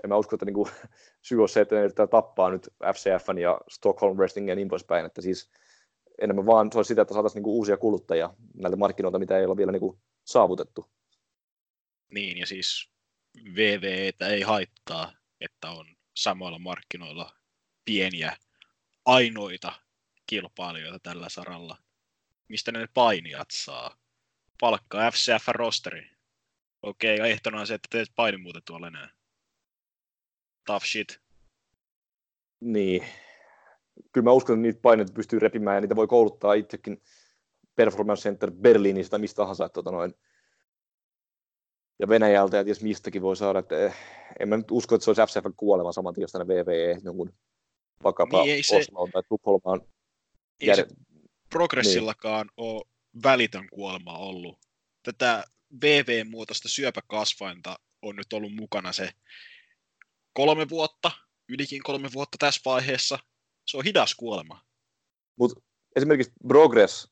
[0.03, 0.67] en mä usko, että niinku
[1.27, 5.21] syy on se, että ne tappaa nyt FCFn ja Stockholm Wrestling ja niin poispäin, että
[5.21, 5.49] siis
[6.21, 9.57] enemmän vaan se olisi sitä, että saataisiin niinku uusia kuluttajia näiltä markkinoilta, mitä ei ole
[9.57, 10.85] vielä niinku saavutettu.
[12.11, 12.94] Niin, ja siis
[13.55, 17.35] VVEtä ei haittaa, että on samoilla markkinoilla
[17.85, 18.37] pieniä
[19.05, 19.73] ainoita
[20.27, 21.77] kilpailijoita tällä saralla.
[22.47, 23.97] Mistä ne painijat saa?
[24.59, 26.09] Palkkaa FCF rosteri.
[26.83, 29.09] Okei, ja ehtona on se, että teet paini muuten tuolla enää.
[30.65, 31.21] Tough shit.
[32.59, 33.05] Niin.
[34.11, 37.01] Kyllä mä uskon, että niitä paineita pystyy repimään ja niitä voi kouluttaa itsekin
[37.75, 39.65] Performance Center Berliinistä mistä tahansa.
[39.65, 40.13] Että, tota noin.
[41.99, 43.59] Ja Venäjältä ja ties mistäkin voi saada.
[43.59, 43.95] Että eh,
[44.39, 47.33] en mä nyt usko, että se olisi FCF kuolema saman tien, jos tänne VVE jonkun
[48.03, 49.81] vaikkapa Niin, se- Osloon tai Tukholmaan.
[50.59, 50.87] Ei jär- se
[51.49, 52.81] progressillakaan ole
[53.23, 54.59] välitön kuolema ollut.
[55.03, 55.43] Tätä
[55.81, 59.09] VV-muotoista syöpäkasvainta on nyt ollut mukana se
[60.33, 61.11] kolme vuotta,
[61.49, 63.19] ylikin kolme vuotta tässä vaiheessa.
[63.65, 64.65] Se on hidas kuolema.
[65.35, 65.61] Mutta
[65.95, 67.07] esimerkiksi Progress,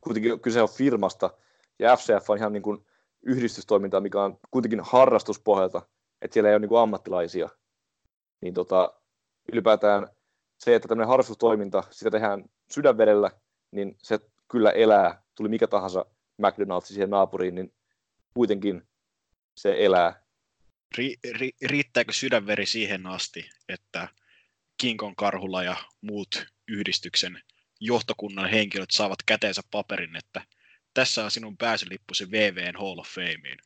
[0.00, 1.30] kuitenkin kyse on firmasta,
[1.78, 2.86] ja FCF on ihan niin kuin
[3.26, 5.82] yhdistystoimintaa, mikä on kuitenkin harrastuspohjalta,
[6.22, 7.48] että siellä ei ole niin kuin ammattilaisia.
[8.40, 9.00] Niin tota,
[9.52, 10.08] ylipäätään
[10.58, 13.30] se, että tämmöinen harrastustoiminta, sitä tehdään sydänvedellä,
[13.70, 14.18] niin se
[14.50, 15.22] kyllä elää.
[15.34, 16.06] Tuli mikä tahansa
[16.42, 17.74] McDonald's siihen naapuriin, niin
[18.34, 18.82] kuitenkin
[19.56, 20.24] se elää.
[20.98, 24.08] Ri- ri- riittääkö sydänveri siihen asti, että
[24.78, 27.42] Kinkon Karhula ja muut yhdistyksen
[27.80, 30.42] johtokunnan henkilöt saavat käteensä paperin, että
[30.94, 33.58] tässä on sinun pääsylippusi VVn Hall of Fameen.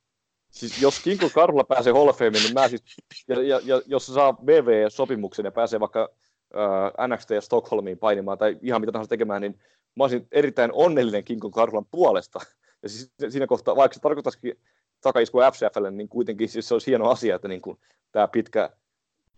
[0.51, 2.83] Siis jos Kinko Karhula pääsee Hall of Fameen, niin mä siis,
[3.29, 6.09] ja, ja, ja jos se saa VV-sopimuksen ja pääsee vaikka
[6.57, 9.61] äh, NXT ja Stockholmiin painimaan tai ihan mitä tahansa tekemään, niin
[9.97, 12.39] mä olisin erittäin onnellinen Kinko Karhulan puolesta.
[12.83, 14.61] Ja siis siinä kohtaa, vaikka se tarkoittaisikin
[15.01, 17.79] takaiskua FCFlle, niin kuitenkin siis se olisi hieno asia, että niin kuin,
[18.13, 18.71] tämä pitkä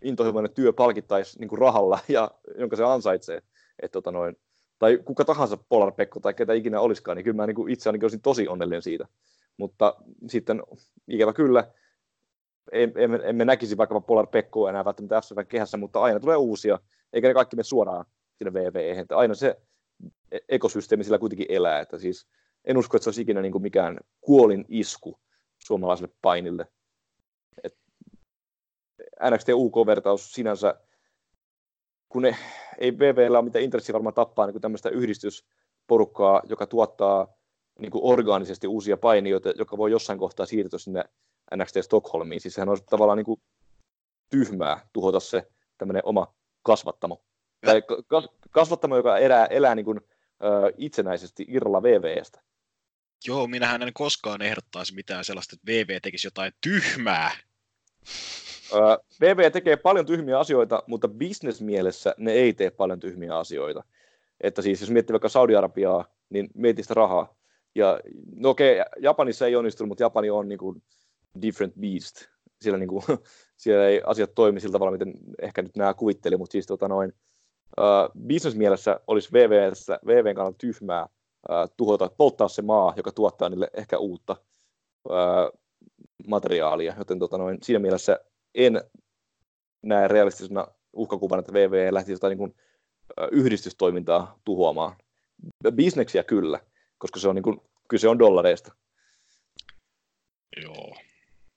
[0.01, 3.41] intohimoinen työ palkittaisi niin kuin rahalla, ja, jonka se ansaitsee.
[3.79, 4.37] Et, tota noin,
[4.81, 8.05] tai kuka tahansa Polar Pekko tai ketä ikinä olisikaan, niin kyllä mä niin itse ainakin
[8.05, 9.07] olisin tosi onnellinen siitä.
[9.57, 9.95] Mutta
[10.27, 10.63] sitten
[11.07, 11.71] ikävä kyllä,
[12.71, 16.79] emme, emme, näkisi vaikkapa Polar Pekkoa enää välttämättä FCFn kehässä, mutta aina tulee uusia,
[17.13, 18.05] eikä ne kaikki mene suoraan
[18.37, 19.57] sinne VVE, että aina se
[20.31, 22.27] e- ekosysteemi sillä kuitenkin elää, että siis
[22.65, 25.19] en usko, että se olisi ikinä niin kuin mikään kuolin isku
[25.57, 26.67] suomalaiselle painille.
[27.63, 27.77] Et
[29.29, 30.75] NXT UK-vertaus sinänsä,
[32.11, 32.35] kun ne,
[32.77, 37.27] ei VVllä ole mitään intressiä varmaan tappaa niin tämmöistä yhdistysporukkaa, joka tuottaa
[37.79, 41.03] niin kuin orgaanisesti uusia painijoita, joka voi jossain kohtaa siirtyä sinne
[41.55, 42.41] NXT Stockholmiin.
[42.41, 43.41] Siis sehän olisi tavallaan niin kuin
[44.29, 45.47] tyhmää tuhota se
[45.77, 46.33] tämmöinen oma
[46.63, 47.23] kasvattamo.
[47.65, 50.01] Tai kas- kasvattamo, joka elää, elää niin kuin,
[50.43, 52.41] ö, itsenäisesti irralla VVstä.
[53.27, 57.31] Joo, minähän en koskaan ehdottaisi mitään sellaista, että VV tekisi jotain tyhmää.
[59.21, 63.83] VV tekee paljon tyhmiä asioita, mutta bisnesmielessä ne ei tee paljon tyhmiä asioita.
[64.41, 67.35] Että siis jos miettii vaikka Saudi-Arabiaa, niin mieti sitä rahaa.
[67.75, 67.99] Ja
[68.35, 70.83] no okei, Japanissa ei onnistunut, mutta Japani on niin kuin
[71.41, 72.15] different beast.
[72.61, 73.03] Siellä, niin kuin,
[73.57, 77.13] siellä ei asiat toimi sillä tavalla, miten ehkä nyt nämä kuvitteli, mutta siis tota noin,
[77.79, 83.69] uh, bisnesmielessä olisi VVssä, VVn kannalta tyhmää uh, tuhota, polttaa se maa, joka tuottaa niille
[83.73, 84.35] ehkä uutta
[85.09, 85.59] uh,
[86.27, 88.19] materiaalia, joten tota noin, siinä mielessä
[88.55, 88.81] en
[89.83, 92.55] näe realistisena uhkakuvana, että VV lähtisi jotain niin kuin,
[93.31, 94.95] yhdistystoimintaa tuhoamaan.
[95.75, 96.59] Bisneksiä kyllä,
[96.97, 98.75] koska se on niin kuin, kyse on dollareista.
[100.61, 100.95] Joo.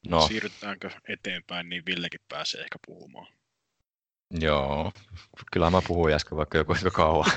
[0.09, 3.33] No, Siirrytäänkö eteenpäin, niin Villekin pääsee ehkä puhumaan.
[4.31, 4.93] joo.
[5.53, 7.31] Kyllä mä puhuin äsken vaikka joku aika kauan.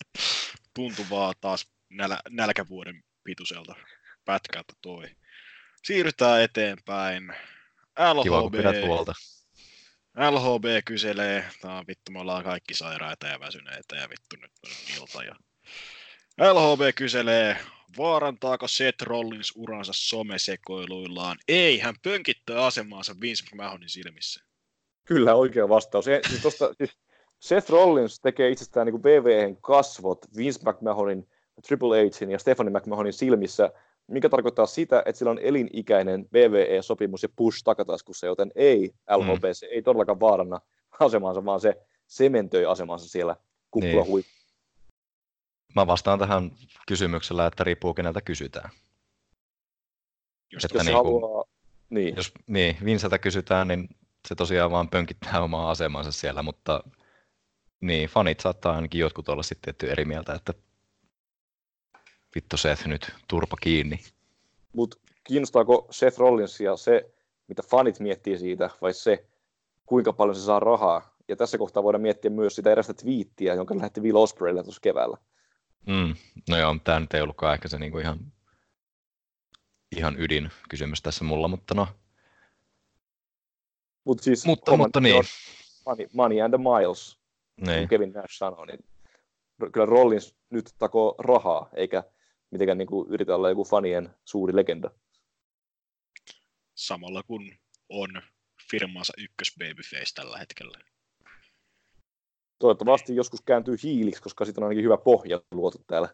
[0.74, 3.74] Tuntui vaan taas näl- nälkävuoden pituiselta
[4.24, 5.04] pätkältä toi.
[5.84, 7.32] Siirrytään eteenpäin.
[8.22, 9.12] Kiva, kun pidät LHB, huolta.
[10.30, 15.24] LHB kyselee, tää vittu me ollaan kaikki sairaita ja väsyneitä ja vittu nyt on ilta.
[15.24, 15.34] Ja...
[16.52, 17.56] LHB kyselee,
[17.98, 21.38] vaarantaako Seth Rollins uransa somesekoiluillaan?
[21.48, 24.44] Ei, hän pönkittää asemaansa Vince McMahonin silmissä.
[25.04, 26.08] Kyllä, oikea vastaus.
[26.08, 26.96] E, siis tosta, siis
[27.40, 31.28] Seth Rollins tekee itsestään niin VVN kasvot Vince McMahonin,
[31.66, 33.72] TripleHin ja Stephanie McMahonin silmissä,
[34.06, 39.52] mikä tarkoittaa sitä, että sillä on elinikäinen VVE-sopimus ja push takataskussa, joten ei LHB, mm.
[39.52, 40.60] se ei todellakaan vaaranna
[41.00, 41.76] asemaansa, vaan se
[42.06, 43.36] sementöi asemansa siellä
[43.70, 44.24] kuppula Niin.
[45.76, 46.50] Mä vastaan tähän
[46.88, 48.70] kysymyksellä, että riippuu keneltä kysytään.
[50.52, 51.44] Jos Että Jos niin haluaa,
[51.90, 53.88] niin, Jos niin, Vinceltä kysytään, niin
[54.28, 56.84] se tosiaan vaan pönkittää omaa asemansa siellä, mutta
[57.80, 60.54] niin, fanit saattaa ainakin jotkut olla sitten eri mieltä, että
[62.34, 64.00] vittu Seth nyt turpa kiinni.
[64.72, 67.14] mutta kiinnostaako Seth Rollinsia se,
[67.48, 69.26] mitä fanit miettii siitä, vai se,
[69.86, 71.14] kuinka paljon se saa rahaa?
[71.28, 75.16] Ja tässä kohtaa voidaan miettiä myös sitä erästä twiittiä, jonka lähetti Will Ospreille tuossa keväällä.
[75.86, 76.14] Mm.
[76.48, 78.18] No joo, tämä nyt ei ollutkaan ehkä se niinku ihan,
[79.96, 81.88] ihan ydin kysymys tässä mulla, mutta no,
[84.04, 85.24] Mut siis, mutta, homma mutta niin, on
[85.86, 87.18] Money, money and the miles,
[87.60, 87.88] niin.
[87.88, 88.84] Kevin Nash sanoi, niin
[89.72, 92.04] kyllä Rollins nyt takoo rahaa, eikä
[92.54, 94.90] mitenkään niin kuin yritä olla joku fanien suuri legenda.
[96.74, 97.52] samalla kun
[97.88, 98.22] on
[98.70, 100.78] firmansa ykkös babyface tällä hetkellä.
[102.58, 106.08] Toivottavasti joskus kääntyy hiiliksi, koska siitä on ainakin hyvä pohja luotu täällä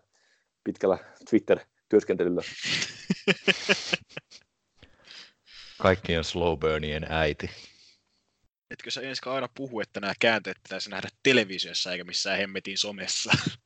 [0.65, 0.99] pitkällä
[1.31, 2.43] Twitter-työskentelyllä.
[5.83, 7.51] Kaikkien slow burnien äiti.
[8.71, 13.31] Etkö sä ensin aina puhu, että nämä käänteet pitäisi nähdä televisiossa eikä missään hemmetin somessa?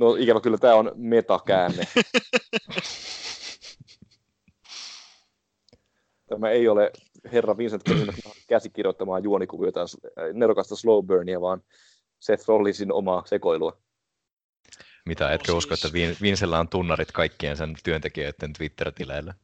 [0.00, 1.84] No ikävä kyllä tämä on metakäänne.
[6.28, 6.92] Tämä ei ole
[7.32, 8.12] herra Vincent Kennedy
[8.48, 9.86] käsikirjoittamaa juonikuviota äh,
[10.32, 11.62] nerokasta slow burnia, vaan
[12.20, 13.78] Seth Rollinsin omaa sekoilua.
[15.06, 19.34] Mitä, etkö usko, että Vin- Vincellä on tunnarit kaikkien sen työntekijöiden Twitter-tileillä?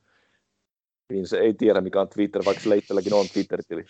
[1.12, 3.84] Vince ei tiedä, mikä on Twitter, vaikka sillä itselläkin on Twitter-tili.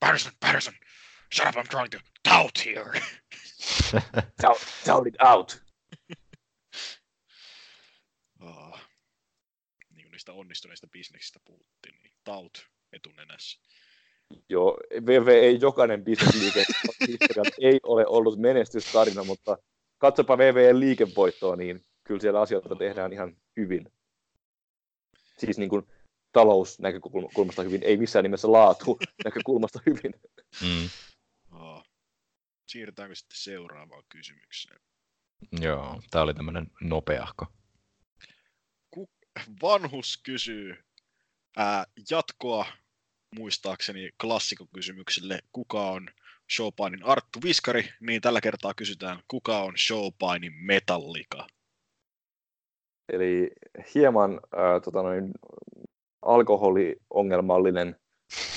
[0.00, 0.74] Patterson, Patterson,
[1.34, 1.98] shut up, I'm trying to
[2.28, 3.00] tout here.
[4.40, 5.62] Shout, shout it out!
[8.40, 8.80] Oh.
[9.94, 13.60] Niin kuin niistä onnistuneista bisneksistä puhuttiin, niin taut etunenässä.
[14.48, 16.64] Joo, VV ei jokainen bisnesliike
[17.60, 19.58] ei ole ollut menestystarina, mutta
[19.98, 23.92] katsopa VVn liikevoittoa, niin kyllä siellä asioita tehdään ihan hyvin.
[25.38, 25.82] Siis niin kuin
[26.32, 30.14] talousnäkökulmasta hyvin, ei missään nimessä laatu näkökulmasta hyvin.
[30.62, 30.88] Mm.
[32.68, 34.80] Siirrytäänkö sitten seuraavaan kysymykseen?
[35.60, 37.46] Joo, tää oli tämmönen nopeahko.
[39.62, 40.84] Vanhus kysyy
[41.56, 42.66] ää, jatkoa
[43.34, 46.10] muistaakseni klassikokysymykselle, kuka on
[46.56, 51.46] Showpainin Arttu Viskari, niin tällä kertaa kysytään, kuka on Showpainin Metallica?
[53.12, 53.50] Eli
[53.94, 55.32] hieman äh, tota noin,
[56.22, 58.00] alkoholiongelmallinen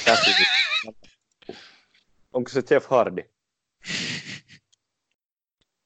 [0.05, 0.47] käsitys.
[2.33, 3.29] Onko se Jeff Hardy?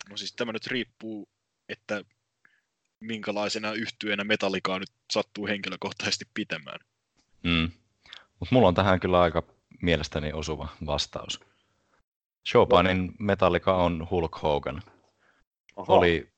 [0.09, 1.29] No siis tämä nyt riippuu,
[1.69, 2.03] että
[2.99, 6.79] minkälaisena yhtyeenä Metallicaa nyt sattuu henkilökohtaisesti pitämään.
[7.43, 7.71] Mm.
[8.39, 9.43] Mut mulla on tähän kyllä aika
[9.81, 11.39] mielestäni osuva vastaus.
[12.47, 14.81] Chopinin Metallica on Hulk Hogan.
[15.75, 15.93] Aha.
[15.93, 16.31] Oli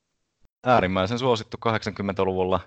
[0.64, 2.60] äärimmäisen suosittu 80-luvulla.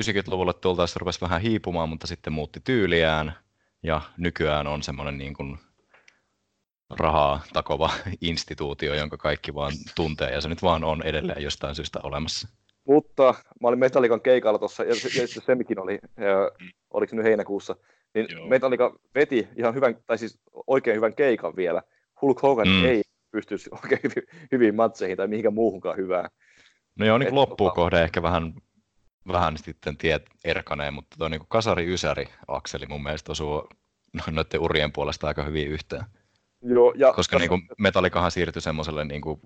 [0.00, 3.36] 90-luvulle tultaessa rupesi vähän hiipumaan, mutta sitten muutti tyyliään.
[3.82, 5.58] Ja nykyään on semmoinen niin kuin
[6.96, 7.90] rahaa takova
[8.20, 12.48] instituutio, jonka kaikki vaan tuntee, ja se nyt vaan on edelleen jostain syystä olemassa.
[12.84, 16.68] Mutta mä olin Metallican keikalla tuossa, ja, se- ja se Semikin oli, ja, Mm.
[16.90, 17.76] oliko se nyt heinäkuussa,
[18.14, 18.46] niin Joo.
[18.48, 21.82] Metallica veti ihan hyvän, tai siis oikein hyvän keikan vielä.
[22.22, 22.84] Hulk Hogan Mm.
[22.84, 26.30] ei pystyisi oikein hyvin, hyviin matseihin tai mihinkään muuhunkaan hyvään.
[26.98, 28.54] No joo, niin Et- loppuun kohde ehkä vähän,
[29.28, 33.68] vähän sitten tiet erkanee, mutta tuo niin kasari-ysäri akseli mun mielestä osuu
[34.12, 36.04] no- noiden urien puolesta aika hyvin yhteen.
[36.62, 39.40] Joo, ja Koska niin kuin Metallikahan siirtyi semmoiselle niin kuin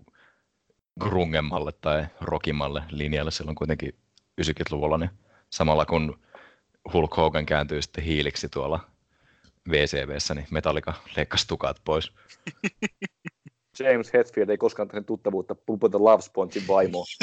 [1.01, 3.95] grungemmalle tai rockimmalle linjalle silloin kuitenkin
[4.43, 5.11] 90-luvulla, niin
[5.51, 6.21] samalla kun
[6.93, 8.81] Hulk Hogan kääntyi sitten hiiliksi tuolla
[9.71, 12.13] VCVssä, niin Metallica leikkasi tukat pois.
[13.79, 17.05] James Hetfield ei koskaan tehnyt tuttavuutta Pump the Love Spongein vaimoa.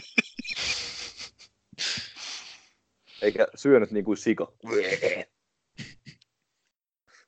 [3.24, 4.52] eikä syönyt niin kuin sika.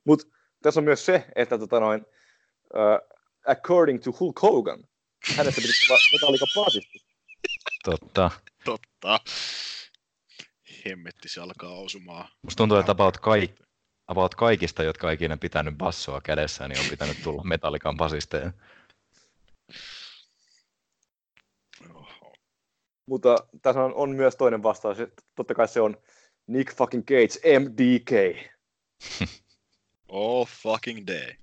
[0.03, 0.27] Mutta
[0.61, 2.05] tässä on myös se, että tota noin,
[3.47, 4.83] according to Hulk Hogan,
[5.35, 6.99] hänestä piti tulla Metallica basisti.
[7.83, 8.31] Totta.
[8.65, 9.19] Totta.
[10.85, 12.29] Hemmetti, se alkaa osumaan.
[12.41, 13.51] Musta tuntuu, että about, kaik,
[14.07, 18.51] about kaikista, jotka on ikinä pitänyt bassoa kädessään, niin on pitänyt tulla Metallican basisteja.
[21.89, 22.33] Oho.
[23.05, 24.97] Mutta tässä on, on myös toinen vastaus.
[25.35, 25.97] Totta kai se on
[26.47, 28.11] Nick fucking Cage, MDK.
[30.07, 31.35] Oh fucking day.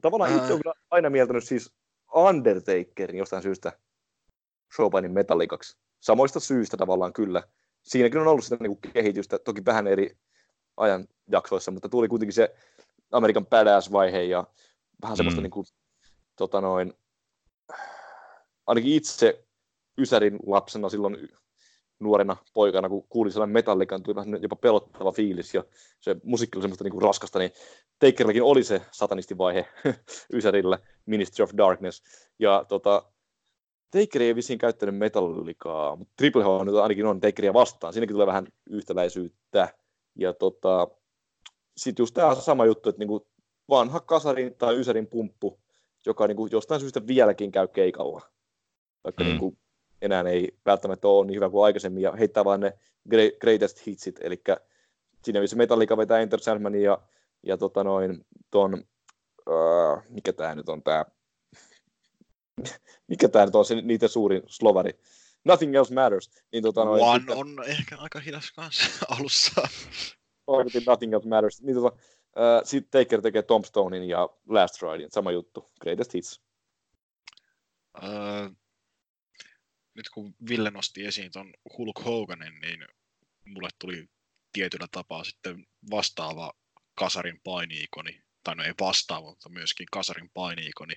[0.00, 0.58] Tavallaan itse Ää.
[0.64, 1.72] olen aina mieltänyt siis
[2.14, 3.72] Undertakerin jostain syystä
[4.76, 5.76] Chopinin metallikaksi.
[6.00, 7.42] Samoista syistä tavallaan kyllä.
[7.82, 10.16] Siinäkin on ollut sitä niin kuin kehitystä, toki vähän eri
[10.76, 12.54] ajanjaksoissa, mutta tuli kuitenkin se
[13.12, 14.44] Amerikan badass-vaihe ja
[15.02, 15.42] vähän semmoista Mm.
[15.42, 15.66] niin kuin,
[16.36, 16.94] tota noin,
[18.66, 19.44] ainakin itse
[19.98, 21.28] Ysärin lapsena silloin
[22.02, 25.64] nuorena poikana, kun kuulin sellainen metallikan, tuli vähän jopa pelottava fiilis ja
[26.00, 27.50] se musiikki oli semmoista niin kuin raskasta, niin
[27.98, 29.68] Takerilläkin oli se satanistivaihe
[30.36, 32.02] Ysärillä, Ministry of Darkness.
[32.38, 33.02] Ja tota,
[33.90, 37.92] Taker ei vissiin käyttänyt metallikaa, mutta Triple H nyt ainakin on Takeria vastaan.
[37.92, 39.68] Siinäkin tulee vähän yhtäläisyyttä.
[40.14, 40.88] Ja tota,
[41.76, 43.26] sitten just tämä sama juttu, että niinku
[43.68, 45.60] vanha kasarin tai Ysärin pumppu,
[46.06, 48.20] joka niinku jostain syystä vieläkin käy keikalla.
[49.04, 49.30] Vaikka mm.
[49.30, 49.58] niinku
[50.02, 52.72] enää ei välttämättä ole niin hyvä kuin aikaisemmin, ja heittää vaan ne
[53.14, 54.42] gre- greatest hitsit, eli
[55.24, 56.98] siinä missä Metallica vetää Enter Sandmanin ja,
[57.42, 58.84] ja tota noin, ton,
[59.48, 61.04] uh, mikä tämä nyt on tämä,
[63.10, 64.90] mikä tämä nyt on se niiden suurin slovari,
[65.44, 69.68] Nothing Else Matters, niin tota noin, One sitten- on ehkä aika hidas kanssa alussa.
[70.46, 71.62] Oikein Nothing Else Matters.
[71.62, 71.96] Niin tota,
[72.36, 76.42] uh, sitten Taker tekee Tombstonein ja Last Ridein, sama juttu, Greatest Hits.
[78.02, 78.48] Öö,
[79.94, 82.86] nyt kun Ville nosti esiin ton Hulk Hoganin, niin
[83.44, 84.08] mulle tuli
[84.52, 86.52] tietyllä tapaa sitten vastaava
[86.94, 90.94] kasarin painiikoni, tai no ei vastaava, mutta myöskin kasarin painiikoni,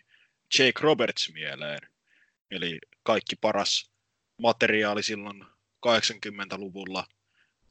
[0.59, 1.79] Jake Roberts mieleen.
[2.51, 3.91] Eli kaikki paras
[4.41, 5.45] materiaali silloin
[5.87, 7.07] 80-luvulla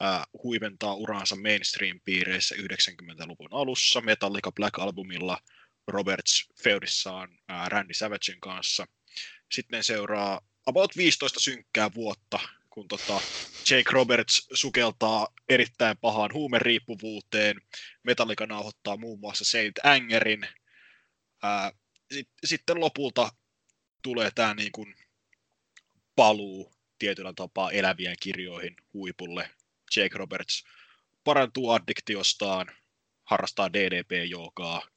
[0.01, 5.39] ää, huiventaa uraansa mainstream-piireissä 90-luvun alussa Metallica Black Albumilla
[5.89, 7.39] Roberts feudissaan
[7.69, 8.87] Randy Savagen kanssa.
[9.53, 12.39] Sitten seuraa about 15 synkkää vuotta,
[12.70, 13.20] kun tota
[13.70, 17.61] Jake Roberts sukeltaa erittäin pahaan huumeriippuvuuteen.
[18.03, 20.47] Metallica nauhoittaa muun muassa Saint Angerin.
[22.45, 23.32] Sitten lopulta
[24.03, 24.95] tulee tämä niin kuin
[26.16, 29.51] paluu tietyllä tapaa elävien kirjoihin huipulle.
[29.97, 30.65] Jake Roberts
[31.24, 32.66] parantuu addiktiostaan,
[33.24, 34.89] harrastaa DDP-joogaa,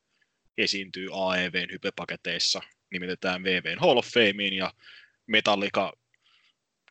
[0.58, 2.62] esiintyy AEVn hypepaketeissa,
[2.92, 4.74] nimitetään VVn Hall of Fameen ja
[5.28, 5.94] Metallica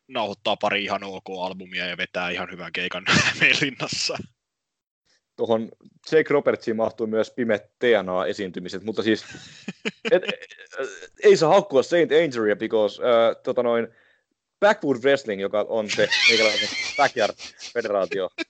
[0.07, 4.17] nauhoittaa pari ihan ok-albumia ja vetää ihan hyvän keikan Hämeenlinnassa.
[5.35, 5.69] Tuohon
[6.11, 9.25] Jake Robertsiin mahtuu myös pimeät TNA-esiintymiset, mutta siis
[10.11, 10.35] et, et,
[11.23, 13.87] ei saa haukkua Saint Angeria, because uh, tota noin,
[14.59, 18.45] Backwood Wrestling, joka on se meikäläisen Backyard-federaatio,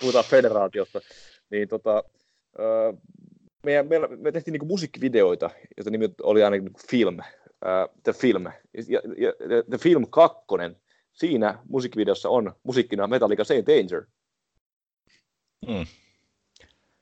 [0.00, 1.00] puhutaan federaatiosta,
[1.50, 2.04] niin tota,
[2.58, 3.02] uh,
[3.62, 7.18] me, me, me tehtiin niinku musiikkivideoita, joita nimi oli aina niinku film,
[7.64, 8.44] uh, The Film.
[8.88, 9.32] Ja, ja,
[9.70, 10.44] The Film 2,
[11.12, 14.06] siinä musiikkivideossa on musiikkina Metallica Saint Anger.
[15.66, 15.86] Mm.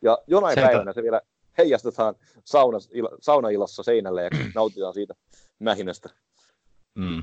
[0.03, 1.21] Ja jonain Senpä- päivänä se vielä
[1.59, 2.15] heijastetaan
[2.45, 5.15] saunas, ila, saunaillassa seinälle ja nautitaan siitä
[5.59, 6.09] mähinästä.
[6.95, 7.23] Mm.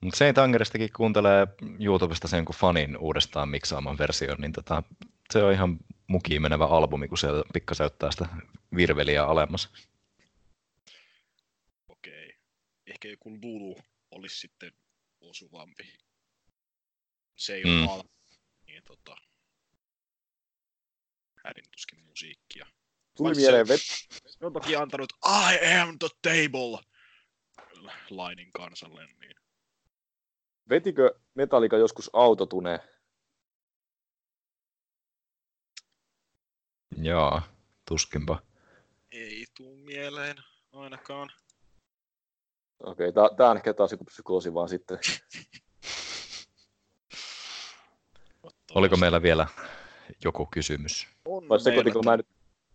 [0.00, 1.46] Mutta Saint Angeristakin kuuntelee
[1.80, 4.82] YouTubesta sen kun fanin uudestaan miksaaman version, niin tota,
[5.32, 8.26] se on ihan mukiin menevä albumi, kun se pikkasen ottaa sitä
[8.76, 9.68] virveliä alemmas.
[11.88, 12.34] Okei.
[12.94, 13.76] Ehkä joku Lulu
[14.10, 14.72] olisi sitten
[15.20, 15.94] osuvampi.
[17.36, 18.02] Se ei ole Mm.
[18.02, 18.08] mm.
[18.66, 19.16] niin tota,
[21.44, 22.66] hädin tuskin musiikkia.
[23.16, 23.80] Tuli Vai se- mieleen, vet,
[24.26, 26.84] Se on toki antanut I am the table
[28.10, 29.34] lainin kansalle, niin
[30.68, 32.78] vetikö Metallica joskus autotune?
[36.96, 37.42] Joo,
[37.88, 38.42] tuskinpa.
[39.12, 40.36] ei tuu mieleen
[40.72, 41.30] ainakaan.
[42.80, 44.98] Okei, okay, tämä on ehkä taas joku psykoosi vaan sitten.
[48.74, 49.46] Oliko meillä vielä
[50.24, 51.08] joku kysymys?
[51.24, 52.26] On Vai sekoitinko mä nyt?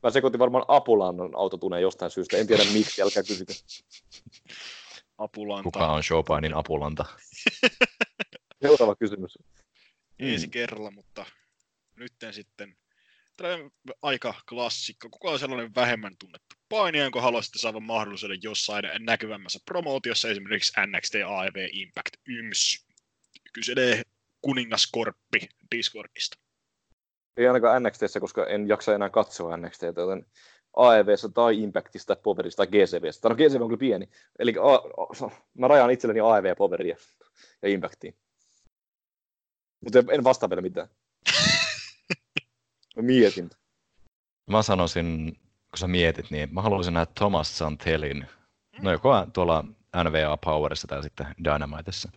[0.03, 2.37] Mä sekoitin varmaan Apulannon autotuneen jostain syystä.
[2.37, 3.53] En tiedä miksi, älkää kysykö.
[5.17, 7.05] Apulanta Kuka on Chopinin apulanta?
[8.61, 9.37] Seuraava kysymys.
[10.19, 11.25] ensi kerralla, mutta
[11.95, 12.75] nytten sitten
[13.39, 13.71] tällainen
[14.01, 15.09] aika klassikko.
[15.09, 21.15] Kuka on sellainen vähemmän tunnettu painija, jonka haluaisitte saada mahdollisuuden jossain näkyvämmässä promootiossa, esimerkiksi NXT,
[21.27, 22.87] AEW, Impact, YMS.
[23.53, 24.01] Kyselee
[24.41, 26.37] kuningaskorppi Discordista.
[27.37, 30.25] Ei ainakaan NXTssä, koska en jaksa enää katsoa NXTtä, joten
[30.75, 33.29] AEVssä tai Impactista, Powerista tai GCVstä.
[33.29, 34.09] No GCV on kyllä pieni.
[34.39, 34.73] Eli a,
[35.25, 36.95] a, mä rajaan itselleni AEV, Poweria
[37.61, 38.15] ja Impactiin.
[39.83, 40.87] Mutta en vastaa vielä mitään.
[42.95, 43.49] Mä mietin.
[44.47, 45.37] Mä sanoisin,
[45.69, 48.27] kun sä mietit, niin mä haluaisin nähdä Thomas Santelin,
[48.81, 49.65] no joko tuolla
[50.03, 52.11] NVA Powerissa tai sitten Dynamiteissa.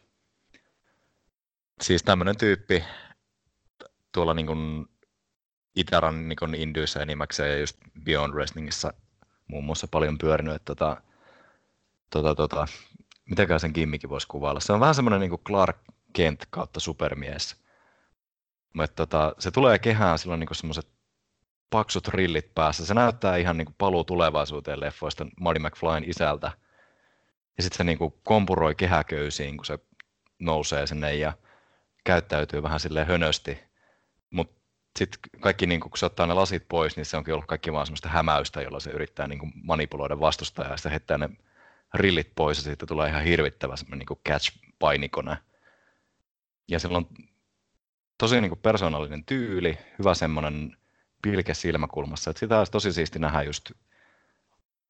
[1.81, 2.85] Siis tämmönen tyyppi
[4.13, 4.87] tuolla niin kuin
[5.77, 8.95] Itaran niin Indyissä enimmäkseen ja just Beyond Wrestlingissa
[9.49, 11.03] muun muassa paljon pyörinyt, että tota,
[12.11, 12.67] tota, tota,
[13.31, 14.61] mitäkään sen kimmikin voisi kuvailla.
[14.61, 15.77] Se on vähän semmoinen niin kuin Clark
[16.13, 17.62] Kent kautta supermies.
[18.73, 20.89] Mutta tota, se tulee kehään silloin niin semmoiset
[21.71, 22.87] paksut rillit päässä.
[22.87, 26.53] Se näyttää ihan niin kuin paluu tulevaisuuteen leffoista Marty McFlyn isältä.
[27.57, 29.79] Ja sitten se niin kuin kompuroi kehäköysiin, kun se
[30.39, 31.33] nousee sinne ja
[32.05, 33.61] käyttäytyy vähän sille hönösti.
[34.31, 34.61] Mutta
[34.99, 37.87] sitten kaikki, niin kun se ottaa ne lasit pois, niin se onkin ollut kaikki vaan
[37.87, 41.31] semmoista hämäystä, jolla se yrittää niin manipuloida vastustajaa ja sitten heittää ne
[41.95, 45.37] rillit pois ja sitten tulee ihan hirvittävä semmoinen niin catch-painikone.
[46.69, 47.09] Ja sillä on
[48.19, 50.77] tosi niin kuin persoonallinen tyyli, hyvä semmoinen
[51.23, 52.31] pilke silmäkulmassa.
[52.31, 53.71] Että sitä olisi tosi siisti nähdä just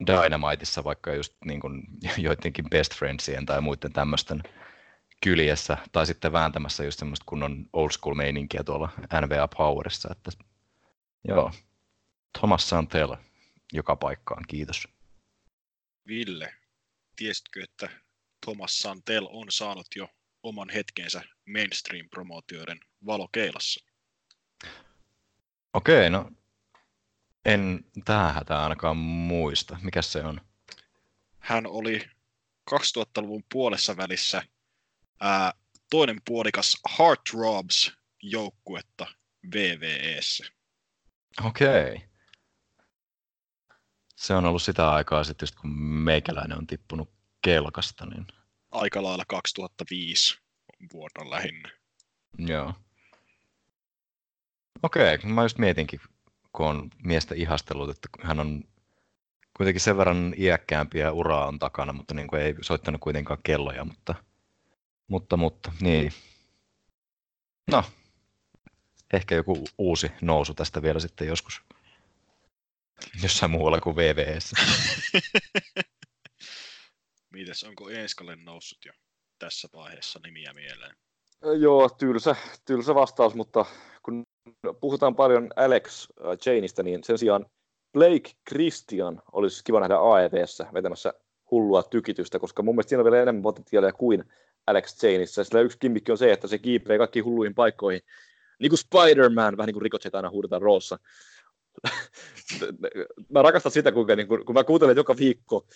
[0.07, 1.82] Dynamiteissa vaikka just niin kuin
[2.19, 4.43] joidenkin best friendsien tai muiden tämmöisten
[5.23, 8.89] kyljessä tai sitten vääntämässä just semmoista kunnon old school meininkiä tuolla
[9.20, 10.09] NVA Powerissa.
[10.12, 10.31] Että,
[11.28, 11.53] joo,
[12.39, 13.16] Thomas Santel
[13.73, 14.89] joka paikkaan, kiitos.
[16.07, 16.55] Ville,
[17.16, 17.89] tiesitkö, että
[18.44, 20.09] Thomas Santel on saanut jo
[20.43, 23.85] oman hetkensä mainstream-promootioiden valokeilassa?
[25.73, 26.31] Okei, no
[27.44, 29.78] en tähän hätään ainakaan muista.
[29.82, 30.40] Mikä se on?
[31.39, 32.05] Hän oli
[32.70, 34.43] 2000-luvun puolessa välissä
[35.20, 35.52] ää,
[35.90, 36.81] toinen puolikas
[37.32, 37.93] Robs
[38.23, 39.06] joukkuetta
[39.55, 40.47] VVEssä.
[41.44, 42.05] Okei.
[44.16, 47.12] Se on ollut sitä aikaa sitten, kun meikäläinen on tippunut
[47.43, 48.06] kelkasta.
[48.06, 48.27] Niin...
[48.73, 50.39] Aika lailla 2005
[50.93, 51.70] vuonna lähinnä.
[52.39, 52.74] Joo.
[54.82, 56.01] Okei, mä just mietinkin,
[56.53, 58.65] kun on miestä ihastellut, että hän on
[59.57, 63.85] kuitenkin sen verran iäkkäämpi ja uraa on takana, mutta niin kuin ei soittanut kuitenkaan kelloja,
[63.85, 64.15] mutta,
[65.09, 66.12] mutta, mutta niin.
[67.70, 67.85] No,
[69.12, 71.62] ehkä joku uusi nousu tästä vielä sitten joskus.
[73.23, 74.53] Jossain muualla kuin VVS.
[77.33, 78.93] Mites, onko Eeskalle noussut jo
[79.39, 80.97] tässä vaiheessa nimiä mieleen?
[81.61, 83.65] Joo, tylsä, tylsä vastaus, mutta
[84.03, 84.23] kun
[84.81, 87.47] puhutaan paljon Alex Chainista, niin sen sijaan
[87.93, 91.15] Blake Christian olisi kiva nähdä AEVssä vetämässä
[91.51, 94.25] hullua tykitystä, koska mun mielestä siinä on vielä enemmän potentiaalia kuin
[94.67, 95.45] Alex Chainissa.
[95.45, 98.01] Sillä yksi kimmikki on se, että se kiipee kaikki hulluihin paikkoihin.
[98.59, 100.99] Niin kuin Spider-Man, vähän niin kuin Ricochet aina huudetaan roossa.
[103.28, 105.66] Mä rakastan sitä, kuinka, niin kun, kun mä kuuntelen joka viikko,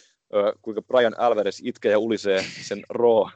[0.63, 3.29] kuinka Brian Alvarez itkee ja ulisee sen Raw,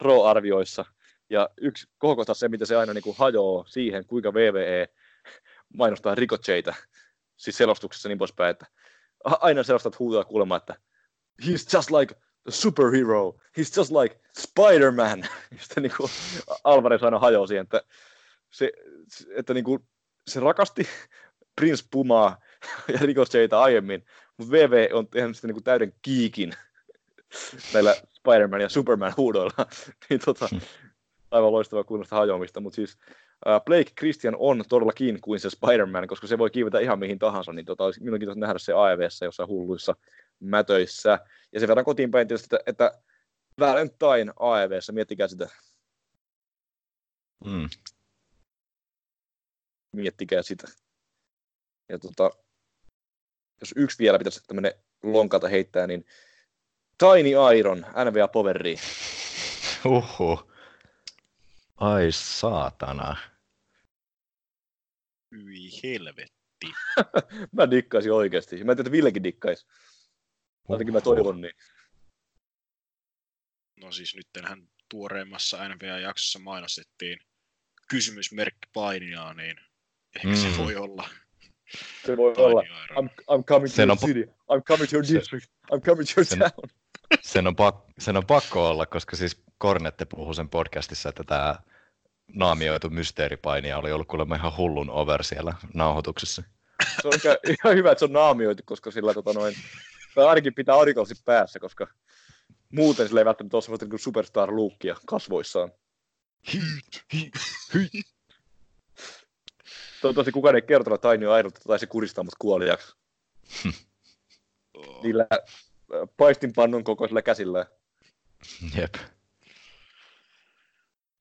[0.00, 0.84] Raw-arvioissa.
[1.30, 4.88] Ja yksi kohokohta se, miten se aina niin kuin hajoaa siihen, kuinka VVE
[5.76, 6.74] mainostaa Ricocheita,
[7.36, 8.66] siis selostuksessa niin poispäin, että
[9.24, 10.74] aina selostat huutaa kuulemma, että
[11.42, 12.14] he's just like
[12.48, 15.22] a superhero, he's just like Spider-Man.
[15.60, 16.10] Sitten niin kuin
[16.64, 17.82] Alvarez aina hajoaa siihen, että
[18.50, 18.72] se,
[19.36, 19.88] että niin kuin,
[20.28, 20.88] se rakasti
[21.56, 22.40] Prince Pumaa
[22.92, 24.04] ja Ricocheita aiemmin,
[24.38, 26.52] mutta VV on tehnyt sitä niin kuin täyden kiikin
[27.74, 29.66] näillä Spider-Man ja Superman huudoilla.
[30.10, 30.48] niin tota,
[31.30, 32.98] aivan loistava kunnosta hajoamista, mutta siis
[33.64, 37.64] Blake Christian on todellakin kuin se Spider-Man, koska se voi kiivetä ihan mihin tahansa, niin
[37.64, 39.96] tota, olisi mielenkiintoista nähdä se AEVssä jossain hulluissa
[40.40, 41.18] mätöissä.
[41.52, 43.02] Ja sen verran kotiin päin tietysti, että, että
[43.60, 45.48] Valentine AEVssä, miettikää sitä.
[47.44, 47.68] Mm.
[49.92, 50.68] Miettikää sitä.
[51.92, 52.30] Ja tota,
[53.60, 56.04] jos yksi vielä pitäisi tämmöinen lonkalta heittää, niin
[56.98, 58.76] Tiny Iron, NVA Poveri.
[59.84, 60.52] Uhu.
[61.76, 63.16] Ai saatana.
[65.34, 66.66] Hyi helvetti.
[67.56, 68.64] mä dikkaisin oikeasti.
[68.64, 69.66] Mä en tiedä, että Villekin dikkaisi.
[70.68, 71.54] Ainakin mä toivon niin.
[73.76, 77.18] No siis nyttenhän tuoreimmassa NVA-jaksossa mainostettiin
[77.88, 79.56] kysymysmerkki painia, niin
[80.16, 80.36] ehkä mm.
[80.36, 81.08] se voi olla.
[82.06, 82.62] Se voi olla.
[82.90, 84.22] I'm, I'm coming to sen your city.
[84.22, 85.46] I'm coming to your district.
[85.72, 86.70] I'm coming to your sen, town.
[87.20, 91.56] Sen on, pak- sen on pakko olla, koska siis Kornette puhui sen podcastissa, että tämä
[92.34, 96.42] naamioitu mysteeripainija oli ollut kuulemma ihan hullun over siellä nauhoituksessa.
[97.02, 97.14] Se on
[97.46, 99.54] ihan hyvä, että se on naamioitu, koska sillä tota noin,
[100.14, 101.86] tai ainakin pitää aurinkolasi päässä, koska
[102.72, 105.72] muuten sillä ei välttämättä ole sellaista niin superstar-luukkia kasvoissaan.
[110.02, 112.96] Toivottavasti kukaan ei kertonut Tiny Ironilta tai se kuristaa mut kuoliaksi.
[114.74, 115.02] Oh.
[115.02, 115.38] Niillä äh,
[116.16, 117.66] paistinpannun kokoisilla käsillä.
[118.76, 118.94] Jep.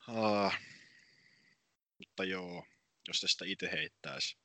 [0.07, 0.59] Ah.
[1.99, 2.65] Mutta joo,
[3.07, 4.37] jos tästä itse heittäisi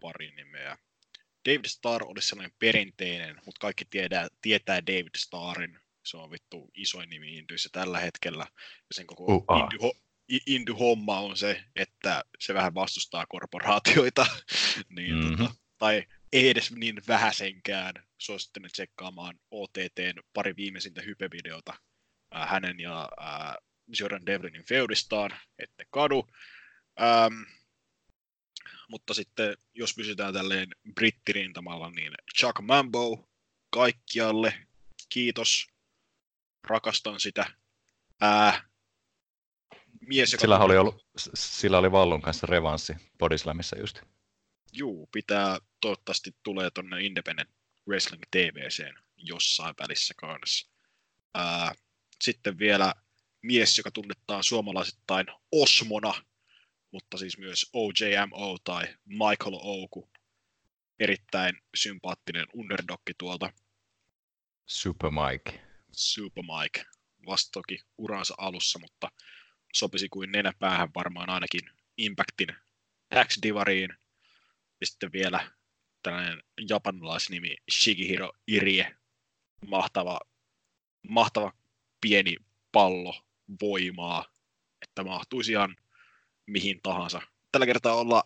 [0.00, 0.78] pari nimeä.
[1.48, 5.78] David Starr olisi sellainen perinteinen, mutta kaikki tiedää, tietää David Starrin.
[6.04, 8.46] Se on vittu isoin nimi Indyissä tällä hetkellä.
[8.60, 9.60] Ja sen koko Uh, ah.
[9.60, 9.90] Indy,
[10.46, 14.26] Indy-homma on se, että se vähän vastustaa korporaatioita.
[14.96, 15.36] niin, Mhm.
[15.36, 17.94] tota, tai ei edes niin vähäsenkään.
[18.18, 21.74] Suosittelen tsekkaamaan OTTn pari viimeisintä hypevideota
[22.36, 23.54] äh, hänen ja äh,
[24.00, 26.28] Jordan Devlinin feudistaan, ette kadu.
[27.00, 27.42] Ähm,
[28.88, 33.28] mutta sitten jos pysytään tälleen brittirintamalla, niin Chuck Mambo
[33.70, 34.66] kaikkialle,
[35.08, 35.66] kiitos,
[36.64, 37.46] rakastan sitä.
[38.20, 38.68] Ää,
[40.08, 44.00] mies, joka Sillä oli, ollut, sillä oli Vallun kanssa revanssi Bodyslamissa just.
[44.72, 47.50] Juu, pitää toivottavasti tulee tonne Independent
[47.88, 50.68] Wrestling TVCen jossain välissä kanssa.
[51.34, 51.74] Ää,
[52.24, 52.94] sitten vielä
[53.42, 56.14] mies, joka tunnetaan suomalaisittain Osmona,
[56.90, 60.10] mutta siis myös OJMO tai Michael Ouku.
[61.00, 63.52] Erittäin sympaattinen underdogki tuolta
[64.66, 65.60] Super Mike.
[65.92, 66.84] Super Mike.
[67.26, 69.10] Vasta toki uransa alussa, mutta
[69.74, 72.56] sopisi kuin nenäpäähän varmaan ainakin Impactin
[73.24, 73.90] X-divariin.
[74.80, 75.50] Ja sitten vielä
[76.02, 78.96] tällainen japanilaisnimi Shigihiro Irie.
[79.66, 80.20] Mahtava,
[81.08, 81.52] mahtava
[82.00, 82.36] pieni
[82.72, 83.22] pallo
[83.60, 84.24] voimaa,
[84.82, 85.76] että mahtuisi ihan
[86.46, 87.22] mihin tahansa.
[87.52, 88.24] Tällä kertaa olla,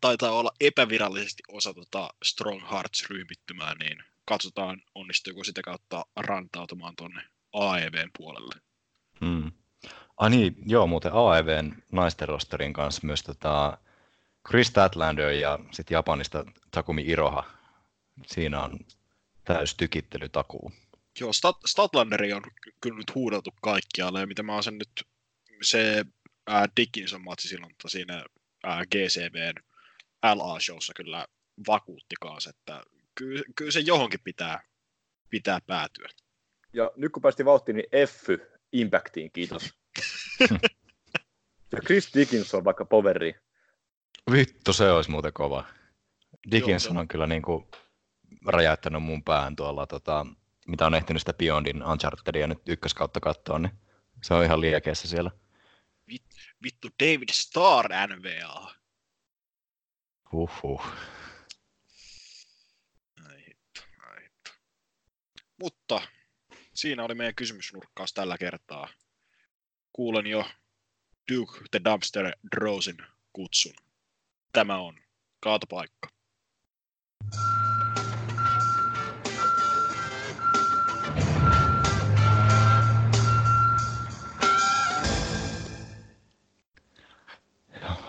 [0.00, 7.22] taitaa olla epävirallisesti osa tota Strong Hearts-ryhmittymää, niin katsotaan onnistuuko sitä kautta rantautumaan tuonne
[7.52, 8.54] AEVn puolelle.
[9.20, 9.52] Mm.
[10.20, 13.78] Ai niin, joo, muuten AEVn naisten rosterin kanssa myös tota
[14.48, 17.50] Chris Statlander ja sitten Japanista Takumi Iroha.
[18.26, 18.78] Siinä on
[19.44, 20.72] täys tykittelytakuu.
[21.20, 25.08] Joo, Stat- Statlanderi on ky- kyllä nyt huudeltu kaikkialle, ja mitä mä oon sen nyt,
[25.62, 26.04] se
[26.46, 28.24] ää, Dickinson matsi silloin tota siinä
[28.62, 29.54] ää, GCVn
[30.24, 31.26] LA-showssa kyllä
[31.66, 32.82] vakuutti kanssa, että
[33.14, 34.60] kyllä, kyllä se johonkin pitää,
[35.30, 36.08] pitää päätyä.
[36.72, 38.28] Ja nyt kun päästiin vauhtiin, niin F
[38.72, 39.79] Impactiin, kiitos.
[41.72, 43.34] Ja Chris Dickinson vaikka poveri.
[44.32, 45.64] Vittu, se olisi muuten kova.
[46.50, 47.66] Dickinson Joo, on kyllä niin kuin
[48.46, 50.26] räjäyttänyt mun pään tuolla, tota,
[50.66, 53.72] mitä on ehtinyt sitä Beyondin Unchartedia nyt ykköskautta katsoa, niin
[54.22, 55.30] se on ihan liekeessä siellä.
[56.62, 58.74] Vittu David Starr NVA.
[60.32, 60.86] Huhhuh.
[63.28, 64.50] Ai hitto, ai hitto.
[65.60, 66.00] Mutta
[66.74, 68.88] siinä oli meidän kysymysnurkkaus tällä kertaa.
[69.92, 70.44] Kuulen jo
[71.32, 72.96] Duke the Dumpster Drosin
[73.32, 73.72] kutsun.
[74.52, 74.94] Tämä on
[75.40, 76.08] kaatopaikka.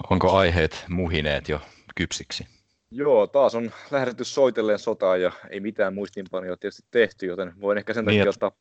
[0.09, 1.61] Onko aiheet muhineet jo
[1.95, 2.47] kypsiksi?
[2.91, 7.93] Joo, taas on lähdetty soitelleen sotaan ja ei mitään muistiinpanoja tietysti tehty, joten voin ehkä
[7.93, 8.51] sen Niin, takia et- ottaa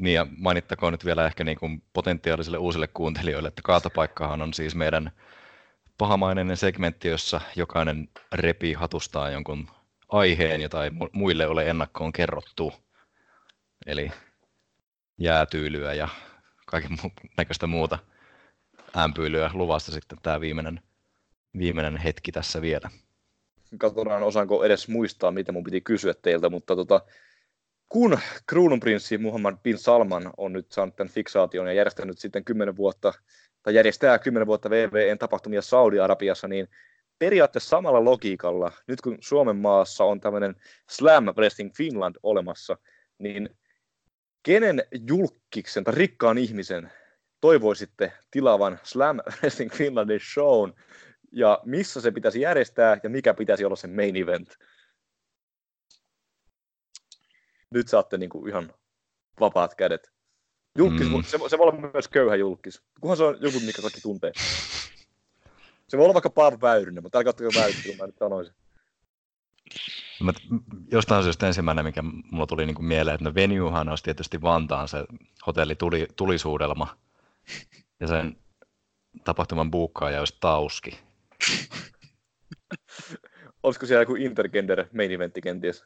[0.00, 4.74] Niin ja mainittakoon nyt vielä ehkä niin kuin potentiaalisille uusille kuuntelijoille, että kaatopaikkahan on siis
[4.74, 5.12] meidän
[5.98, 9.68] pahamainen segmentti, jossa jokainen repii hatustaan jonkun
[10.08, 12.72] aiheen, jota ei mu- muille ole ennakkoon kerrottu.
[13.86, 14.10] Eli
[15.18, 16.08] jäätyylyä ja
[16.66, 16.90] kaiken
[17.36, 17.98] näköistä muuta
[18.96, 20.80] ämpyilyä luvasta sitten tämä viimeinen,
[21.58, 22.90] viimeinen hetki tässä vielä.
[23.78, 27.00] katsotaan osaanko edes muistaa, mitä mun piti kysyä teiltä, mutta tota,
[27.90, 33.12] kun kruununprinssi Muhammad bin Salman on nyt saanut tämän fiksaation ja järjestänyt sitten 10 vuotta,
[33.62, 36.68] tai järjestää 10 vuotta VVN tapahtumia Saudi-Arabiassa, niin
[37.18, 40.54] periaatteessa samalla logiikalla, nyt kun Suomen maassa on tämmöinen
[40.90, 42.76] Slam Wrestling Finland olemassa,
[43.18, 43.48] niin
[44.42, 46.90] kenen julkiksen tai rikkaan ihmisen
[47.40, 50.74] toivoisitte tilaavan Slam Wrestling Finlandin shown,
[51.32, 54.48] ja missä se pitäisi järjestää ja mikä pitäisi olla se main event.
[57.74, 58.72] Nyt saatte niinku ihan
[59.40, 60.12] vapaat kädet.
[60.78, 61.16] Julkis, Mm.
[61.16, 61.22] mm.
[61.22, 62.82] se, se voi olla myös köyhä julkis.
[63.00, 64.32] Kunhan se on joku, mikä kaikki tuntee.
[65.88, 68.54] Se voi olla vaikka Paavo Väyrynen, mutta älkää ottako Väyrynen, kun mä nyt sanoisin.
[70.20, 70.32] Mä,
[70.92, 74.88] jostain syystä ensimmäinen, mikä mulla tuli niin kuin mieleen, että no venuehan olisi tietysti Vantaan
[74.88, 75.04] se
[75.46, 76.96] hotelli tuli, tulisuudelma.
[78.00, 78.36] Ja sen
[79.24, 80.98] tapahtuman buukkaaja olisi Tauski.
[83.62, 85.84] Olisiko siellä joku intergender main eventti kenties?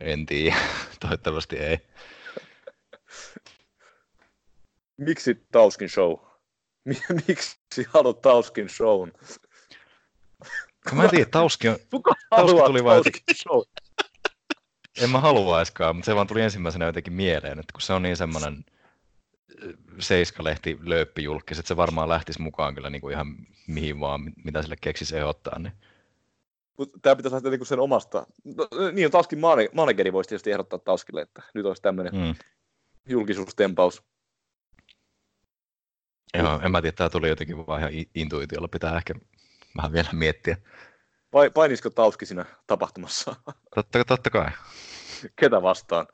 [0.00, 0.56] En tiedä,
[1.00, 1.78] toivottavasti ei.
[4.96, 6.14] Miksi Tauskin show?
[6.84, 9.12] Mi- Miksi haluat Tauskin shown?
[10.92, 13.62] Mä en tiedä, Tauski on, Kuka Tauski haluaa tuli vaan Tauskin show?
[15.02, 18.16] en mä haluaiskaan, mutta se vaan tuli ensimmäisenä jotenkin mieleen, että kun se on niin
[18.16, 18.64] semmoinen
[19.98, 24.76] Seiska-lehti lööppijulkis, että se varmaan lähtisi mukaan kyllä niin kuin ihan mihin vaan, mitä sille
[24.80, 25.58] keksisi ehdottaa.
[25.58, 25.72] Niin.
[27.02, 28.26] Tää pitäisi lähteä niinku sen omasta.
[28.44, 32.34] No, niin mane- manageri voisi tietysti ehdottaa Tauskille, että nyt olisi tämmöinen Mm.
[33.08, 34.02] julkisuustempaus.
[36.34, 39.14] Joo, en mä tiedä, tämä tuli jotenkin vaan ihan intuitiolla, pitää ehkä
[39.76, 40.56] vähän vielä miettiä.
[41.32, 43.36] Vai, painisiko Tauski siinä tapahtumassa?
[43.74, 44.50] Totta, totta kai,
[45.36, 46.06] Ketä vastaan?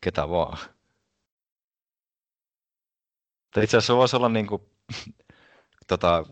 [0.00, 0.58] ketä vaan.
[3.62, 4.62] Itse asiassa voisi olla niin kuin,
[5.88, 6.24] tota,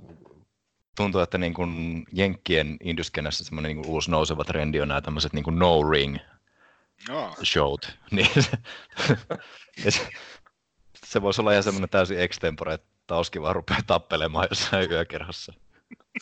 [0.97, 5.33] tuntuu, että niin kuin Jenkkien indyskenessä semmoinen niin kuin uusi nouseva trendi on nämä tämmöiset
[5.33, 6.17] niin kuin no ring
[7.09, 7.37] Joo.
[7.45, 7.99] showt.
[8.11, 8.51] Niin se,
[9.85, 10.09] ja se,
[11.07, 15.53] se voisi olla ihan semmoinen täysin extempore, että Tauski vaan rupeaa tappelemaan jossain yökerhossa.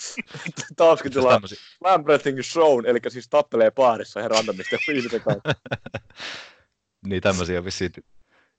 [0.76, 4.76] Tauskin tilaa tämmöisiä- Slam Wrestling Shown, eli siis tappelee baarissa ihan randomisti
[5.24, 5.54] kanssa.
[7.08, 7.92] niin tämmöisiä on vissiin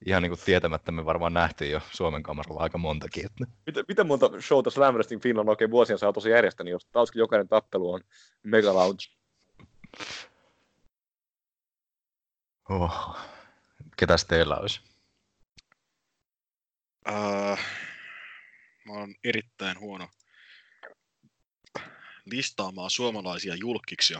[0.05, 3.25] ihan niin kuin tietämättä me varmaan nähtiin jo Suomen kamaralla aika montakin.
[3.25, 7.19] Että Miten, miten monta showta Slam Wrestling Finland on oikein vuosien saatossa järjestänyt, jos Tauskin
[7.19, 8.01] jokainen tappelu on
[8.43, 9.03] mega lounge?
[12.69, 13.17] oh.
[13.97, 14.81] Ketäs teillä olisi?
[17.09, 17.59] Uh,
[18.85, 20.07] mä oon erittäin huono
[22.25, 24.19] listaamaan suomalaisia julkkiksia.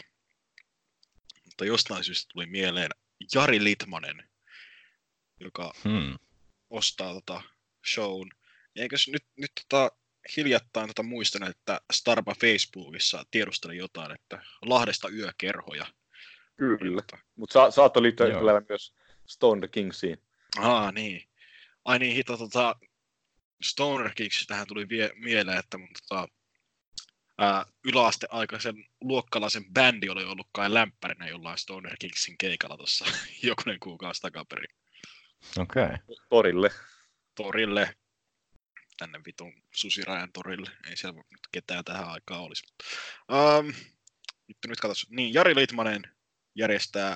[1.45, 2.89] Mutta jostain syystä tuli mieleen
[3.35, 4.30] Jari Litmanen,
[5.39, 6.19] joka Hmm.
[6.69, 7.41] ostaa tota
[7.93, 8.29] shown.
[8.75, 9.91] Ja eikös nyt, nyt tota,
[10.37, 15.85] hiljattain tota muistan, että Starba Facebookissa tiedusteli jotain, että Lahdesta yökerhoja.
[16.57, 17.01] Kyllä.
[17.01, 18.27] Tota, Mutta sa- saattoi liittyä
[18.69, 18.93] myös
[19.27, 20.17] Stone the Kingsiin.
[20.57, 21.29] Aa, niin.
[21.85, 22.75] Ai niin, hito, tota,
[23.63, 24.11] Stoner
[24.47, 26.27] tähän tuli vie, mieleen, että mun tota,
[27.37, 33.05] ää, yläasteaikaisen luokkalaisen bändi oli ollut kai lämpärinä jollain Stoner Kingsin keikalla tuossa
[33.43, 34.78] jokunen kuukausi takaperin
[35.57, 35.83] Okei.
[35.83, 35.97] Okay.
[36.29, 36.71] Torille.
[37.35, 37.95] torille,
[38.97, 40.71] tänne vitun Susirajan torille.
[40.89, 42.73] Ei siellä nyt ketään tähän aikaan olisi.
[43.31, 43.73] Um,
[44.47, 45.09] nyt, nyt katos.
[45.09, 46.01] Niin, Jari Litmanen
[46.55, 47.15] järjestää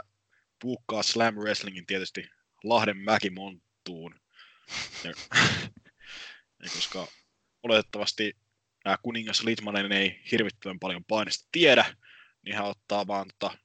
[0.61, 2.29] puukkaa Slam Wrestlingin tietysti
[2.63, 4.19] Lahden Mäkimonttuun.
[5.03, 5.13] Ja,
[6.63, 7.07] ja koska
[7.63, 8.37] oletettavasti
[8.85, 11.95] nämä kuningas Litmanen ei hirvittävän paljon painista tiedä,
[12.45, 13.57] niin hän ottaa vaan tota,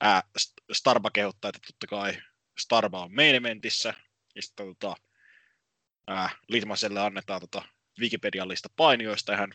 [0.00, 2.22] ää, St- Starba kehottaa, että totta kai
[2.58, 3.94] Starba on main eventissä,
[4.34, 4.96] ja sitten tota,
[6.06, 7.62] ää, Litmaselle annetaan tota
[8.00, 9.52] Wikipediallista painijoista, ja hän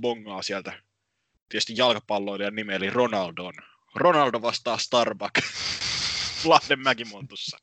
[0.00, 0.72] bongaa sieltä
[1.48, 3.54] tietysti jalkapalloilijan nimi, eli Ronaldon.
[3.94, 5.34] Ronaldo vastaa Starbuck
[6.44, 7.58] Lahden Mäkimontussa.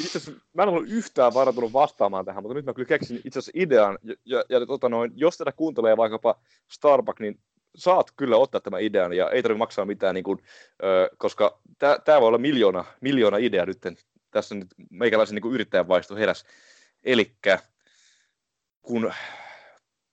[0.00, 3.38] Itse asiassa mä en ollut yhtään varautunut vastaamaan tähän, mutta nyt mä kyllä keksin itse
[3.38, 3.98] asiassa idean.
[4.02, 7.40] Ja, ja, ja tota noin, jos tätä kuuntelee vaikkapa Starbuck, niin
[7.76, 10.38] saat kyllä ottaa tämän idean ja ei tarvitse maksaa mitään, niin kuin,
[10.84, 13.78] ö, koska tämä voi olla miljoona, miljoona idea nyt.
[14.30, 16.44] Tässä nyt meikäläisen niin yrittäjän vaisto heräs.
[17.04, 17.36] Eli
[18.82, 19.12] kun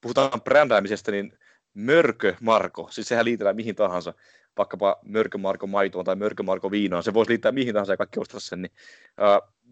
[0.00, 1.38] puhutaan brändäämisestä, niin
[1.74, 4.14] Mörkö Marko, siis sehän liitellään mihin tahansa,
[4.56, 8.20] vaikkapa Mörkö Marko maitoon tai Mörkö Marko viinaan, se voisi liittää mihin tahansa ja kaikki
[8.20, 8.72] ostaa sen, niin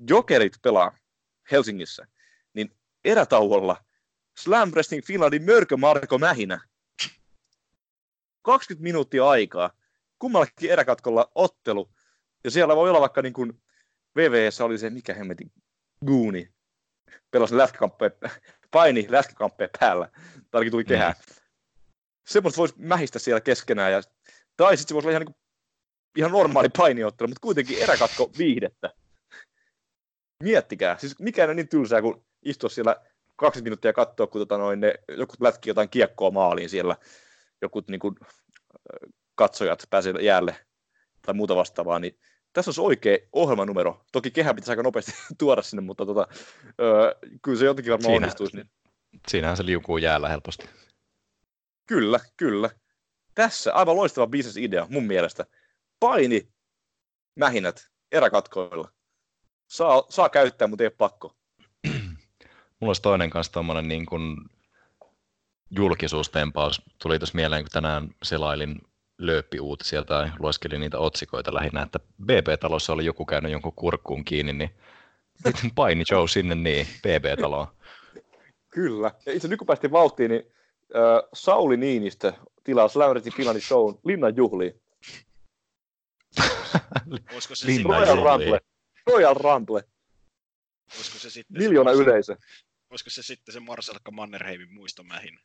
[0.08, 0.96] Jokerit pelaa
[1.50, 2.06] Helsingissä,
[2.54, 2.70] niin
[3.04, 3.76] erätauolla
[4.38, 6.60] Slam Wrestling Finlandin Mörkö Marko Mähinä.
[8.42, 9.70] 20 minuuttia aikaa,
[10.18, 11.90] kummallakin eräkatkolla ottelu,
[12.44, 13.62] ja siellä voi olla vaikka niin kuin
[14.16, 15.52] VVS oli se, mikä hemmetin,
[16.06, 16.52] Gooni,
[17.30, 18.12] pelasi lätkäkamppeen,
[18.70, 20.08] paini lätkäkamppeen päällä,
[20.50, 21.14] tai ainakin tuli kehään.
[21.30, 21.34] Mm.
[22.26, 24.02] Semmoista voisi mähistä siellä keskenään, ja,
[24.56, 25.42] tai sitten se voisi olla ihan, niin kuin,
[26.16, 28.94] ihan normaali painiottelu, mutta kuitenkin eräkatko viihdettä.
[30.42, 32.96] Miettikää, siis mikä on niin tylsää, kun istua siellä
[33.36, 36.96] 20 minuuttia ja katsoa, kun tota noin, ne, joku lätki jotain kiekkoa maaliin siellä,
[37.62, 38.14] joku niin kuin,
[39.34, 40.56] katsojat pääsee jäälle
[41.22, 42.18] tai muuta vastaavaa, niin
[42.52, 44.04] tässä olisi oikea ohjelmanumero.
[44.12, 46.28] Toki kehä pitäisi aika nopeasti tuoda sinne, mutta tota,
[46.80, 48.56] öö, kyllä se jotenkin varmaan Siinä- onnistuisi.
[48.56, 48.70] Niin.
[49.28, 50.68] Siinähän se liukuu jäällä helposti.
[51.86, 52.70] Kyllä, kyllä.
[53.34, 55.46] Tässä aivan loistava bisnesidea mun mielestä.
[56.00, 56.52] Paini
[57.36, 58.90] mähinät eräkatkoilla.
[59.68, 61.36] Saa, saa käyttää, mutta ei ole pakko.
[62.80, 64.36] Mulla olisi toinen kanssa tommonen niin kuin
[65.70, 66.82] julkisuustempaus.
[67.02, 68.80] Tuli tuossa mieleen, kun tänään selailin
[69.18, 74.70] lööppiuutisia tai lueskelin niitä otsikoita lähinnä, että BB-talossa oli joku käynyt jonkun kurkkuun kiinni, niin
[75.46, 77.66] sitten paini Joe sinne niin, BB-taloon.
[78.70, 79.10] Kyllä.
[79.26, 80.42] Ja itse nyt kun päästiin vauhtiin, niin
[80.96, 82.32] äh, Sauli Niinistö
[82.64, 84.80] tilaa Slamretin Finlandin shown Linnan juhliin.
[87.32, 88.50] Olisiko se Linnan sitten- Royal juhliin.
[88.50, 88.60] Rumble.
[89.06, 89.84] Royal Rumble.
[90.96, 92.36] Olisiko se sitten Miljoona se, yleisö.
[92.90, 95.38] Olisiko se sitten se Marsalkka Mannerheimin muistomähin?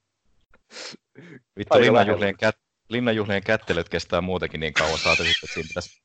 [1.57, 2.55] Vittu, linnanjuhlien, kät,
[2.89, 6.01] linnanjuhlien kättelyt kestää muutenkin niin kauan, saati sitten, että siinä pitäisi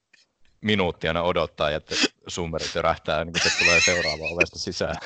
[0.60, 1.94] minuuttia aina odottaa, että
[2.26, 4.96] summerit törähtää, niin kun se tulee seuraava ovesta sisään.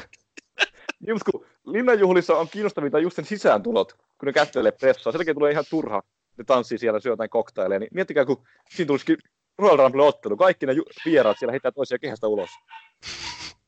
[1.06, 5.12] Just kun linnanjuhlissa on kiinnostavinta just sen sisääntulot, kun ne kättelee pressaa.
[5.12, 6.02] Sen tulee ihan turha.
[6.38, 7.78] Ne tanssii siellä, syö jotain koktaileja.
[7.78, 9.16] Niin miettikää, kun siinä tulisikin
[9.58, 10.36] Royal Rumble-ottelu.
[10.36, 12.50] Kaikki ne ju- vieraat siellä heittää toisia kehästä ulos.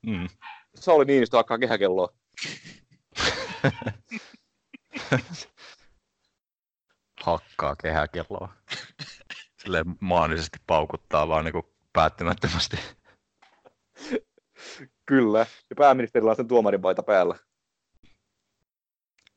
[0.05, 0.27] Mm.
[0.75, 2.09] Sauli Niinistö hakkaa kehäkelloa.
[7.27, 8.53] Hakkaa kehäkelloa.
[9.57, 11.63] Silleen maanisesti paukuttaa vaan niin
[11.93, 12.79] päättymättömästi.
[15.05, 15.39] Kyllä.
[15.39, 17.35] Ja pääministerillä on sen tuomaripaita päällä.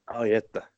[0.06, 0.70] Ai että.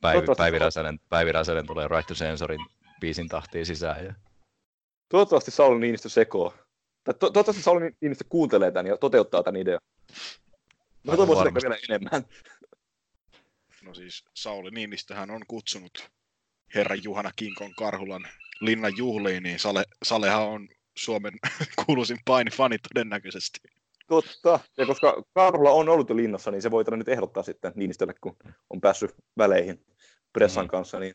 [0.00, 2.60] Päivi, Päivi, Räsänen, Päivi Räsänen tulee Right to Sensorin
[3.00, 4.04] biisin tahtiin sisään.
[4.04, 4.14] Ja...
[5.08, 6.54] Toivottavasti Sauli Niinistö sekoo.
[7.04, 9.80] Tai to- toivottavasti Sauli Niinistö kuuntelee tämän ja toteuttaa tämän idean.
[11.04, 12.24] Mä ehkä vielä enemmän.
[13.82, 16.17] No siis Sauli Niinistöhän on kutsunut
[16.74, 18.28] herran Juhana Kinkon Karhulan
[18.60, 20.68] linnan juhliin, niin Sale, Salehan on
[20.98, 21.32] Suomen
[21.86, 23.58] kuuluisin painifani todennäköisesti.
[24.08, 24.60] Totta.
[24.76, 28.36] Ja koska Karhula on ollut jo linnassa, niin se voi nyt ehdottaa sitten Niinistölle, kun
[28.70, 29.86] on päässyt väleihin
[30.32, 30.68] pressan Mm.
[30.68, 31.00] kanssa.
[31.00, 31.14] Niin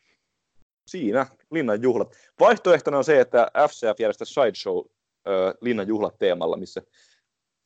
[0.87, 2.15] siinä linnan juhlat.
[2.39, 4.85] Vaihtoehtona on se, että FCF järjestää sideshow
[5.27, 6.81] ö, linnan juhlat teemalla, missä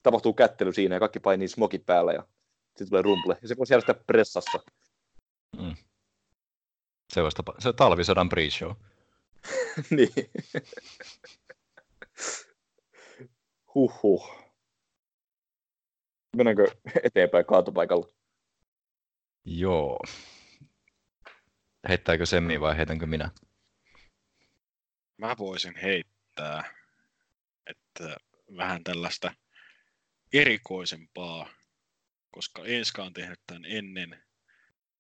[0.03, 2.23] tapahtuu kättely siinä ja kaikki painii smokit päällä ja
[2.68, 3.38] sitten tulee rumple.
[3.41, 4.59] Ja se voisi järjestää pressassa.
[7.13, 8.75] Se olisi tapa, se talvisodan pre-show.
[9.97, 10.09] niin.
[13.75, 14.47] Huhhuh.
[16.35, 16.65] Mennäänkö
[17.03, 18.07] eteenpäin kaatopaikalla?
[19.45, 19.99] Joo.
[21.89, 23.31] Heittääkö Semmi vai heitänkö minä?
[25.17, 26.75] Mä voisin heittää,
[27.67, 28.17] että
[28.57, 29.34] vähän tällaista
[30.34, 31.49] erikoisempaa,
[32.31, 34.23] koska Enska on tehnyt tämän ennen,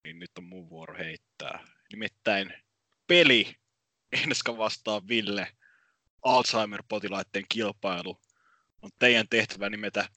[0.03, 1.76] niin nyt on mun vuoro heittää.
[1.93, 2.53] Nimittäin
[3.07, 3.55] peli
[4.11, 5.47] Enska vastaa Ville
[6.25, 8.21] Alzheimer-potilaiden kilpailu
[8.81, 10.09] on teidän tehtävä nimetä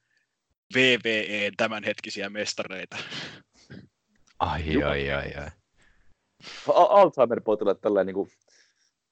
[0.75, 2.97] VVE tämänhetkisiä mestareita.
[4.39, 5.51] Ai, ai, ai, ai.
[6.69, 8.31] Alzheimer-potilaat tällä niin kuin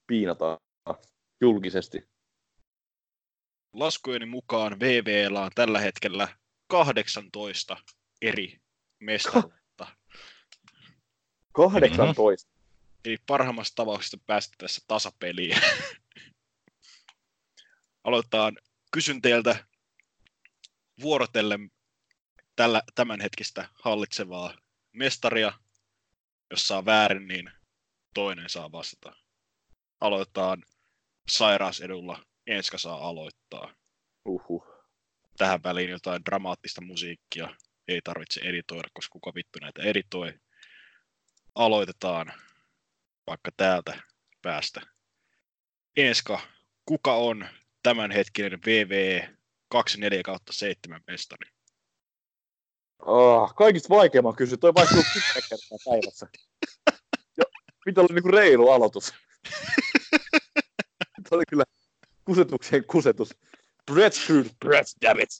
[0.07, 0.59] piinataan
[1.41, 2.09] julkisesti.
[3.73, 6.29] Laskujeni mukaan VVllä on tällä hetkellä
[6.67, 7.77] 18
[8.23, 8.61] eri
[9.01, 9.58] mestaruutta.
[11.59, 12.51] 18.
[13.05, 15.57] Eli parhaimmassa tapauksessa päästä tässä tasapeliin.
[18.05, 18.59] Aloitetaan.
[18.93, 19.65] Kysyn teiltä
[21.01, 21.71] vuorotellen
[22.57, 24.55] tällä, tämänhetkistä hallitsevaa
[24.93, 25.53] mestaria.
[26.51, 27.51] Jos saa väärin, niin
[28.15, 29.17] toinen saa vastata.
[30.01, 30.65] Aloitetaan
[31.31, 32.25] sairausedulla.
[32.47, 33.75] Enska saa aloittaa.
[34.25, 34.67] Uhuh.
[35.37, 37.57] Tähän väliin jotain dramaattista musiikkia
[37.89, 40.35] ei tarvitse editoida, koska kuka vittu näitä editoi.
[41.59, 42.33] Aloitetaan
[43.27, 44.03] vaikka täältä
[44.43, 44.81] päästä.
[45.97, 46.41] Enska,
[46.85, 47.47] kuka on
[47.83, 49.37] tämänhetkinen VVE
[49.69, 51.51] 24 kautta 7 mestari?
[52.99, 54.57] Oh, kaikista vaikeimman kysy.
[54.57, 56.27] Toi vaihtuu kymmenen kertaa päivässä.
[57.37, 57.45] Ja
[57.85, 59.15] pitää olla niinku reilu aloitus.
[61.15, 61.65] Tämä oli kyllä
[62.25, 63.35] kusetukseen kusetus.
[63.87, 65.31] Breadfruit, bread, damn it.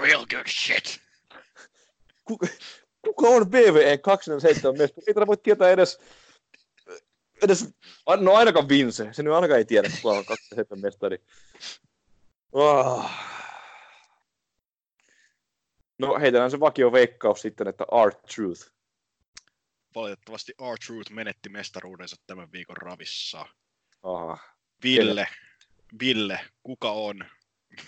[0.00, 1.00] Real good shit!
[2.24, 2.38] Ku,
[3.14, 5.04] kuka on VVE 27 mestari?
[5.06, 5.98] Ei tätä voi tietää edes,
[7.42, 7.68] edes
[8.20, 9.08] no ainakaan Vince.
[9.12, 11.18] Se nyt ainakaan ei tiedä, kuka on 27 mestari.
[12.52, 13.10] Oh.
[15.98, 18.70] No heitellään se vakio veikkaus sitten, että Art Truth.
[19.94, 23.46] Valitettavasti R-Truth menetti mestaruudensa tämän viikon ravissa.
[24.02, 24.38] Aha.
[24.82, 25.28] Ville,
[26.00, 27.24] Ville, kuka on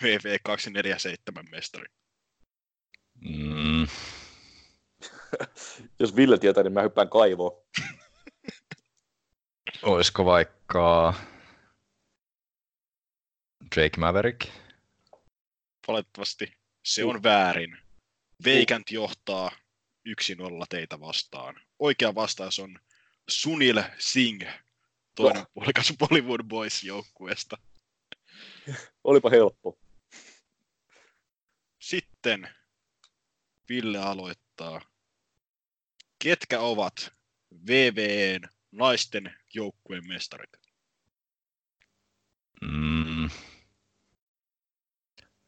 [0.03, 1.87] VV 247 mestari?
[3.21, 3.87] Mm,
[6.01, 7.63] Jos Ville tietää, niin mä hyppään kaivoon.
[9.83, 11.15] olisiko vaikka
[13.75, 14.49] Drake Maverick?
[15.89, 17.79] Valitettavasti se on väärin.
[18.45, 19.51] Veikant johtaa
[20.09, 20.13] 1-0
[20.69, 21.61] teitä vastaan.
[21.79, 22.79] Oikea vastaus on
[23.29, 24.47] Sunil Singh,
[25.15, 27.59] toinen puolikas Bollywood Boys joukkueesta.
[29.05, 29.79] Olipa helppo.
[31.79, 32.49] Sitten
[33.69, 34.81] Ville aloittaa.
[36.23, 37.13] Ketkä ovat
[37.67, 40.51] VVN naisten joukkueen mestarit?
[42.61, 43.31] Mm.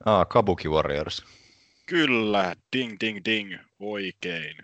[0.04, 1.24] Ah, Kabuki Warriors.
[1.86, 4.56] Kyllä, ding ding ding, oikein.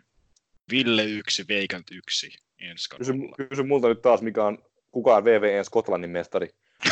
[0.71, 4.59] Ville 1, Veikant 1, Enska Kysy, kysy multa nyt taas, mikä on
[4.91, 6.49] kukaan VVN Skotlannin mestari.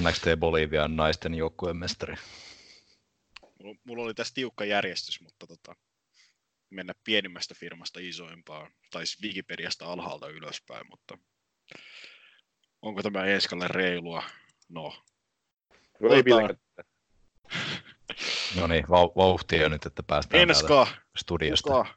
[0.00, 2.14] NXT Bolivian naisten joukkueen mestari.
[3.62, 5.76] Mulla, mulla oli tässä tiukka järjestys, mutta tota,
[6.70, 11.18] mennä pienimmästä firmasta isoimpaan, tai siis Wikipediasta alhaalta ylöspäin, mutta
[12.82, 14.22] onko tämä Eeskalle reilua?
[14.68, 15.02] No,
[16.00, 16.84] No, ei Tota-.
[18.56, 20.86] No niin, vau- vauhtia nyt, että päästään Enska,
[21.16, 21.70] studiosta.
[21.70, 21.94] kuka,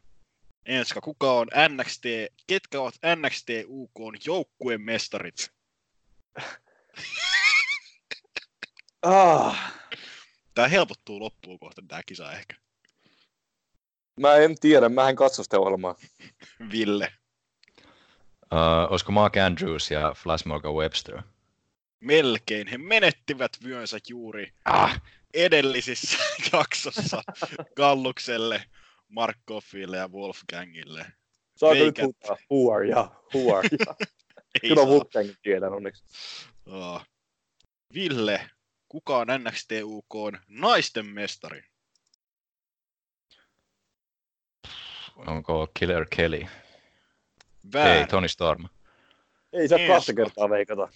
[0.65, 2.03] Enska, kuka on NXT,
[2.47, 5.53] ketkä ovat NXT UK joukkueen mestarit?
[9.03, 9.73] Ah,
[10.53, 12.55] Tää helpottuu loppuun kohta tää kisa ehkä.
[14.19, 15.95] mä en tiedä, mä en katso sitä ohjelmaa.
[16.71, 17.13] Ville.
[18.53, 21.21] Uh, olisiko Mark Andrews ja Flash Morgan Webster?
[21.99, 22.67] Melkein.
[22.67, 25.01] He menettivät vyönsä juuri Ah,
[25.33, 26.17] edellisissä
[26.53, 27.23] jaksossa
[27.75, 28.63] Gallukselle,
[29.07, 31.05] Markoffille ja Wolfgangille.
[31.57, 32.37] Saako nyt huutaa?
[32.51, 33.11] Who are ya?
[33.35, 33.95] Who are ya?
[34.63, 34.81] Ei Kyllä.
[34.83, 36.03] Wolfgangin tiedän onneksi.
[36.71, 37.05] Aa.
[37.93, 38.49] Ville,
[38.91, 40.13] kuka on NXT UK
[40.47, 41.63] naisten mestari?
[45.27, 46.41] onko Killer Kelly?
[46.41, 46.47] Ei,
[47.73, 48.07] Väärin.
[48.07, 48.69] Tony Storm.
[49.53, 50.89] Ei saa kahta kertaa veikata.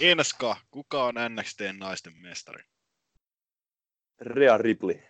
[0.00, 2.64] Enska, kuka on NXT naisten mestari?
[4.20, 5.02] Rhea Ripley.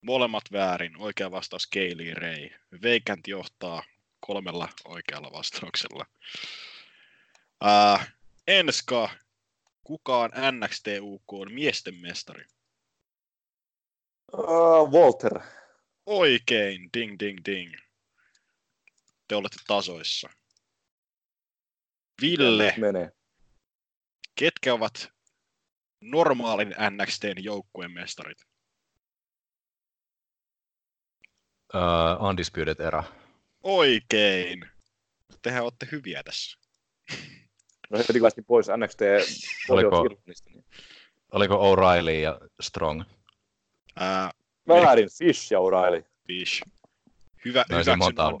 [0.00, 0.96] Molemmat väärin.
[0.96, 2.50] Oikea vastaus Kaylee Ray.
[2.82, 3.82] Veikant johtaa
[4.20, 6.06] kolmella oikealla vastauksella.
[7.60, 8.06] Ää,
[8.46, 9.10] Enska,
[9.88, 12.44] kuka on NXT UK miesten mestari?
[14.32, 15.40] Uh, Walter.
[16.06, 17.74] Oikein, ding ding ding.
[19.28, 20.28] Te olette tasoissa.
[22.22, 23.12] Ville, Menee.
[24.34, 25.08] ketkä ovat
[26.00, 28.38] normaalin NXTn joukkueen mestarit?
[31.74, 33.04] Uh, Undisputed Era.
[33.62, 34.70] Oikein.
[35.42, 36.58] Tehän olette hyviä tässä.
[37.90, 39.00] No heti päästiin pois NXT
[39.70, 40.04] Oliko-.
[40.26, 40.64] Niin.
[41.32, 43.02] Oliko O'Reilly ja Strong?
[43.96, 44.30] Ää,
[44.68, 46.04] Väärin, Fish ja O'Reilly.
[46.26, 46.62] Fish.
[47.44, 48.32] Hyvä, No hyväksyn montaa-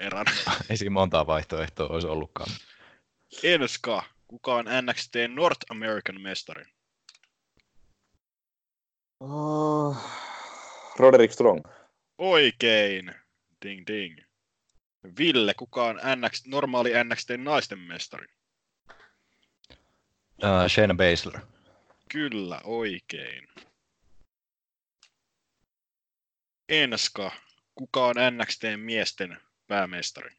[0.00, 0.26] eran.
[0.70, 2.50] Ei siinä montaa vaihtoehtoa olisi ollutkaan.
[3.42, 6.64] Enska, kuka on NXT North American mestari?
[9.20, 9.96] Uh,
[10.98, 11.60] Roderick Strong.
[12.18, 13.14] Oikein.
[13.64, 14.18] Ding ding.
[15.18, 18.26] Ville, kuka on NXT, normaali NXT naisten mestari?
[20.42, 21.40] Uh, Shayna Baszler.
[22.08, 23.48] Kyllä, oikein.
[26.68, 27.32] Enska,
[27.74, 30.30] kuka on NXT miesten päämestari?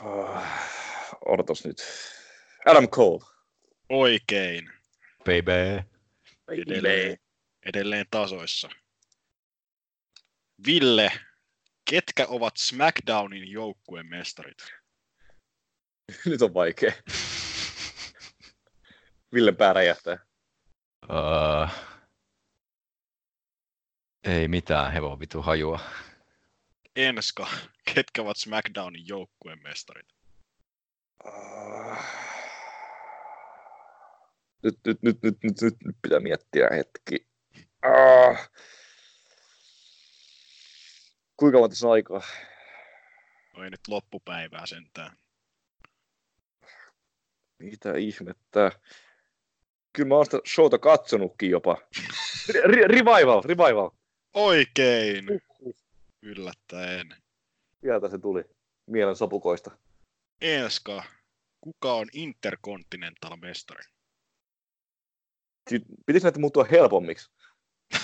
[0.00, 0.42] Uh,
[1.26, 1.82] odotas nyt.
[2.66, 3.24] Adam Cole.
[3.88, 4.70] Oikein.
[5.18, 5.84] Baby.
[6.48, 7.18] Edelleen,
[7.66, 8.68] edelleen tasoissa.
[10.66, 11.12] Ville,
[11.90, 14.58] ketkä ovat SmackDownin joukkueen mestarit?
[16.26, 16.92] Nyt on vaikea.
[19.34, 20.18] Ville pää räjähtää.
[21.04, 21.70] Uh,
[24.24, 25.80] ei mitään hevon vitu hajua.
[26.96, 27.48] Enska,
[27.94, 30.06] ketkä ovat SmackDownin joukkueen mestarit?
[31.24, 31.96] Uh,
[34.62, 37.26] nyt, nyt, nyt, nyt, nyt, nyt, nyt pitää miettiä hetki.
[37.86, 38.38] Uh,
[41.36, 42.22] kuinka monta tässä on aikaa?
[43.56, 45.16] No ei nyt loppupäivää sentään.
[47.58, 48.72] Mitä ihmettä?
[49.92, 51.76] Kyllä mä oon sitä showta katsonutkin jopa.
[52.64, 53.90] Revival, revival.
[54.34, 55.24] Oikein!
[56.22, 57.14] Yllättäen.
[57.80, 58.44] Sieltä se tuli.
[58.86, 59.70] Mielen sopukoista.
[60.40, 61.04] Enska,
[61.60, 63.84] kuka on Intercontinental mestari?
[66.06, 67.30] Pitäisi näitä muuttua helpommiksi.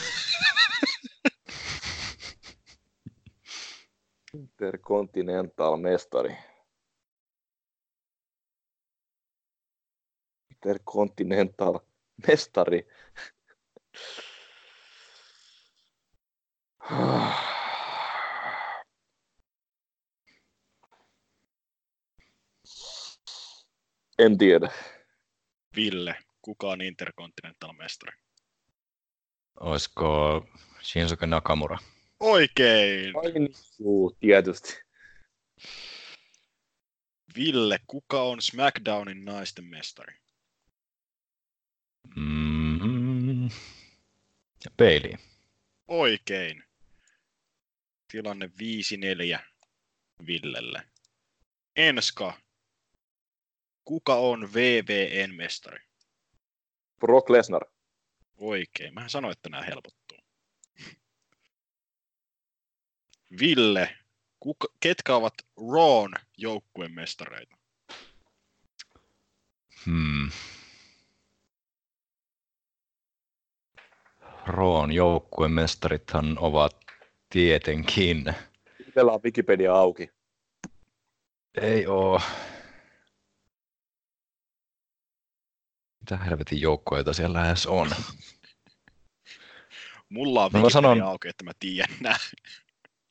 [4.34, 6.36] Intercontinental mestari.
[10.66, 11.80] Intercontinental
[12.28, 12.86] mestari.
[24.18, 24.70] En tiedä.
[25.76, 28.16] Ville, kuka on Intercontinental mestari?
[29.60, 30.42] Olisiko
[30.82, 31.78] Shinsuke Nakamura?
[32.20, 33.16] Oikein!
[33.16, 33.48] Ai niin,
[33.78, 34.80] juu, tietysti.
[37.36, 40.14] Ville, kuka on SmackDownin naisten mestari?
[42.16, 43.48] Mm-hmm.
[44.76, 45.14] Bailey.
[45.88, 46.64] Oikein.
[48.08, 48.50] Tilanne
[49.38, 49.38] 5-4
[50.26, 50.82] Villelle.
[51.76, 52.40] Enska,
[53.84, 55.78] kuka on VVN mestari?
[57.00, 57.62] Brock Lesnar.
[58.36, 58.94] Oikein.
[58.94, 60.18] Mähän sanoin, että nämä helpottuu.
[63.40, 63.98] Ville,
[64.40, 65.34] kuka, ketkä ovat
[65.72, 67.56] Rawn joukkueen mestareita?
[69.86, 70.30] Hmm.
[74.46, 76.76] Roon joukkueen mestarithan ovat
[77.30, 78.34] tietenkin.
[78.88, 80.10] Itsellä on Wikipedia auki.
[81.60, 82.20] Ei oo.
[86.00, 87.90] Mitä helvetin joukkoja siellä edes on?
[90.08, 92.16] Mulla on No Wikipedia sanon- auki, että mä tiedän nää.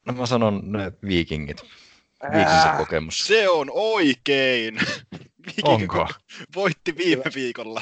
[0.06, 1.62] No mä sanon ne viikingit.
[2.24, 3.18] Viikingin kokemus.
[3.18, 4.80] Se on oikein!
[5.46, 6.08] Viking Onko?
[6.56, 7.82] voitti viime viikolla.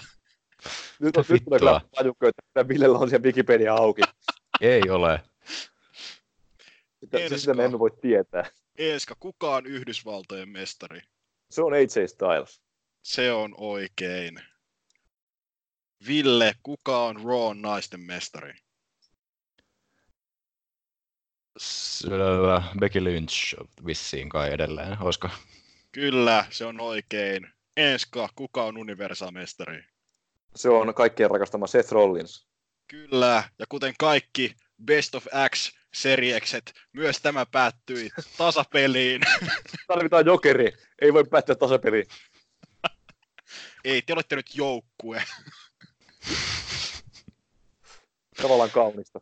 [1.00, 1.82] Nyt, on, nyt tulee kyllä
[2.38, 4.02] että Villellä on siellä Wikipedia auki.
[4.62, 5.24] Ei ole.
[7.00, 7.38] Sitä, Esko.
[7.38, 8.46] sitä me emme voi tietää.
[8.78, 11.02] Eeska, kuka on Yhdysvaltojen mestari?
[11.52, 12.62] Se on AJ Styles.
[13.04, 14.40] Se on oikein.
[16.08, 18.54] Ville, kuka on Raw naisten mestari?
[21.58, 22.64] Selvä.
[22.80, 25.30] Becky Lynch vissiin kai edelleen, olisiko?
[25.92, 27.50] Kyllä, se on oikein.
[27.78, 29.93] Enska, kuka on Universa-mestari?
[30.56, 32.48] Se on kaikkien rakastama Seth Rollins.
[32.88, 34.56] Kyllä, ja kuten kaikki
[34.86, 39.22] Best of X seriekset, myös tämä päättyi tasapeliin.
[39.88, 40.74] Tarvitaan jokeri.
[41.02, 42.06] Ei voi päättää tasapeliin.
[43.86, 45.24] Ei, te olette nyt joukkue.
[48.42, 49.22] Tavallaan kaunista.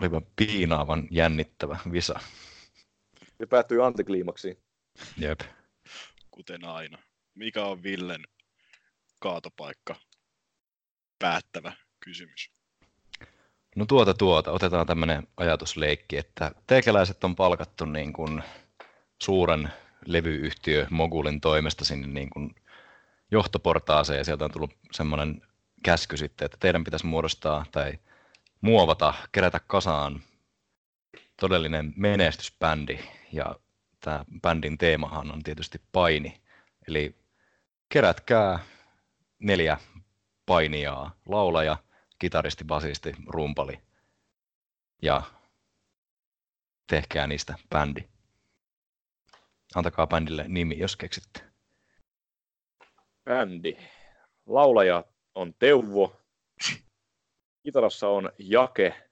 [0.00, 2.20] Olipa piinaavan jännittävä visa.
[3.38, 4.58] Se päättyi antikliimaksiin.
[5.16, 5.40] Jep.
[6.30, 6.98] Kuten aina.
[7.34, 8.24] Mikä on Villen
[9.18, 9.96] kaatopaikka?
[11.18, 12.50] Päättävä kysymys.
[13.76, 18.42] No tuota tuota, otetaan tämmöinen ajatusleikki, että teikäläiset on palkattu niin kuin
[19.22, 19.72] suuren
[20.06, 22.54] levyyhtiö Mogulin toimesta sinne niin kuin
[23.30, 25.42] johtoportaaseen ja sieltä on tullut semmoinen
[25.82, 27.98] käsky sitten, että teidän pitäisi muodostaa tai
[28.60, 30.22] muovata, kerätä kasaan
[31.40, 32.98] todellinen menestysbändi
[33.32, 33.56] ja
[34.00, 36.40] tämä bändin teemahan on tietysti paini.
[36.88, 37.16] Eli
[37.88, 38.58] kerätkää
[39.44, 39.78] neljä
[40.46, 41.76] painijaa, laulaja,
[42.18, 43.78] kitaristi, basisti, rumpali
[45.02, 45.22] ja
[46.86, 48.00] tehkää niistä bändi.
[49.74, 51.40] Antakaa bändille nimi, jos keksitte.
[53.24, 53.76] Bändi.
[54.46, 55.04] Laulaja
[55.34, 56.20] on Teuvo.
[57.62, 59.08] Kitarassa on Jake.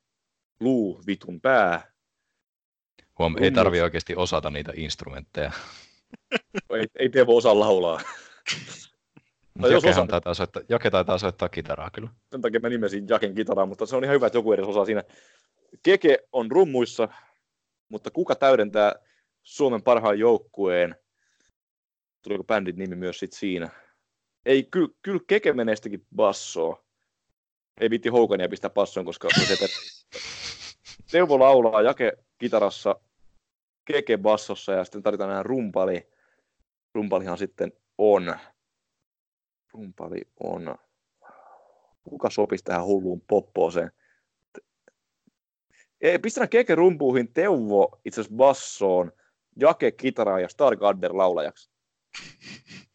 [0.60, 1.92] Luu vitun pää.
[3.18, 5.52] Huom, ei tarvi oikeasti osata niitä instrumentteja.
[6.70, 8.00] Ei, ei Teuvo osaa laulaa.
[9.54, 12.10] Mutta jos Jakehan taitaa soittaa, Jake taitaa soittaa kitaraa kyllä.
[12.30, 14.84] Sen takia mä nimesin Jaken kitaraa, mutta se on ihan hyvä, että joku edes osaa
[14.84, 15.04] siinä.
[15.82, 17.08] Keke on rummuissa,
[17.88, 18.94] mutta kuka täydentää
[19.42, 20.96] Suomen parhaan joukkueen?
[22.22, 23.68] Tuliko bändin nimi myös sit siinä?
[24.46, 26.84] Ei, kyllä, kyllä Keke menee sitäkin bassoa.
[27.80, 29.66] Ei viitti Hougania pistää bassoon, koska se te...
[31.12, 33.00] Teuvo laulaa Jake kitarassa,
[33.84, 36.10] Keke bassossa ja sitten tarvitaan enää rumpali.
[36.94, 38.34] Rumpalihan sitten on.
[39.74, 40.78] Rumpali on
[42.04, 43.92] kuka sopisi tähän hulluun poppooseen?
[46.00, 49.12] Ei, Pistetään Keke rumpuihin, Teuvo itse asiassa bassoon,
[49.60, 51.70] Jake kitaraan ja Stargadder laulajaksi.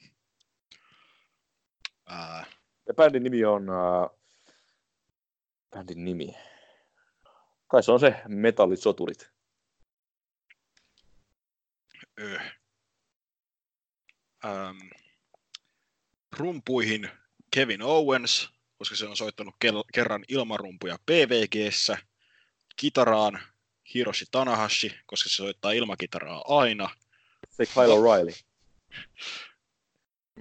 [2.10, 2.46] Ää,
[2.88, 3.70] Ja bändin nimi on...
[3.70, 4.10] Äh,
[5.72, 6.36] bändin nimi.
[7.68, 9.32] Kai se on se Metallisoturit.
[12.20, 12.40] ö.
[14.46, 14.78] Ähm,
[16.38, 17.10] rumpuihin
[17.52, 21.98] Kevin Owens, koska se on soittanut kel- kerran ilmarumpuja PVGssä.
[22.76, 23.40] Kitaraan
[23.94, 26.90] Hiroshi Tanahashi, koska se soittaa ilmakitaraa aina.
[27.50, 28.34] Se Kyle O'Reilly.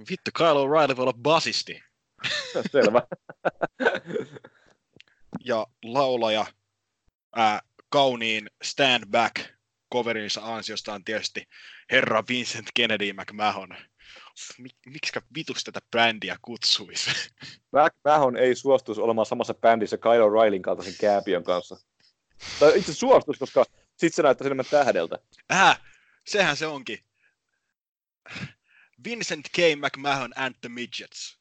[0.09, 1.83] Vittu, Kyle O'Reilly voi olla basisti.
[2.71, 3.01] Selvä.
[5.45, 6.45] Ja laulaja
[7.35, 9.35] ää, kauniin Stand Back
[9.93, 11.47] coverinsa ansiostaan tietysti
[11.91, 13.77] herra Vincent Kennedy McMahon.
[14.57, 17.09] Mik, miksikä vitus tätä brändiä kutsuisi?
[17.71, 21.77] Mac Mahon ei suostuisi olemaan samassa bändissä Kyle O'Reillyn kaltaisen kääpiön kanssa.
[22.59, 23.65] Tai itse suostuisi, koska
[23.97, 25.19] sit se näyttäisi enemmän tähdeltä.
[25.51, 25.81] Äh,
[26.25, 26.99] sehän se onkin.
[29.03, 29.57] Vincent K.
[29.79, 31.37] McMahon and the Midgets.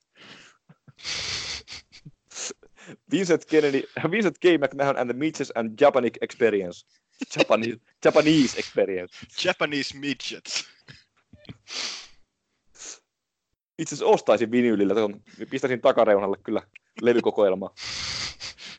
[3.11, 4.45] Vincent Kennedy, Vincent K.
[4.59, 6.87] McMahon and the Midgets and Japanese Experience.
[7.37, 9.27] Japanese, Japanese Experience.
[9.45, 10.65] Japanese Midgets.
[13.79, 14.95] Itse asiassa ostaisin vinyylillä,
[15.51, 16.63] pistäisin takareunalle kyllä
[17.03, 17.75] levykokoelmaa.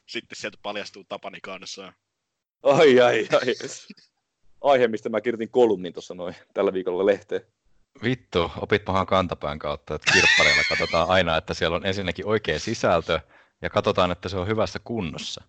[0.06, 1.94] Sitten sieltä paljastuu Tapani kanssa.
[2.64, 3.56] Ai, ai, ai.
[4.61, 7.41] Aihe, mistä mä kirjoitin kolumnin tuossa noin tällä viikolla lehteen.
[8.03, 13.19] Vittu, opitpahan kantapään kautta, että kirppareilla katsotaan aina, että siellä on ensinnäkin oikea sisältö
[13.61, 15.44] ja katsotaan, että se on hyvässä kunnossa.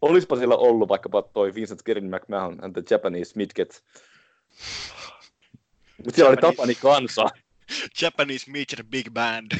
[0.00, 3.84] Olispa siellä ollut vaikkapa toi Vincent Kennedy McMahon and the Japanese Midget.
[5.96, 7.26] Mutta siellä oli Tapani kansa.
[8.02, 9.52] Japanese Major Big Band.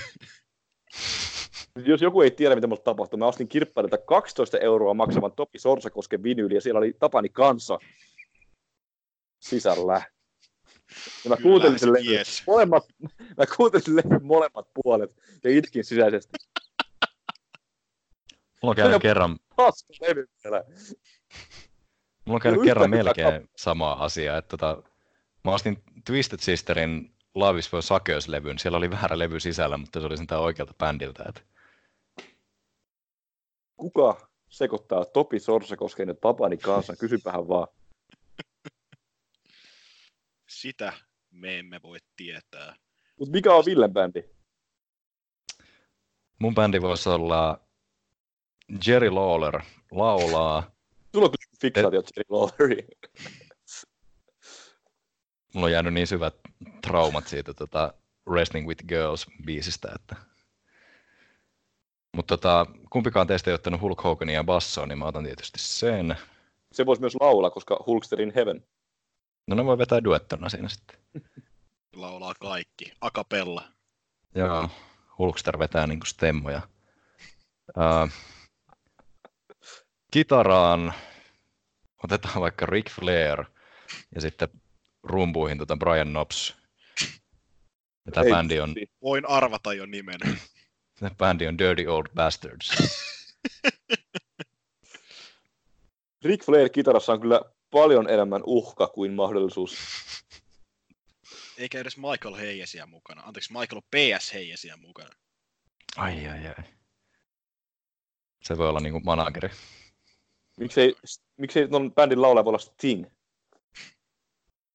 [1.86, 6.22] Jos joku ei tiedä, mitä mulle tapahtui, mä ostin kirpparilta 12 euroa maksavan Topi Sorsakosken
[6.22, 7.78] vinyyli, ja siellä oli Tapani kanssa
[9.40, 10.02] sisällä.
[11.24, 12.42] Ja mä Kyllä, kuuntelin sen levyn, yes.
[12.46, 12.84] molemmat,
[13.36, 16.32] mä kuuntelin sen levyn molemmat puolet ja itkin sisäisesti.
[18.62, 20.64] Mulla on käynyt kerran, Paska levy vielä.
[22.24, 24.36] mulla on käynyt kerran melkein sama asia.
[24.36, 24.82] Että tota,
[25.44, 28.58] mä ostin Twisted Sisterin Love is for Suckers-levyn.
[28.58, 31.24] Siellä oli väärä levy sisällä, mutta se oli sentään oikealta bändiltä.
[31.28, 31.40] Että
[33.76, 36.96] Kuka sekoittaa Topi Sorsakosken ja Tapani kanssa?
[36.96, 37.68] Kysypähän vaan.
[40.48, 40.92] Sitä
[41.30, 42.76] me emme voi tietää.
[43.18, 44.22] Mut mikä on Villen bändi?
[46.38, 47.60] mun bändi voisi olla
[48.86, 49.60] Jerry Lawler
[49.90, 50.70] laulaa.
[51.14, 52.88] Sulla on kyllä fiksaatio Jerry Lawleriin.
[55.54, 56.34] Mulla on jäänyt niin syvät
[56.86, 57.94] traumat siitä tota
[58.28, 60.16] Wrestling with Girls-biisistä, että
[62.16, 66.16] mutta tota, kumpikaan teistä ei ottanut Hulk Hogania bassoon, niin mä otan tietysti sen.
[66.72, 68.66] Se voisi myös laulaa, koska Hulksterin Heaven.
[69.46, 70.98] No ne voi vetää duettona siinä sitten.
[71.96, 72.92] Laulaa kaikki.
[73.00, 73.64] Akapella.
[74.34, 74.68] Joo,
[75.18, 76.62] Hulkster vetää niinku stemmoja.
[77.76, 78.10] Uh,
[80.10, 80.94] kitaraan
[82.04, 83.44] otetaan vaikka Ric Flair
[84.14, 84.48] ja sitten
[85.02, 86.56] rumpuihin tota Brian Knobs.
[88.06, 88.74] Ja tämä Ei bändi on.
[89.02, 90.20] Voin arvata jo nimen.
[91.00, 92.70] tää bändi on Dirty Old Bastards.
[96.24, 99.76] Ric Flair kitarassa on kyllä paljon enemmän uhka kuin mahdollisuus.
[101.58, 103.22] Eikä edes Michael Heijesiä mukana.
[103.22, 104.34] Anteeksi, Michael P.S.
[104.34, 105.10] Heijesiä mukana.
[105.96, 106.64] Ai ai ai.
[108.42, 109.50] Se voi olla niinku manageri.
[110.58, 110.94] Miksei,
[111.36, 113.06] miksei ton bändin laulaja voi olla Sting?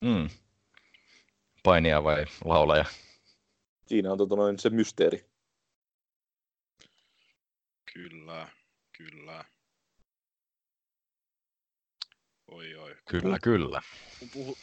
[0.02, 0.30] Mm.
[1.64, 2.86] Painija vai laulaja?
[3.88, 5.26] Siinä on tota noin se mysteeri.
[7.94, 8.48] Kyllä,
[8.98, 9.46] kyllä.
[12.48, 12.96] Oi oi.
[13.10, 13.82] Kyllä, kyllä.
[14.20, 14.58] Kun puhu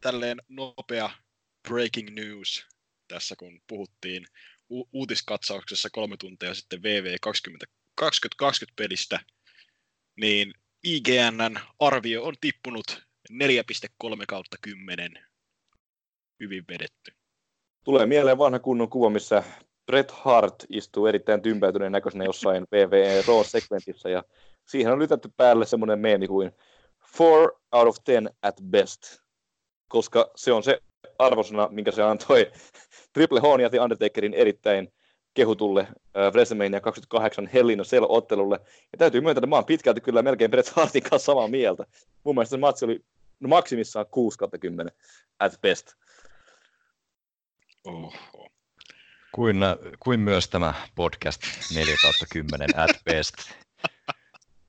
[0.00, 1.10] tälleen nopea
[1.68, 2.66] breaking news
[3.08, 4.26] tässä, kun puhuttiin
[4.70, 9.20] u- uutiskatsauksessa kolme tuntia sitten VV 20, 2020 pelistä,
[10.16, 10.54] niin
[10.84, 15.12] IGNn arvio on tippunut 4,3 kautta 10.
[16.40, 17.12] Hyvin vedetty.
[17.84, 19.42] Tulee mieleen vanha kunnon kuva, missä
[19.86, 24.24] Bret Hart istuu erittäin tympäytyneen näköisenä jossain WWE Raw-segmentissä, ja
[24.66, 26.52] siihen on lytätty päälle semmoinen meemi kuin
[27.18, 29.00] 4 out of 10 at best,
[29.88, 30.78] koska se on se
[31.18, 32.52] arvosana, minkä se antoi
[33.12, 34.92] Triple H ja The Undertakerin erittäin
[35.34, 38.58] kehutulle äh, WrestleMania 28 Hell in a Cell-ottelulle.
[38.92, 41.86] Ja täytyy myöntää, että mä oon pitkälti kyllä melkein Bret Hartin kanssa samaa mieltä.
[42.24, 43.04] Mun mielestä se matsi oli
[43.42, 44.92] no maksimissaan 6 10
[45.38, 45.94] at best.
[47.84, 48.48] Oho.
[49.32, 49.56] Kuin,
[50.00, 51.42] kuin myös tämä podcast
[51.74, 53.34] 4 kautta 10 at best.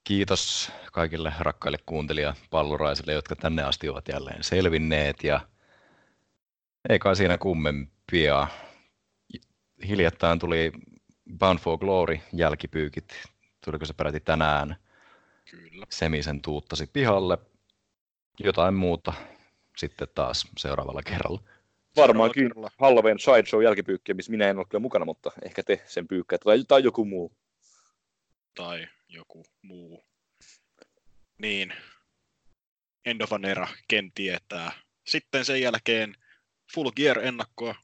[0.03, 5.23] Kiitos kaikille rakkaille kuuntelijapalluraisille, jotka tänne asti ovat jälleen selvinneet.
[5.23, 5.39] Ja
[6.89, 8.47] ei kai siinä kummempia.
[9.87, 10.71] Hiljattain tuli
[11.37, 13.13] Bound for Glory jälkipyykit.
[13.65, 14.75] Tuliko se peräti tänään?
[15.51, 15.85] Kyllä.
[15.89, 17.37] Semisen tuuttasi pihalle.
[18.39, 19.14] Jotain muuta
[19.77, 21.43] sitten taas seuraavalla kerralla.
[21.95, 22.51] Varmaankin.
[22.80, 26.64] Halloween Sideshow jälkipyykkiä, missä minä en ole kyllä mukana, mutta ehkä te sen pyykkäätte tai,
[26.68, 27.31] tai joku muu.
[28.55, 30.05] Tai joku muu.
[31.38, 31.73] Niin.
[33.05, 34.72] End of an era, ken tietää.
[35.07, 36.15] Sitten sen jälkeen
[36.76, 37.76] Full Gear-ennakkoa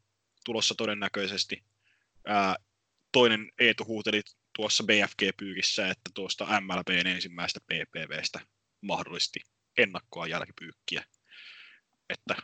[0.45, 1.63] tulossa todennäköisesti.
[2.25, 2.55] Ää,
[3.11, 4.21] toinen Eetu huuteli
[4.55, 8.39] tuossa BFG-pyykissä, että tuosta MLBn ensimmäistä PPVstä
[8.81, 9.39] mahdollisesti
[9.81, 11.03] ennakkoa jälkipyykkiä.
[12.09, 12.35] Että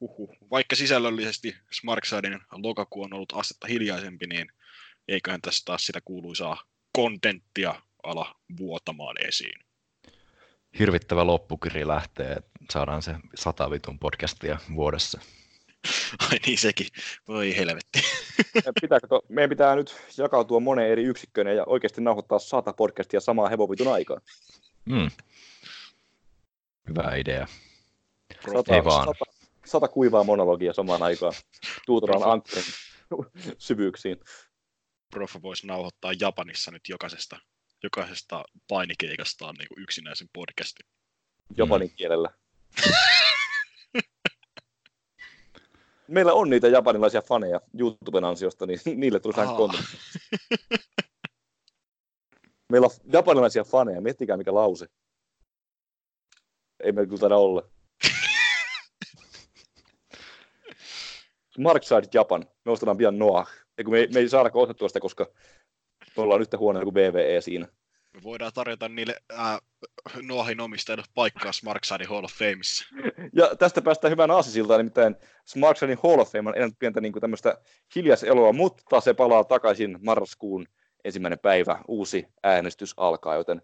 [0.00, 0.36] huhu.
[0.50, 4.52] Vaikka sisällöllisesti Smarksidin lokakuu on ollut astetta hiljaisempi, niin
[5.08, 9.64] eiköhän tässä taas sitä kuuluisaa kontenttia ala vuotamaan esiin.
[10.78, 15.20] Hirvittävä loppukiri lähtee, että saadaan se sata vitun podcastia vuodessa.
[16.30, 16.86] Ai niin sekin.
[17.28, 18.00] Voi helvetti.
[18.54, 23.20] Meidän pitää, kato, meidän pitää nyt jakautua moneen eri yksikköön ja oikeasti nauhoittaa sata podcastia
[23.20, 24.20] samaan hevovitun aikaan.
[24.84, 25.10] Mm.
[26.88, 27.46] Hyvä idea.
[28.52, 29.06] Sata, Ei vaan.
[29.06, 29.24] Sata,
[29.66, 31.34] sata kuivaa monologia samaan aikaan.
[31.86, 32.64] Tuutoraan ankkurin
[33.58, 34.20] syvyyksiin.
[35.10, 37.38] Profa voisi nauhoittaa Japanissa nyt jokaisesta,
[37.82, 40.86] jokaisesta painikeikastaan niin kuin yksinäisen podcastin.
[41.56, 42.28] japanin kielellä.
[46.08, 49.56] Meillä on niitä japanilaisia faneja YouTuben ansiosta, niin niille tulisi vähän Aa.
[49.56, 49.96] kontentti.
[52.70, 54.86] Meillä on japanilaisia faneja, miettikää mikä lause.
[56.82, 57.62] Ei meillä kyllä taida olla.
[61.58, 62.46] Markside Japan.
[62.64, 63.50] Me ostetaan pian Noah.
[63.84, 65.26] Kun me, ei- me ei saada ostettua sitä, koska
[66.16, 67.68] me ollaan nyt huono kuin VVE siinä.
[68.14, 69.58] Me voidaan tarjota niille ää,
[70.22, 72.84] Noahin omistajille paikkaa Smarksidin Hall of Fameissa.
[73.32, 77.20] Ja tästä päästään hyvän aasisiltaan, nimittäin Smartsidin Hall of Fame on enää pientä niin kuin
[77.20, 77.58] tämmöistä
[77.96, 80.66] hiljaiseloa, mutta se palaa takaisin marraskuun
[81.04, 83.62] ensimmäinen päivä, uusi äänestys alkaa, joten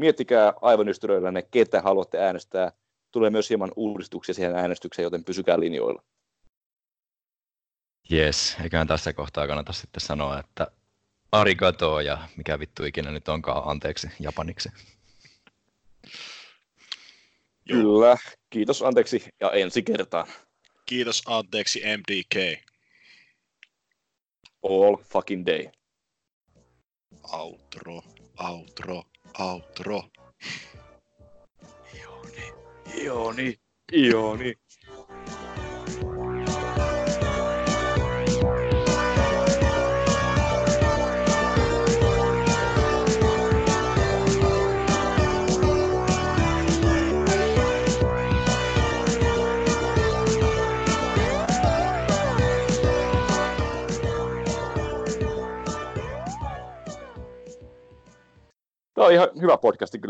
[0.00, 2.72] miettikää aivan ystyröillänne, ketä haluatte äänestää.
[3.10, 6.02] Tulee myös hieman uudistuksia siihen äänestykseen, joten pysykää linjoilla.
[8.10, 10.66] Jes, eiköhän tässä kohtaa kannata sitten sanoa, että
[11.32, 14.68] arigato ja mikä vittu ikinä nyt onkaan anteeksi japaniksi.
[17.66, 17.82] Joo.
[17.82, 18.16] Kyllä,
[18.50, 20.26] kiitos, anteeksi ja ensi kertaan.
[20.86, 22.64] Kiitos anteeksi MDK.
[24.62, 25.66] All fucking day.
[27.32, 28.02] Outro,
[28.48, 29.02] outro,
[29.38, 30.10] outro.
[31.94, 32.46] Ioni,
[33.02, 33.60] Ioni,
[33.92, 34.54] Ioni.
[59.00, 60.08] On ihan hyvä podcasti kyllä